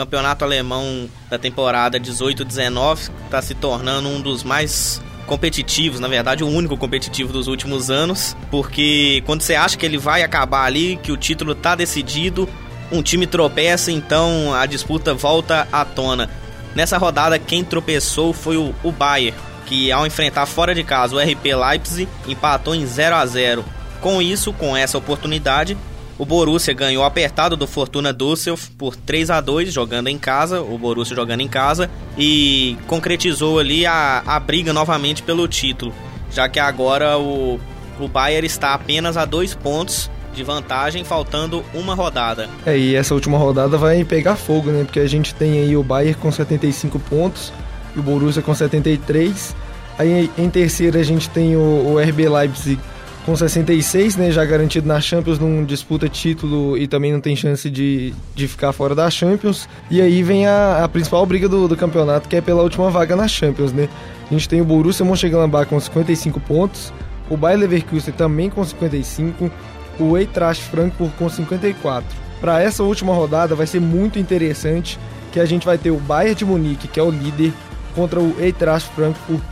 Campeonato 0.06 0.44
alemão 0.44 1.10
da 1.28 1.36
temporada 1.36 1.98
18-19 1.98 3.10
está 3.24 3.42
se 3.42 3.54
tornando 3.54 4.08
um 4.08 4.20
dos 4.20 4.44
mais 4.44 5.02
competitivos, 5.26 5.98
na 5.98 6.06
verdade 6.06 6.44
o 6.44 6.48
único 6.48 6.76
competitivo 6.76 7.32
dos 7.32 7.48
últimos 7.48 7.90
anos, 7.90 8.36
porque 8.48 9.20
quando 9.26 9.42
você 9.42 9.56
acha 9.56 9.76
que 9.76 9.84
ele 9.84 9.98
vai 9.98 10.22
acabar 10.22 10.64
ali, 10.64 10.96
que 11.02 11.10
o 11.10 11.16
título 11.16 11.56
tá 11.56 11.74
decidido, 11.74 12.48
um 12.92 13.02
time 13.02 13.26
tropeça, 13.26 13.90
então 13.90 14.54
a 14.54 14.64
disputa 14.64 15.12
volta 15.12 15.66
à 15.72 15.84
tona. 15.84 16.30
Nessa 16.76 16.96
rodada 16.96 17.36
quem 17.36 17.64
tropeçou 17.64 18.32
foi 18.32 18.56
o, 18.56 18.72
o 18.84 18.92
Bayern, 18.92 19.36
que 19.66 19.90
ao 19.90 20.06
enfrentar 20.06 20.46
fora 20.46 20.72
de 20.72 20.84
casa 20.84 21.16
o 21.16 21.18
RP 21.18 21.46
Leipzig 21.46 22.08
empatou 22.28 22.76
em 22.76 22.86
0 22.86 23.16
a 23.16 23.26
0. 23.26 23.64
Com 24.00 24.22
isso, 24.22 24.52
com 24.52 24.76
essa 24.76 24.96
oportunidade, 24.96 25.76
o 26.18 26.24
Borussia 26.24 26.72
ganhou 26.72 27.04
apertado 27.04 27.56
do 27.56 27.66
Fortuna 27.66 28.12
Düsseldorf 28.12 28.70
por 28.78 28.96
3 28.96 29.30
a 29.30 29.40
2 29.40 29.72
jogando 29.72 30.08
em 30.08 30.18
casa, 30.18 30.60
o 30.60 30.78
Borussia 30.78 31.14
jogando 31.14 31.40
em 31.40 31.48
casa, 31.48 31.90
e 32.16 32.76
concretizou 32.86 33.58
ali 33.58 33.84
a, 33.84 34.22
a 34.26 34.40
briga 34.40 34.72
novamente 34.72 35.22
pelo 35.22 35.46
título, 35.46 35.92
já 36.30 36.48
que 36.48 36.58
agora 36.58 37.18
o, 37.18 37.60
o 38.00 38.08
Bayern 38.08 38.46
está 38.46 38.72
apenas 38.72 39.16
a 39.16 39.24
dois 39.24 39.54
pontos 39.54 40.10
de 40.34 40.42
vantagem, 40.42 41.02
faltando 41.02 41.64
uma 41.72 41.94
rodada. 41.94 42.48
É, 42.64 42.76
e 42.76 42.94
essa 42.94 43.14
última 43.14 43.38
rodada 43.38 43.78
vai 43.78 44.04
pegar 44.04 44.36
fogo, 44.36 44.70
né? 44.70 44.84
Porque 44.84 45.00
a 45.00 45.06
gente 45.06 45.34
tem 45.34 45.60
aí 45.60 45.76
o 45.76 45.82
Bayern 45.82 46.14
com 46.14 46.30
75 46.30 46.98
pontos 46.98 47.52
e 47.94 47.98
o 47.98 48.02
Borussia 48.02 48.42
com 48.42 48.54
73. 48.54 49.56
Aí 49.98 50.30
em 50.36 50.50
terceiro 50.50 50.98
a 50.98 51.02
gente 51.02 51.28
tem 51.30 51.56
o, 51.56 51.94
o 51.94 51.98
RB 51.98 52.28
Leipzig 52.28 52.78
com 53.26 53.34
66, 53.34 54.16
né? 54.16 54.30
Já 54.30 54.44
garantido 54.44 54.86
na 54.86 55.00
Champions, 55.00 55.40
não 55.40 55.64
disputa 55.64 56.08
título 56.08 56.78
e 56.78 56.86
também 56.86 57.12
não 57.12 57.20
tem 57.20 57.34
chance 57.34 57.68
de, 57.68 58.14
de 58.36 58.46
ficar 58.46 58.72
fora 58.72 58.94
da 58.94 59.10
Champions. 59.10 59.68
E 59.90 60.00
aí 60.00 60.22
vem 60.22 60.46
a, 60.46 60.84
a 60.84 60.88
principal 60.88 61.26
briga 61.26 61.48
do, 61.48 61.66
do 61.66 61.76
campeonato, 61.76 62.28
que 62.28 62.36
é 62.36 62.40
pela 62.40 62.62
última 62.62 62.88
vaga 62.88 63.16
na 63.16 63.26
Champions, 63.26 63.72
né? 63.72 63.88
A 64.30 64.32
gente 64.32 64.48
tem 64.48 64.60
o 64.60 64.64
Borussia 64.64 65.04
Mönchengladbach 65.04 65.68
com 65.68 65.78
55 65.78 66.38
pontos, 66.38 66.92
o 67.28 67.36
Bayer 67.36 67.58
Leverkusen 67.58 68.14
também 68.14 68.48
com 68.48 68.64
55, 68.64 69.50
o 69.98 70.16
Eintracht 70.16 70.62
Frankfurt 70.62 71.12
com 71.18 71.28
54. 71.28 72.08
Para 72.40 72.62
essa 72.62 72.84
última 72.84 73.12
rodada 73.12 73.56
vai 73.56 73.66
ser 73.66 73.80
muito 73.80 74.20
interessante 74.20 75.00
que 75.32 75.40
a 75.40 75.44
gente 75.44 75.66
vai 75.66 75.76
ter 75.76 75.90
o 75.90 75.96
Bayern 75.96 76.36
de 76.36 76.44
Munique, 76.44 76.86
que 76.86 77.00
é 77.00 77.02
o 77.02 77.10
líder, 77.10 77.52
contra 77.94 78.20
o 78.20 78.36
Eintracht 78.40 78.88
Frankfurt, 78.94 79.42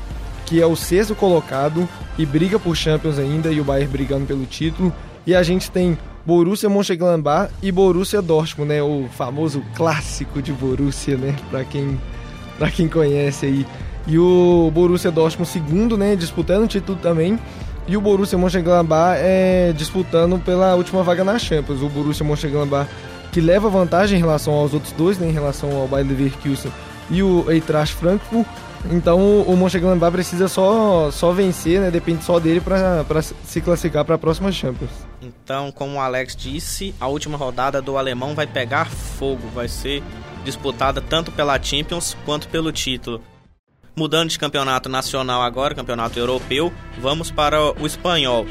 que 0.47 0.61
é 0.61 0.67
o 0.67 0.77
sexto 0.77 1.15
colocado 1.15 1.89
e 2.19 2.27
briga 2.27 2.59
por 2.59 2.77
Champions 2.77 3.19
ainda 3.19 3.51
e 3.51 3.61
o 3.61 3.65
Bayern 3.65 3.91
brigando 3.91 4.27
pelo 4.27 4.45
título. 4.47 4.93
E 5.27 5.35
a 5.35 5.43
gente 5.43 5.71
tem 5.71 5.99
Borussia 6.25 6.69
Mönchengladbach 6.69 7.53
e 7.63 7.71
Borussia 7.71 8.23
Dortmund, 8.23 8.69
né, 8.69 8.83
o 8.83 9.07
famoso 9.13 9.63
clássico 9.75 10.41
de 10.41 10.53
Borussia, 10.53 11.17
né, 11.17 11.35
para 11.51 11.65
quem 11.65 12.01
para 12.59 12.71
quem 12.71 12.89
conhece 12.89 13.47
aí. 13.47 13.67
E 14.07 14.19
o 14.19 14.71
Borussia 14.73 15.11
Dortmund 15.11 15.51
segundo, 15.51 15.97
né, 15.97 16.15
disputando 16.15 16.65
o 16.65 16.69
título 16.69 16.99
também. 16.99 17.39
E 17.87 17.97
o 17.97 18.01
Borussia 18.01 18.39
Mönchengladbach 18.39 19.19
é 19.19 19.73
disputando 19.77 20.39
pela 20.39 20.75
última 20.75 21.03
vaga 21.03 21.25
na 21.25 21.39
Champions. 21.39 21.83
O 21.83 21.89
Borussia 21.89 22.25
Mönchengladbach 22.25 22.89
que 23.35 23.41
leva 23.41 23.69
vantagem 23.69 24.17
em 24.17 24.21
relação 24.21 24.55
aos 24.55 24.73
outros 24.73 24.93
dois, 24.93 25.19
né, 25.19 25.29
em 25.29 25.33
relação 25.33 25.77
ao 25.77 25.89
Bayer 25.89 26.07
Leverkusen 26.07 26.71
e 27.11 27.21
o 27.23 27.51
Eintracht 27.51 27.95
Frankfurt. 27.97 28.47
Então 28.91 29.41
o, 29.43 29.57
Mönchengladbach 29.57 30.13
precisa 30.13 30.47
só, 30.47 31.11
só 31.11 31.33
vencer, 31.33 31.81
né, 31.81 31.91
depende 31.91 32.23
só 32.23 32.39
dele 32.39 32.61
para 32.61 33.23
se 33.23 33.61
classificar 33.61 34.05
para 34.05 34.17
a 34.17 34.19
próxima 34.19 34.53
Champions. 34.53 34.91
Então, 35.23 35.73
como 35.73 35.97
o 35.97 36.01
Alex 36.01 36.37
disse, 36.37 36.95
a 37.01 37.07
última 37.07 37.39
rodada 37.39 37.81
do 37.81 37.97
alemão 37.97 38.35
vai 38.35 38.47
pegar 38.47 38.91
fogo, 38.91 39.49
vai 39.55 39.69
ser 39.69 40.03
disputada 40.45 41.01
tanto 41.01 41.33
pela 41.33 41.61
Champions 41.61 42.17
quanto 42.27 42.49
pelo 42.49 42.71
título. 42.71 43.23
Mudando 43.97 44.29
de 44.29 44.39
campeonato 44.39 44.89
nacional 44.89 45.41
agora, 45.41 45.75
campeonato 45.75 46.19
europeu, 46.19 46.73
vamos 47.01 47.31
para 47.31 47.63
o 47.63 47.87
espanhol. 47.87 48.45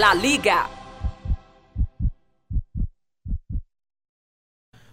La 0.00 0.14
Liga. 0.14 0.66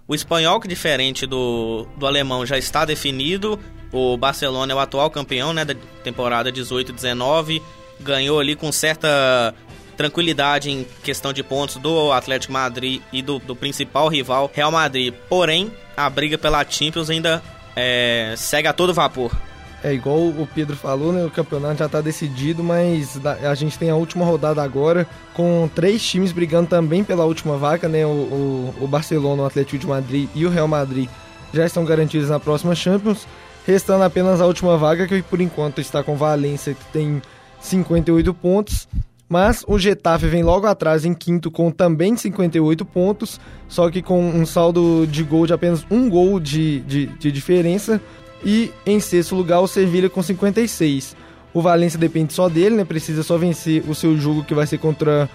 O 0.06 0.14
espanhol, 0.14 0.60
que 0.60 0.68
diferente 0.68 1.26
do, 1.26 1.88
do 1.96 2.06
alemão, 2.06 2.46
já 2.46 2.58
está 2.58 2.84
definido. 2.84 3.58
O 3.94 4.18
Barcelona 4.18 4.74
é 4.74 4.76
o 4.76 4.80
atual 4.80 5.10
campeão 5.10 5.54
né, 5.54 5.64
da 5.64 5.74
temporada 6.04 6.52
18-19. 6.52 7.62
Ganhou 8.02 8.38
ali 8.38 8.54
com 8.54 8.70
certa 8.70 9.56
tranquilidade 9.96 10.70
em 10.70 10.86
questão 11.02 11.32
de 11.32 11.42
pontos 11.42 11.78
do 11.78 12.12
Atlético 12.12 12.52
Madrid 12.52 13.02
e 13.14 13.22
do, 13.22 13.40
do 13.40 13.56
principal 13.56 14.10
rival 14.10 14.52
Real 14.54 14.74
Madrid. 14.74 15.14
Porém, 15.30 15.72
a 15.96 16.10
briga 16.10 16.38
pela 16.38 16.70
Champions 16.70 17.10
ainda 17.10 17.42
é, 17.78 18.34
segue 18.36 18.68
a 18.68 18.74
todo 18.74 18.94
vapor. 18.94 19.32
É 19.84 19.94
igual 19.94 20.18
o 20.18 20.48
Pedro 20.54 20.76
falou, 20.76 21.14
né? 21.14 21.24
O 21.24 21.30
campeonato 21.30 21.78
já 21.78 21.86
está 21.86 22.02
decidido, 22.02 22.64
mas 22.64 23.20
a 23.26 23.54
gente 23.54 23.78
tem 23.78 23.90
a 23.90 23.96
última 23.96 24.26
rodada 24.26 24.62
agora 24.62 25.08
com 25.34 25.70
três 25.74 26.04
times 26.04 26.32
brigando 26.32 26.68
também 26.68 27.04
pela 27.04 27.26
última 27.26 27.58
vaga, 27.58 27.88
né? 27.88 28.06
O, 28.06 28.10
o, 28.10 28.74
o 28.82 28.88
Barcelona, 28.88 29.44
o 29.44 29.46
Atlético 29.46 29.78
de 29.78 29.88
Madrid 29.88 30.30
e 30.34 30.46
o 30.46 30.50
Real 30.50 30.68
Madrid 30.68 31.08
já 31.54 31.66
estão 31.66 31.86
garantidos 31.86 32.30
na 32.30 32.40
próxima 32.40 32.74
Champions, 32.74 33.28
restando 33.66 34.04
apenas 34.04 34.42
a 34.42 34.46
última 34.46 34.78
vaga 34.78 35.08
que 35.08 35.22
por 35.22 35.40
enquanto 35.40 35.80
está 35.80 36.04
com 36.04 36.18
Valência 36.18 36.74
que 36.74 36.86
tem 36.92 37.22
58 37.62 38.34
pontos 38.34 38.88
mas 39.30 39.64
o 39.68 39.78
Getafe 39.78 40.28
vem 40.28 40.42
logo 40.42 40.68
atrás 40.68 41.04
em 41.04 41.14
quinto 41.14 41.52
com 41.52 41.70
também 41.70 42.16
58 42.16 42.86
pontos, 42.86 43.40
só 43.68 43.90
que 43.90 44.02
com 44.02 44.22
um 44.22 44.46
saldo 44.46 45.06
de 45.06 45.24
gol 45.24 45.46
de 45.46 45.54
apenas 45.54 45.86
um 45.92 46.10
gol 46.10 46.40
de, 46.40 46.80
de, 46.82 47.08
de 47.08 47.32
diferença. 47.32 48.02
E 48.44 48.72
em 48.86 49.00
sexto 49.00 49.36
lugar 49.36 49.60
o 49.60 49.68
Sevilha 49.68 50.10
com 50.10 50.22
56. 50.22 51.16
O 51.54 51.62
Valência 51.62 51.98
depende 51.98 52.34
só 52.34 52.48
dele, 52.48 52.76
né? 52.76 52.86
Precisa 52.86 53.24
só 53.24 53.38
vencer 53.38 53.84
o 53.88 53.96
seu 53.96 54.18
jogo 54.18 54.44
que 54.44 54.54
vai 54.54 54.68
ser 54.68 54.78
contra 54.78 55.30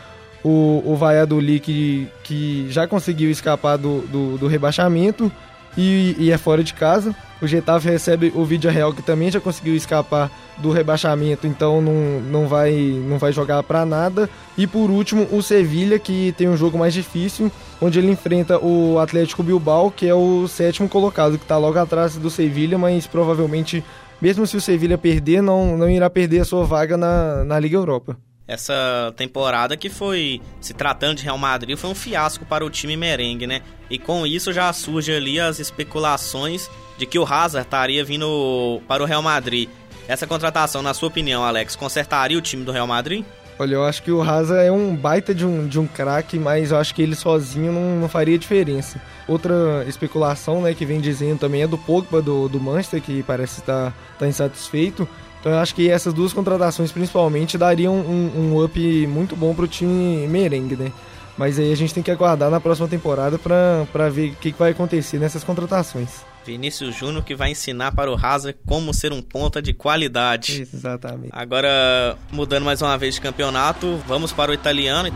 o, 0.45 0.83
o 0.85 0.97
Valladolid, 0.97 1.61
que, 1.61 2.09
que 2.23 2.67
já 2.71 2.87
conseguiu 2.87 3.31
escapar 3.31 3.77
do, 3.77 4.01
do, 4.03 4.39
do 4.39 4.47
rebaixamento 4.47 5.31
e, 5.77 6.17
e, 6.19 6.31
é 6.31 6.39
fora 6.39 6.63
de 6.63 6.75
casa. 6.75 7.15
O 7.41 7.47
Getafe 7.47 7.89
recebe 7.89 8.33
o 8.35 8.45
Vídeo 8.45 8.71
Real, 8.71 8.93
que 8.93 9.03
também 9.03 9.31
já 9.31 9.41
conseguiu 9.41 9.75
escapar 9.75 10.31
do 10.59 10.71
rebaixamento, 10.71 11.47
então 11.47 11.81
não, 11.81 12.21
não, 12.21 12.47
vai, 12.47 12.73
não 12.73 13.19
vai 13.19 13.33
jogar 13.33 13.63
para 13.65 13.85
nada. 13.85 14.31
E 14.57 14.67
por 14.67 14.91
último, 14.91 15.27
o 15.33 15.43
Sevilha, 15.43 15.99
que 15.99 16.33
tem 16.37 16.49
um 16.49 16.57
jogo 16.57 16.79
mais 16.79 16.95
difícil, 16.95 17.51
onde 17.81 17.99
ele 17.99 18.11
enfrenta 18.11 18.59
o 18.59 18.99
Atlético 18.99 19.43
Bilbao, 19.43 19.91
que 19.91 20.07
é 20.07 20.15
o 20.15 20.47
sétimo 20.47 20.89
colocado, 20.89 21.37
que 21.37 21.45
está 21.45 21.57
logo 21.57 21.79
atrás 21.79 22.17
do 22.17 22.31
Sevilha, 22.31 22.79
mas 22.79 23.07
provavelmente, 23.07 23.85
mesmo 24.21 24.47
se 24.47 24.57
o 24.57 24.61
Sevilha 24.61 24.97
perder, 24.97 25.43
não, 25.43 25.77
não 25.77 25.91
irá 25.91 26.09
perder 26.09 26.41
a 26.41 26.45
sua 26.45 26.65
vaga 26.65 26.97
na, 26.97 27.45
na 27.45 27.59
Liga 27.59 27.77
Europa 27.77 28.17
essa 28.53 29.13
temporada 29.17 29.77
que 29.77 29.89
foi, 29.89 30.41
se 30.61 30.75
tratando 30.75 31.17
de 31.17 31.25
Real 31.25 31.39
Madrid, 31.39 31.77
foi 31.77 31.89
um 31.89 31.95
fiasco 31.95 32.45
para 32.45 32.65
o 32.65 32.71
time 32.71 32.97
merengue, 32.97 33.47
né? 33.47 33.63
E 33.89 33.99
com 33.99 34.27
isso 34.27 34.53
já 34.53 34.71
surge 34.73 35.13
ali 35.13 35.41
as 35.41 35.59
especulações 35.59 36.71
de 36.99 37.07
que 37.07 37.19
o 37.19 37.25
Hazard 37.25 37.67
estaria 37.67 38.05
vindo 38.05 38.81
para 38.87 39.03
o 39.03 39.07
Real 39.07 39.23
Madrid. 39.23 39.69
Essa 40.07 40.27
contratação, 40.27 40.83
na 40.83 40.93
sua 40.93 41.09
opinião, 41.09 41.43
Alex, 41.43 41.75
consertaria 41.75 42.37
o 42.37 42.43
time 42.43 42.65
do 42.65 42.73
Real 42.73 42.87
Madrid? 42.87 43.25
Olha, 43.59 43.75
eu 43.75 43.85
acho 43.85 44.03
que 44.03 44.11
o 44.11 44.21
Hazard 44.21 44.67
é 44.67 44.73
um 44.73 44.95
baita 44.95 45.35
de 45.35 45.47
um, 45.47 45.67
de 45.67 45.79
um 45.79 45.87
craque, 45.87 46.39
mas 46.39 46.73
eu 46.73 46.79
acho 46.79 46.95
que 46.95 47.03
ele 47.03 47.15
sozinho 47.15 47.73
não, 47.73 48.01
não 48.01 48.09
faria 48.09 48.39
diferença. 48.39 49.01
Outra 49.29 49.85
especulação, 49.87 50.61
né, 50.61 50.75
que 50.75 50.85
vem 50.85 51.01
dizendo 51.01 51.39
também 51.39 51.63
é 51.63 51.67
do 51.67 51.79
Pogba, 51.79 52.21
do, 52.21 52.49
do 52.49 52.61
Manchester, 52.61 53.01
que 53.01 53.23
parece 53.23 53.61
estar, 53.61 53.95
estar 54.15 54.27
insatisfeito. 54.27 55.09
Então 55.43 55.51
eu 55.51 55.59
acho 55.59 55.75
que 55.75 55.91
essas 55.91 56.15
duas 56.15 56.33
contratações 56.33 56.93
principalmente 56.93 57.59
dariam 57.59 57.97
um, 57.97 58.31
um 58.37 58.65
up 58.65 59.07
muito 59.09 59.35
bom 59.35 59.53
pro 59.53 59.67
time 59.67 60.25
merengue, 60.29 60.77
né? 60.77 60.93
Mas 61.37 61.59
aí 61.59 61.73
a 61.73 61.77
gente 61.77 61.93
tem 61.93 62.01
que 62.01 62.13
aguardar 62.13 62.49
na 62.49 62.61
próxima 62.61 62.87
temporada 62.87 63.41
para 63.41 64.09
ver 64.09 64.31
o 64.31 64.37
que, 64.37 64.53
que 64.53 64.59
vai 64.59 64.71
acontecer 64.71 65.19
nessas 65.19 65.43
contratações. 65.43 66.25
Vinícius 66.47 66.95
Júnior 66.95 67.25
que 67.25 67.35
vai 67.35 67.51
ensinar 67.51 67.91
para 67.93 68.09
o 68.09 68.15
Hazard 68.15 68.57
como 68.65 68.95
ser 68.95 69.13
um 69.13 69.21
ponta 69.21 69.61
de 69.61 69.73
qualidade. 69.73 70.63
Exatamente. 70.63 71.31
Agora, 71.33 72.17
mudando 72.31 72.63
mais 72.63 72.81
uma 72.81 72.97
vez 72.97 73.17
de 73.17 73.21
campeonato, 73.21 73.97
vamos 74.07 74.33
para 74.33 74.53
o 74.53 74.55
italiano. 74.55 75.09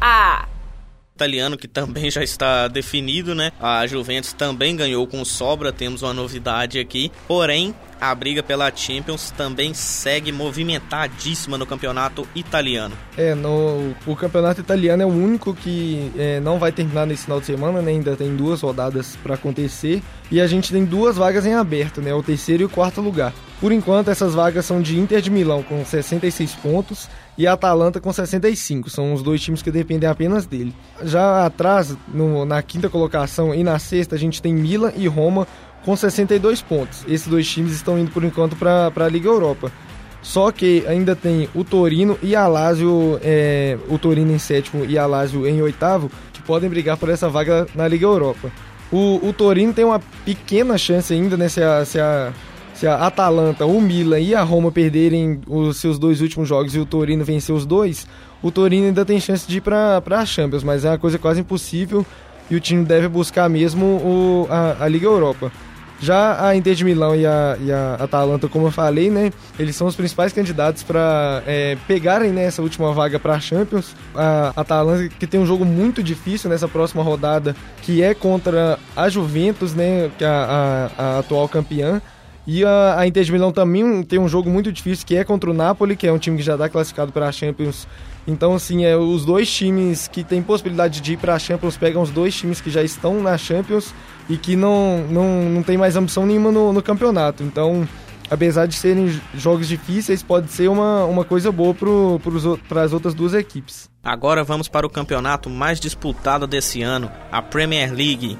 A. 0.00 0.48
Italiano 1.14 1.56
que 1.56 1.66
também 1.66 2.08
já 2.10 2.22
está 2.22 2.68
definido, 2.68 3.34
né? 3.34 3.50
A 3.60 3.84
Juventus 3.86 4.32
também 4.32 4.76
ganhou 4.76 5.04
com 5.06 5.24
sobra, 5.24 5.72
temos 5.72 6.02
uma 6.02 6.14
novidade 6.14 6.78
aqui. 6.78 7.10
Porém, 7.26 7.74
a 8.00 8.14
briga 8.14 8.40
pela 8.40 8.72
Champions 8.74 9.32
também 9.32 9.74
segue 9.74 10.30
movimentadíssima 10.30 11.58
no 11.58 11.66
campeonato 11.66 12.26
italiano. 12.36 12.96
É, 13.16 13.34
no, 13.34 13.96
o 14.06 14.14
campeonato 14.14 14.60
italiano 14.60 15.02
é 15.02 15.06
o 15.06 15.08
único 15.08 15.52
que 15.52 16.12
é, 16.16 16.38
não 16.38 16.60
vai 16.60 16.70
terminar 16.70 17.04
nesse 17.06 17.24
final 17.24 17.40
de 17.40 17.46
semana, 17.46 17.82
né? 17.82 17.90
Ainda 17.90 18.14
tem 18.14 18.36
duas 18.36 18.60
rodadas 18.60 19.16
para 19.16 19.34
acontecer. 19.34 20.00
E 20.30 20.40
a 20.40 20.46
gente 20.46 20.70
tem 20.70 20.84
duas 20.84 21.16
vagas 21.16 21.44
em 21.46 21.54
aberto, 21.54 22.00
né? 22.00 22.14
O 22.14 22.22
terceiro 22.22 22.62
e 22.62 22.66
o 22.66 22.68
quarto 22.68 23.00
lugar. 23.00 23.32
Por 23.60 23.72
enquanto, 23.72 24.08
essas 24.08 24.34
vagas 24.34 24.64
são 24.66 24.80
de 24.80 24.96
Inter 24.96 25.20
de 25.20 25.30
Milão 25.30 25.64
com 25.64 25.84
66 25.84 26.54
pontos 26.54 27.08
e 27.38 27.46
a 27.46 27.52
Atalanta 27.52 28.00
com 28.00 28.12
65. 28.12 28.90
São 28.90 29.14
os 29.14 29.22
dois 29.22 29.40
times 29.40 29.62
que 29.62 29.70
dependem 29.70 30.10
apenas 30.10 30.44
dele. 30.44 30.74
Já 31.04 31.46
atrás, 31.46 31.96
no, 32.12 32.44
na 32.44 32.60
quinta 32.60 32.90
colocação 32.90 33.54
e 33.54 33.62
na 33.62 33.78
sexta, 33.78 34.16
a 34.16 34.18
gente 34.18 34.42
tem 34.42 34.52
Milan 34.52 34.92
e 34.96 35.06
Roma 35.06 35.46
com 35.84 35.94
62 35.94 36.60
pontos. 36.60 37.04
Esses 37.06 37.28
dois 37.28 37.48
times 37.48 37.72
estão 37.72 37.96
indo 37.96 38.10
por 38.10 38.24
enquanto 38.24 38.56
para 38.56 38.92
a 38.94 39.08
Liga 39.08 39.28
Europa. 39.28 39.70
Só 40.20 40.50
que 40.50 40.84
ainda 40.88 41.14
tem 41.14 41.48
o 41.54 41.62
Torino 41.62 42.18
e 42.20 42.34
a 42.34 42.48
Lazio, 42.48 43.20
é, 43.22 43.78
o 43.88 43.96
Torino 43.98 44.32
em 44.32 44.38
sétimo 44.38 44.84
e 44.84 44.98
a 44.98 45.06
Lazio 45.06 45.46
em 45.46 45.62
oitavo, 45.62 46.10
que 46.32 46.42
podem 46.42 46.68
brigar 46.68 46.96
por 46.96 47.08
essa 47.08 47.28
vaga 47.28 47.68
na 47.72 47.86
Liga 47.86 48.04
Europa. 48.04 48.50
O, 48.90 49.28
o 49.28 49.32
Torino 49.32 49.72
tem 49.72 49.84
uma 49.84 50.00
pequena 50.24 50.76
chance 50.76 51.14
ainda, 51.14 51.36
né? 51.36 51.48
Se 51.48 51.62
a, 51.62 51.84
se 51.84 52.00
a 52.00 52.32
se 52.78 52.86
a 52.86 52.94
Atalanta, 52.94 53.66
o 53.66 53.80
Milan 53.80 54.20
e 54.20 54.36
a 54.36 54.42
Roma 54.42 54.70
perderem 54.70 55.40
os 55.48 55.78
seus 55.78 55.98
dois 55.98 56.20
últimos 56.20 56.48
jogos 56.48 56.76
e 56.76 56.78
o 56.78 56.86
Torino 56.86 57.24
vencer 57.24 57.52
os 57.52 57.66
dois, 57.66 58.06
o 58.40 58.52
Torino 58.52 58.86
ainda 58.86 59.04
tem 59.04 59.18
chance 59.18 59.48
de 59.48 59.56
ir 59.56 59.60
para 59.60 60.00
a 60.08 60.24
Champions, 60.24 60.62
mas 60.62 60.84
é 60.84 60.90
uma 60.90 60.98
coisa 60.98 61.18
quase 61.18 61.40
impossível 61.40 62.06
e 62.48 62.54
o 62.54 62.60
time 62.60 62.84
deve 62.84 63.08
buscar 63.08 63.48
mesmo 63.48 63.84
o, 63.84 64.46
a, 64.48 64.84
a 64.84 64.88
Liga 64.88 65.06
Europa. 65.06 65.50
Já 66.00 66.46
a 66.46 66.54
Inter 66.54 66.76
de 66.76 66.84
Milão 66.84 67.16
e 67.16 67.26
a, 67.26 67.58
e 67.60 67.72
a 67.72 67.94
Atalanta, 67.94 68.46
como 68.46 68.68
eu 68.68 68.70
falei, 68.70 69.10
né, 69.10 69.32
eles 69.58 69.74
são 69.74 69.88
os 69.88 69.96
principais 69.96 70.32
candidatos 70.32 70.84
para 70.84 71.42
é, 71.44 71.76
pegarem 71.88 72.30
né, 72.30 72.44
essa 72.44 72.62
última 72.62 72.92
vaga 72.92 73.18
para 73.18 73.34
a 73.34 73.40
Champions. 73.40 73.96
A 74.14 74.52
Atalanta 74.54 75.08
que 75.08 75.26
tem 75.26 75.40
um 75.40 75.46
jogo 75.46 75.64
muito 75.64 76.00
difícil 76.00 76.48
nessa 76.48 76.68
próxima 76.68 77.02
rodada, 77.02 77.56
que 77.82 78.00
é 78.04 78.14
contra 78.14 78.78
a 78.94 79.08
Juventus, 79.08 79.74
né, 79.74 80.08
é 80.20 80.24
a, 80.24 80.90
a, 80.96 81.02
a 81.02 81.18
atual 81.18 81.48
campeã. 81.48 82.00
E 82.50 82.64
a, 82.64 82.98
a 82.98 83.06
Inter 83.06 83.22
de 83.24 83.30
Milão 83.30 83.52
também 83.52 84.02
tem 84.02 84.18
um 84.18 84.26
jogo 84.26 84.48
muito 84.48 84.72
difícil, 84.72 85.04
que 85.06 85.14
é 85.14 85.22
contra 85.22 85.50
o 85.50 85.52
Napoli, 85.52 85.94
que 85.94 86.06
é 86.06 86.12
um 86.12 86.16
time 86.16 86.38
que 86.38 86.42
já 86.42 86.54
está 86.54 86.66
classificado 86.66 87.12
para 87.12 87.28
a 87.28 87.30
Champions. 87.30 87.86
Então, 88.26 88.54
assim, 88.54 88.86
é, 88.86 88.96
os 88.96 89.22
dois 89.22 89.54
times 89.54 90.08
que 90.08 90.24
têm 90.24 90.42
possibilidade 90.42 91.02
de 91.02 91.12
ir 91.12 91.18
para 91.18 91.34
a 91.34 91.38
Champions 91.38 91.76
pegam 91.76 92.00
os 92.00 92.08
dois 92.08 92.34
times 92.34 92.58
que 92.58 92.70
já 92.70 92.82
estão 92.82 93.22
na 93.22 93.36
Champions 93.36 93.92
e 94.30 94.38
que 94.38 94.56
não, 94.56 95.04
não, 95.10 95.42
não 95.50 95.62
tem 95.62 95.76
mais 95.76 95.94
ambição 95.94 96.24
nenhuma 96.24 96.50
no, 96.50 96.72
no 96.72 96.82
campeonato. 96.82 97.42
Então, 97.42 97.86
apesar 98.30 98.64
de 98.64 98.76
serem 98.76 99.20
jogos 99.34 99.68
difíceis, 99.68 100.22
pode 100.22 100.50
ser 100.50 100.70
uma, 100.70 101.04
uma 101.04 101.26
coisa 101.26 101.52
boa 101.52 101.74
para 102.66 102.82
as 102.82 102.94
outras 102.94 103.12
duas 103.12 103.34
equipes. 103.34 103.90
Agora 104.02 104.42
vamos 104.42 104.68
para 104.68 104.86
o 104.86 104.90
campeonato 104.90 105.50
mais 105.50 105.78
disputado 105.78 106.46
desse 106.46 106.80
ano, 106.80 107.10
a 107.30 107.42
Premier 107.42 107.92
League. 107.92 108.38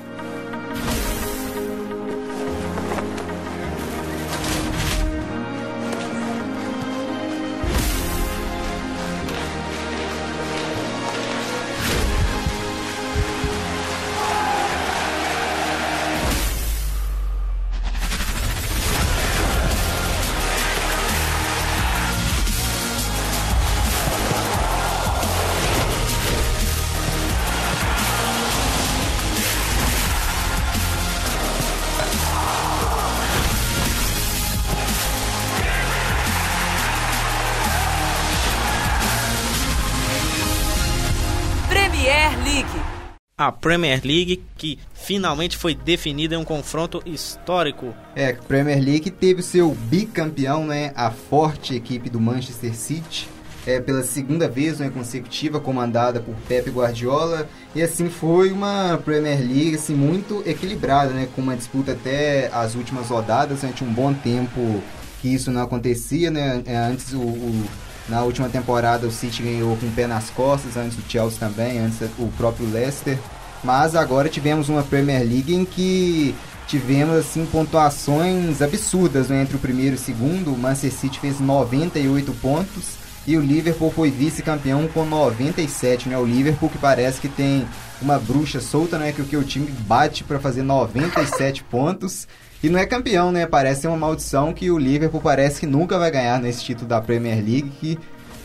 A 43.48 43.52
Premier 43.52 44.02
League, 44.04 44.44
que 44.58 44.78
finalmente 44.92 45.56
foi 45.56 45.74
definida 45.74 46.34
em 46.34 46.38
um 46.38 46.44
confronto 46.44 47.02
histórico. 47.06 47.94
É, 48.14 48.34
Premier 48.34 48.78
League 48.78 49.10
teve 49.10 49.42
seu 49.42 49.74
bicampeão, 49.74 50.66
né, 50.66 50.92
a 50.94 51.10
forte 51.10 51.74
equipe 51.74 52.10
do 52.10 52.20
Manchester 52.20 52.74
City, 52.74 53.26
é, 53.66 53.80
pela 53.80 54.02
segunda 54.02 54.46
vez 54.50 54.80
né, 54.80 54.90
consecutiva, 54.90 55.58
comandada 55.58 56.20
por 56.20 56.34
Pepe 56.46 56.68
Guardiola. 56.68 57.48
E 57.74 57.80
assim 57.80 58.10
foi 58.10 58.52
uma 58.52 59.00
Premier 59.02 59.38
League 59.38 59.76
assim, 59.76 59.94
muito 59.94 60.42
equilibrada, 60.44 61.14
né, 61.14 61.26
com 61.34 61.40
uma 61.40 61.56
disputa 61.56 61.92
até 61.92 62.50
as 62.52 62.74
últimas 62.74 63.08
rodadas. 63.08 63.60
Tinha 63.74 63.88
um 63.88 63.94
bom 63.94 64.12
tempo 64.12 64.82
que 65.22 65.32
isso 65.32 65.50
não 65.50 65.62
acontecia. 65.62 66.30
Né, 66.30 66.62
é, 66.66 66.76
antes, 66.76 67.14
o, 67.14 67.20
o, 67.20 67.64
na 68.10 68.22
última 68.22 68.50
temporada, 68.50 69.06
o 69.06 69.10
City 69.10 69.42
ganhou 69.42 69.74
com 69.78 69.86
o 69.86 69.90
pé 69.92 70.06
nas 70.06 70.28
costas, 70.28 70.76
antes 70.76 70.98
o 70.98 71.02
Chelsea 71.10 71.38
também, 71.38 71.78
antes 71.78 71.98
o 72.18 72.28
próprio 72.36 72.70
Leicester. 72.70 73.18
Mas 73.62 73.94
agora 73.94 74.28
tivemos 74.28 74.68
uma 74.68 74.82
Premier 74.82 75.20
League 75.20 75.54
em 75.54 75.64
que 75.64 76.34
tivemos 76.66 77.16
assim 77.16 77.46
pontuações 77.46 78.60
absurdas 78.60 79.28
né, 79.28 79.42
entre 79.42 79.56
o 79.56 79.58
primeiro 79.58 79.94
e 79.94 79.98
o 79.98 79.98
segundo. 79.98 80.52
O 80.52 80.58
Manchester 80.58 80.92
City 80.92 81.18
fez 81.18 81.40
98 81.40 82.32
pontos 82.34 82.98
e 83.26 83.36
o 83.36 83.40
Liverpool 83.40 83.90
foi 83.90 84.10
vice-campeão 84.10 84.88
com 84.88 85.04
97, 85.04 86.08
né? 86.08 86.16
O 86.16 86.24
Liverpool 86.24 86.70
que 86.70 86.78
parece 86.78 87.20
que 87.20 87.28
tem 87.28 87.68
uma 88.00 88.18
bruxa 88.18 88.58
solta, 88.58 88.96
né? 88.96 89.12
Que 89.12 89.20
o 89.20 89.24
que 89.26 89.36
o 89.36 89.44
time 89.44 89.70
bate 89.86 90.24
para 90.24 90.38
fazer 90.38 90.62
97 90.62 91.62
pontos 91.70 92.26
e 92.62 92.70
não 92.70 92.78
é 92.78 92.86
campeão, 92.86 93.30
né? 93.30 93.46
Parece 93.46 93.86
uma 93.86 93.98
maldição 93.98 94.54
que 94.54 94.70
o 94.70 94.78
Liverpool 94.78 95.20
parece 95.20 95.60
que 95.60 95.66
nunca 95.66 95.98
vai 95.98 96.10
ganhar 96.10 96.40
nesse 96.40 96.64
título 96.64 96.88
da 96.88 97.00
Premier 97.00 97.36
League 97.36 97.70
que 97.78 97.98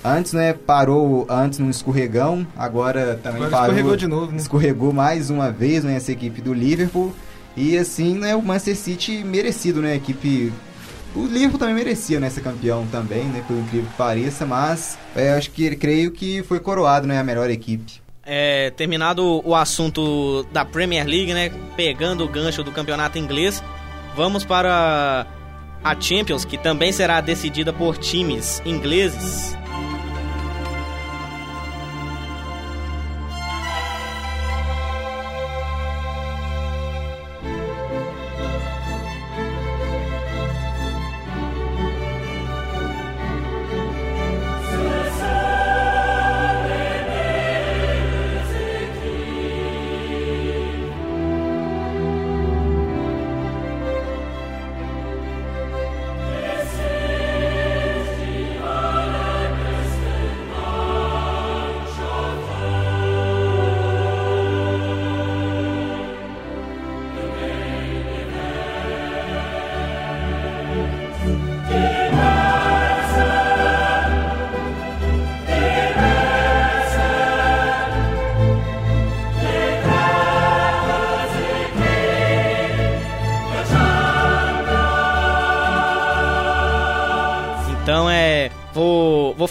Antes, 0.04 0.34
né, 0.34 0.54
parou 0.54 1.26
antes 1.30 1.60
num 1.60 1.70
escorregão, 1.70 2.46
agora 2.58 3.20
também 3.24 3.38
agora 3.38 3.52
parou. 3.52 3.68
Escorregou 3.68 3.96
de 3.96 4.08
novo, 4.08 4.32
né? 4.32 4.38
Escorregou 4.38 4.94
mais 4.94 5.30
uma 5.30 5.50
vez, 5.50 5.84
né, 5.84 5.96
essa 5.96 6.12
equipe 6.12 6.42
do 6.42 6.54
Liverpool. 6.54 7.14
E 7.56 7.78
assim, 7.78 8.18
né, 8.18 8.36
o 8.36 8.42
Manchester 8.42 8.76
City 8.76 9.24
merecido, 9.24 9.82
né, 9.82 9.94
a 9.94 9.96
equipe 9.96 10.52
o 11.16 11.28
Liverpool 11.28 11.60
também 11.60 11.76
merecia 11.76 12.20
né, 12.20 12.30
ser 12.30 12.42
campeão 12.42 12.88
também, 12.88 13.26
né? 13.26 13.44
Por 13.48 13.56
incrível 13.56 13.88
que 13.90 13.96
pareça, 13.96 14.46
mas 14.46 14.98
é, 15.16 15.34
acho 15.34 15.52
que 15.52 15.76
creio 15.76 16.12
que 16.12 16.42
foi 16.44 16.60
coroado, 16.60 17.06
né? 17.06 17.20
A 17.20 17.24
melhor 17.24 17.50
equipe. 17.50 18.02
É, 18.26 18.72
terminado 18.72 19.42
o 19.46 19.54
assunto 19.54 20.44
da 20.52 20.66
Premier 20.66 21.06
League, 21.06 21.34
né? 21.34 21.52
Pegando 21.76 22.24
o 22.24 22.28
gancho 22.28 22.64
do 22.64 22.72
campeonato 22.72 23.20
inglês, 23.20 23.64
vamos 24.16 24.44
para 24.44 25.28
a 25.84 26.02
Champions, 26.02 26.46
que 26.46 26.58
também 26.58 26.92
será 26.92 27.22
decidida 27.22 27.72
por 27.72 27.98
times 27.98 28.62
ingleses. 28.66 29.56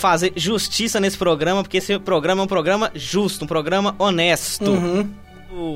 Fazer 0.03 0.33
justiça 0.35 0.99
nesse 0.99 1.17
programa, 1.17 1.63
porque 1.63 1.77
esse 1.77 1.97
programa 2.01 2.43
é 2.43 2.45
um 2.45 2.49
programa 2.49 2.91
justo, 2.93 3.45
um 3.45 3.47
programa 3.47 3.95
honesto. 4.01 4.69
Uhum. 4.69 5.09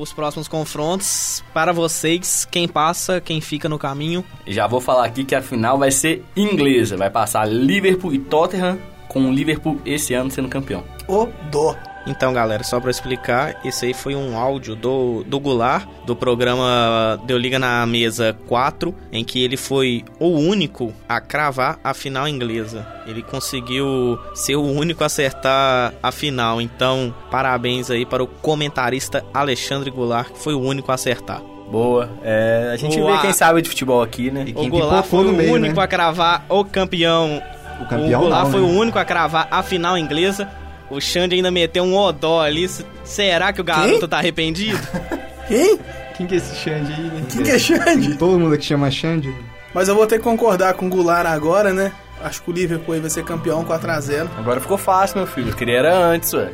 Os 0.01 0.11
próximos 0.11 0.49
confrontos, 0.49 1.41
para 1.53 1.71
vocês, 1.71 2.45
quem 2.51 2.67
passa, 2.67 3.21
quem 3.21 3.39
fica 3.39 3.69
no 3.69 3.79
caminho. 3.79 4.25
Já 4.45 4.67
vou 4.67 4.81
falar 4.81 5.05
aqui 5.05 5.23
que 5.23 5.33
a 5.33 5.41
final 5.41 5.77
vai 5.77 5.91
ser 5.91 6.25
inglesa. 6.35 6.97
Vai 6.97 7.09
passar 7.09 7.45
Liverpool 7.45 8.13
e 8.13 8.19
Tottenham, 8.19 8.77
com 9.07 9.29
o 9.29 9.31
Liverpool 9.31 9.79
esse 9.85 10.13
ano 10.13 10.29
sendo 10.29 10.49
campeão. 10.49 10.83
O 11.07 11.27
dó. 11.49 11.73
Então, 12.07 12.31
galera, 12.31 12.63
só 12.63 12.79
para 12.79 12.89
explicar, 12.89 13.59
esse 13.65 13.85
aí 13.85 13.93
foi 13.93 14.15
um 14.15 14.37
áudio 14.37 14.75
do, 14.75 15.23
do 15.25 15.39
Goulart, 15.39 15.87
do 16.05 16.15
programa 16.15 17.19
Deu 17.25 17.37
Liga 17.37 17.59
na 17.59 17.85
Mesa 17.85 18.35
4, 18.47 18.95
em 19.11 19.25
que 19.25 19.43
ele 19.43 19.57
foi 19.57 20.05
o 20.17 20.29
único 20.29 20.93
a 21.07 21.19
cravar 21.19 21.79
a 21.83 21.93
final 21.93 22.27
inglesa. 22.27 22.87
Ele 23.05 23.21
conseguiu 23.21 24.17
ser 24.33 24.55
o 24.55 24.63
único 24.63 25.03
a 25.03 25.07
acertar 25.07 25.93
a 26.01 26.11
final. 26.11 26.61
Então, 26.61 27.13
parabéns 27.29 27.91
aí 27.91 28.05
para 28.05 28.23
o 28.23 28.27
comentarista 28.27 29.25
Alexandre 29.33 29.91
Goulart, 29.91 30.31
que 30.31 30.39
foi 30.39 30.53
o 30.53 30.61
único 30.61 30.91
a 30.91 30.95
acertar. 30.95 31.41
Boa. 31.69 32.09
É, 32.23 32.71
a 32.73 32.77
gente 32.77 32.97
vê 32.99 33.17
quem 33.19 33.33
sabe 33.33 33.61
de 33.61 33.69
futebol 33.69 34.01
aqui, 34.01 34.31
né? 34.31 34.45
E 34.47 34.53
quem 34.53 34.67
o 34.67 34.71
Goulart 34.71 35.05
foi 35.05 35.25
o 35.25 35.33
meio, 35.33 35.53
único 35.53 35.75
né? 35.75 35.83
a 35.83 35.87
cravar 35.87 36.45
o 36.47 36.63
campeão. 36.63 37.41
O 37.81 37.85
campeão 37.85 38.21
o 38.21 38.23
Goulart 38.23 38.45
não, 38.45 38.51
foi 38.51 38.61
né? 38.61 38.67
o 38.67 38.69
único 38.69 38.97
a 38.97 39.03
cravar 39.03 39.47
a 39.51 39.61
final 39.61 39.97
inglesa. 39.97 40.49
O 40.89 41.01
Xande 41.01 41.35
ainda 41.35 41.51
meteu 41.51 41.83
um 41.83 41.95
odó 41.95 42.41
ali. 42.41 42.69
Será 43.03 43.51
que 43.51 43.61
o 43.61 43.63
garoto 43.63 43.99
Quem? 43.99 44.07
tá 44.07 44.17
arrependido? 44.17 44.79
Quem? 45.47 45.79
Quem 46.15 46.25
que 46.25 46.33
é 46.35 46.37
esse 46.37 46.55
Xande 46.55 46.93
aí, 46.93 47.01
né? 47.01 47.25
Quem 47.29 47.43
que 47.43 47.51
é 47.51 47.59
Xande? 47.59 48.15
Todo 48.15 48.39
mundo 48.39 48.57
que 48.57 48.65
chama 48.65 48.89
Xande. 48.89 49.33
Mas 49.73 49.87
eu 49.87 49.95
vou 49.95 50.07
ter 50.07 50.17
que 50.17 50.23
concordar 50.23 50.73
com 50.73 50.87
o 50.87 50.89
Goulart 50.89 51.27
agora, 51.27 51.73
né? 51.73 51.91
Acho 52.23 52.41
que 52.41 52.49
o 52.49 52.53
Liverpool 52.53 52.99
vai 52.99 53.09
ser 53.09 53.23
campeão 53.23 53.63
4x0. 53.63 54.27
Agora 54.37 54.59
ficou 54.59 54.77
fácil, 54.77 55.17
meu 55.17 55.27
filho. 55.27 55.49
Eu 55.49 55.55
queria 55.55 55.77
era 55.77 55.95
antes, 55.95 56.33
ué. 56.33 56.49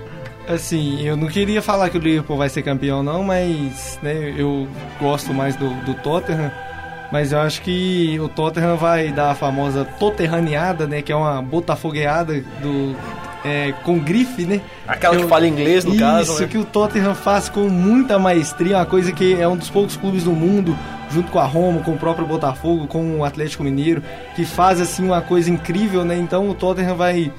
Assim, 0.48 1.02
eu 1.08 1.16
não 1.16 1.28
queria 1.28 1.62
falar 1.62 1.90
que 1.90 1.98
o 1.98 2.02
Liverpool 2.02 2.36
vai 2.36 2.50
ser 2.50 2.64
campeão, 2.64 3.02
não, 3.02 3.24
mas 3.24 3.98
né, 4.04 4.34
eu 4.38 4.68
gosto 5.00 5.34
mais 5.34 5.56
do, 5.56 5.70
do 5.86 5.94
Tottenham. 5.94 6.52
Mas 7.14 7.32
eu 7.32 7.40
acho 7.40 7.62
que 7.62 8.20
o 8.20 8.28
Tottenham 8.28 8.76
vai 8.76 9.10
dar 9.10 9.32
a 9.32 9.36
famosa 9.36 9.86
Tottenhaneada, 9.86 10.86
né? 10.88 11.02
Que 11.02 11.12
é 11.12 11.16
uma 11.16 11.42
botafogueada 11.42 12.44
do, 12.62 12.94
é, 13.44 13.74
com 13.84 14.00
grife, 14.00 14.46
né? 14.46 14.62
Aquela 14.88 15.18
que 15.18 15.28
fala 15.28 15.48
inglês, 15.48 15.84
no 15.84 15.92
isso, 15.92 16.00
caso. 16.00 16.34
Isso, 16.34 16.42
né? 16.42 16.48
que 16.48 16.58
o 16.58 16.66
Tottenham 16.66 17.16
faz 17.16 17.50
com 17.50 17.68
muita 17.70 18.18
maestria, 18.18 18.78
uma 18.78 18.86
coisa 18.86 19.12
que 19.12 19.40
é 19.40 19.48
um 19.48 19.58
dos 19.58 19.70
poucos 19.70 19.98
clubes 19.98 20.24
do 20.24 20.32
mundo, 20.32 20.78
junto 21.12 21.32
com 21.32 21.40
a 21.40 21.46
Roma, 21.46 21.82
com 21.82 21.92
o 21.92 21.98
próprio 21.98 22.26
Botafogo, 22.26 22.88
com 22.88 23.20
o 23.20 23.26
Atlético 23.26 23.64
Mineiro, 23.64 24.02
que 24.36 24.46
faz 24.46 24.80
assim 24.80 25.04
uma 25.06 25.22
coisa 25.22 25.50
incrível, 25.50 26.06
né? 26.06 26.18
Então 26.18 26.50
o 26.50 26.54
Tottenham 26.54 26.96
vai 26.96 27.32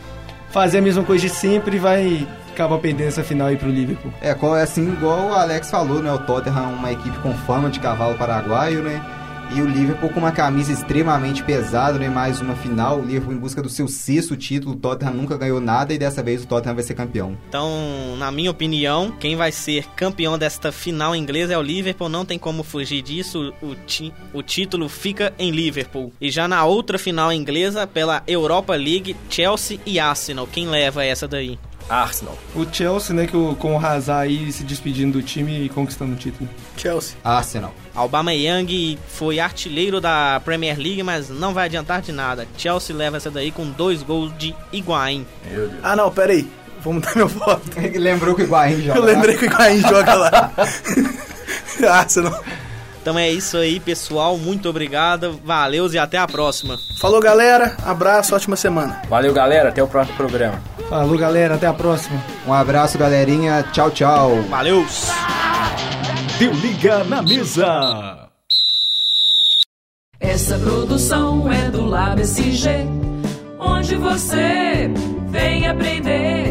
fazer 0.50 0.78
a 0.78 0.82
mesma 0.82 1.02
coisa 1.02 1.26
de 1.26 1.32
sempre 1.32 1.76
e 1.76 1.80
vai 1.80 2.26
acabar 2.52 2.78
perdendo 2.78 3.08
essa 3.08 3.24
final 3.24 3.48
aí 3.48 3.56
pro 3.56 3.68
Liverpool. 3.68 4.12
É, 4.22 4.30
é 4.30 4.62
assim, 4.62 4.92
igual 4.92 5.30
o 5.30 5.34
Alex 5.34 5.70
falou, 5.70 6.00
né? 6.00 6.12
O 6.12 6.18
Tottenham 6.18 6.70
é 6.70 6.74
uma 6.74 6.92
equipe 6.92 7.18
com 7.18 7.34
fama 7.34 7.68
de 7.68 7.80
cavalo 7.80 8.14
paraguaio, 8.16 8.82
né? 8.82 9.02
E 9.52 9.60
o 9.60 9.66
Liverpool 9.66 10.10
com 10.10 10.20
uma 10.20 10.32
camisa 10.32 10.72
extremamente 10.72 11.42
pesada, 11.42 11.98
né? 11.98 12.08
Mais 12.08 12.40
uma 12.40 12.54
final. 12.56 13.00
O 13.00 13.04
Liverpool 13.04 13.34
em 13.34 13.38
busca 13.38 13.62
do 13.62 13.68
seu 13.68 13.86
sexto 13.86 14.36
título. 14.36 14.72
O 14.74 14.76
Tottenham 14.76 15.14
nunca 15.14 15.36
ganhou 15.36 15.60
nada 15.60 15.92
e 15.92 15.98
dessa 15.98 16.22
vez 16.22 16.42
o 16.42 16.46
Tottenham 16.46 16.74
vai 16.74 16.84
ser 16.84 16.94
campeão. 16.94 17.36
Então, 17.48 18.16
na 18.16 18.30
minha 18.32 18.50
opinião, 18.50 19.12
quem 19.12 19.36
vai 19.36 19.52
ser 19.52 19.86
campeão 19.94 20.38
desta 20.38 20.72
final 20.72 21.14
inglesa 21.14 21.54
é 21.54 21.58
o 21.58 21.62
Liverpool. 21.62 22.08
Não 22.08 22.24
tem 22.24 22.38
como 22.38 22.62
fugir 22.62 23.02
disso. 23.02 23.52
O, 23.62 23.74
ti 23.74 24.12
o 24.32 24.42
título 24.42 24.88
fica 24.88 25.32
em 25.38 25.50
Liverpool. 25.50 26.12
E 26.20 26.30
já 26.30 26.48
na 26.48 26.64
outra 26.64 26.98
final 26.98 27.32
inglesa, 27.32 27.86
pela 27.86 28.22
Europa 28.26 28.74
League, 28.74 29.16
Chelsea 29.30 29.78
e 29.86 30.00
Arsenal. 30.00 30.46
Quem 30.46 30.66
leva 30.66 31.04
essa 31.04 31.28
daí? 31.28 31.58
Arsenal. 31.88 32.36
O 32.54 32.64
Chelsea, 32.70 33.14
né, 33.14 33.26
que 33.26 33.36
o, 33.36 33.54
com 33.56 33.76
o 33.76 33.78
Hazard 33.78 34.28
aí 34.28 34.52
se 34.52 34.64
despedindo 34.64 35.18
do 35.18 35.22
time 35.22 35.64
e 35.64 35.68
conquistando 35.68 36.12
o 36.12 36.16
título. 36.16 36.48
Chelsea. 36.76 37.16
Arsenal. 37.22 37.74
Young 37.94 38.98
foi 39.08 39.38
artilheiro 39.38 40.00
da 40.00 40.40
Premier 40.44 40.78
League, 40.78 41.02
mas 41.02 41.28
não 41.28 41.52
vai 41.52 41.66
adiantar 41.66 42.00
de 42.02 42.12
nada. 42.12 42.46
Chelsea 42.56 42.94
leva 42.94 43.16
essa 43.16 43.30
daí 43.30 43.50
com 43.50 43.70
dois 43.70 44.02
gols 44.02 44.32
de 44.38 44.54
Higuaín. 44.72 45.26
Ah, 45.82 45.94
não, 45.94 46.10
pera 46.10 46.32
aí. 46.32 46.48
Vou 46.80 46.92
mudar 46.92 47.14
meu 47.16 47.28
voto. 47.28 47.62
Lembrou 47.98 48.34
que 48.34 48.42
o 48.42 48.44
Higuaín 48.44 48.82
joga 48.82 48.98
Eu 48.98 49.04
lembrei 49.04 49.36
que 49.36 49.44
o 49.44 49.46
Higuaín 49.46 49.80
joga 49.88 50.14
lá. 50.14 50.52
Arsenal. 51.90 52.42
Então 53.00 53.18
é 53.18 53.30
isso 53.30 53.58
aí, 53.58 53.78
pessoal. 53.80 54.38
Muito 54.38 54.68
obrigado. 54.68 55.38
Valeu 55.44 55.90
e 55.92 55.98
até 55.98 56.16
a 56.16 56.26
próxima. 56.26 56.78
Falou, 56.98 57.20
galera. 57.20 57.76
Abraço, 57.84 58.34
ótima 58.34 58.56
semana. 58.56 59.02
Valeu, 59.08 59.32
galera. 59.32 59.68
Até 59.68 59.82
o 59.82 59.86
próximo 59.86 60.16
programa. 60.16 60.62
Falou, 60.88 61.18
galera. 61.18 61.54
Até 61.54 61.66
a 61.66 61.72
próxima. 61.72 62.22
Um 62.46 62.52
abraço, 62.52 62.98
galerinha. 62.98 63.62
Tchau, 63.72 63.90
tchau. 63.90 64.42
Valeu. 64.48 64.84
Deu 66.38 66.52
liga 66.52 67.04
na 67.04 67.22
mesa. 67.22 68.28
Essa 70.20 70.58
produção 70.58 71.52
é 71.52 71.70
do 71.70 71.84
Lab 71.84 72.20
SG, 72.20 72.88
onde 73.58 73.94
você 73.94 74.90
vem 75.28 75.68
aprender. 75.68 76.43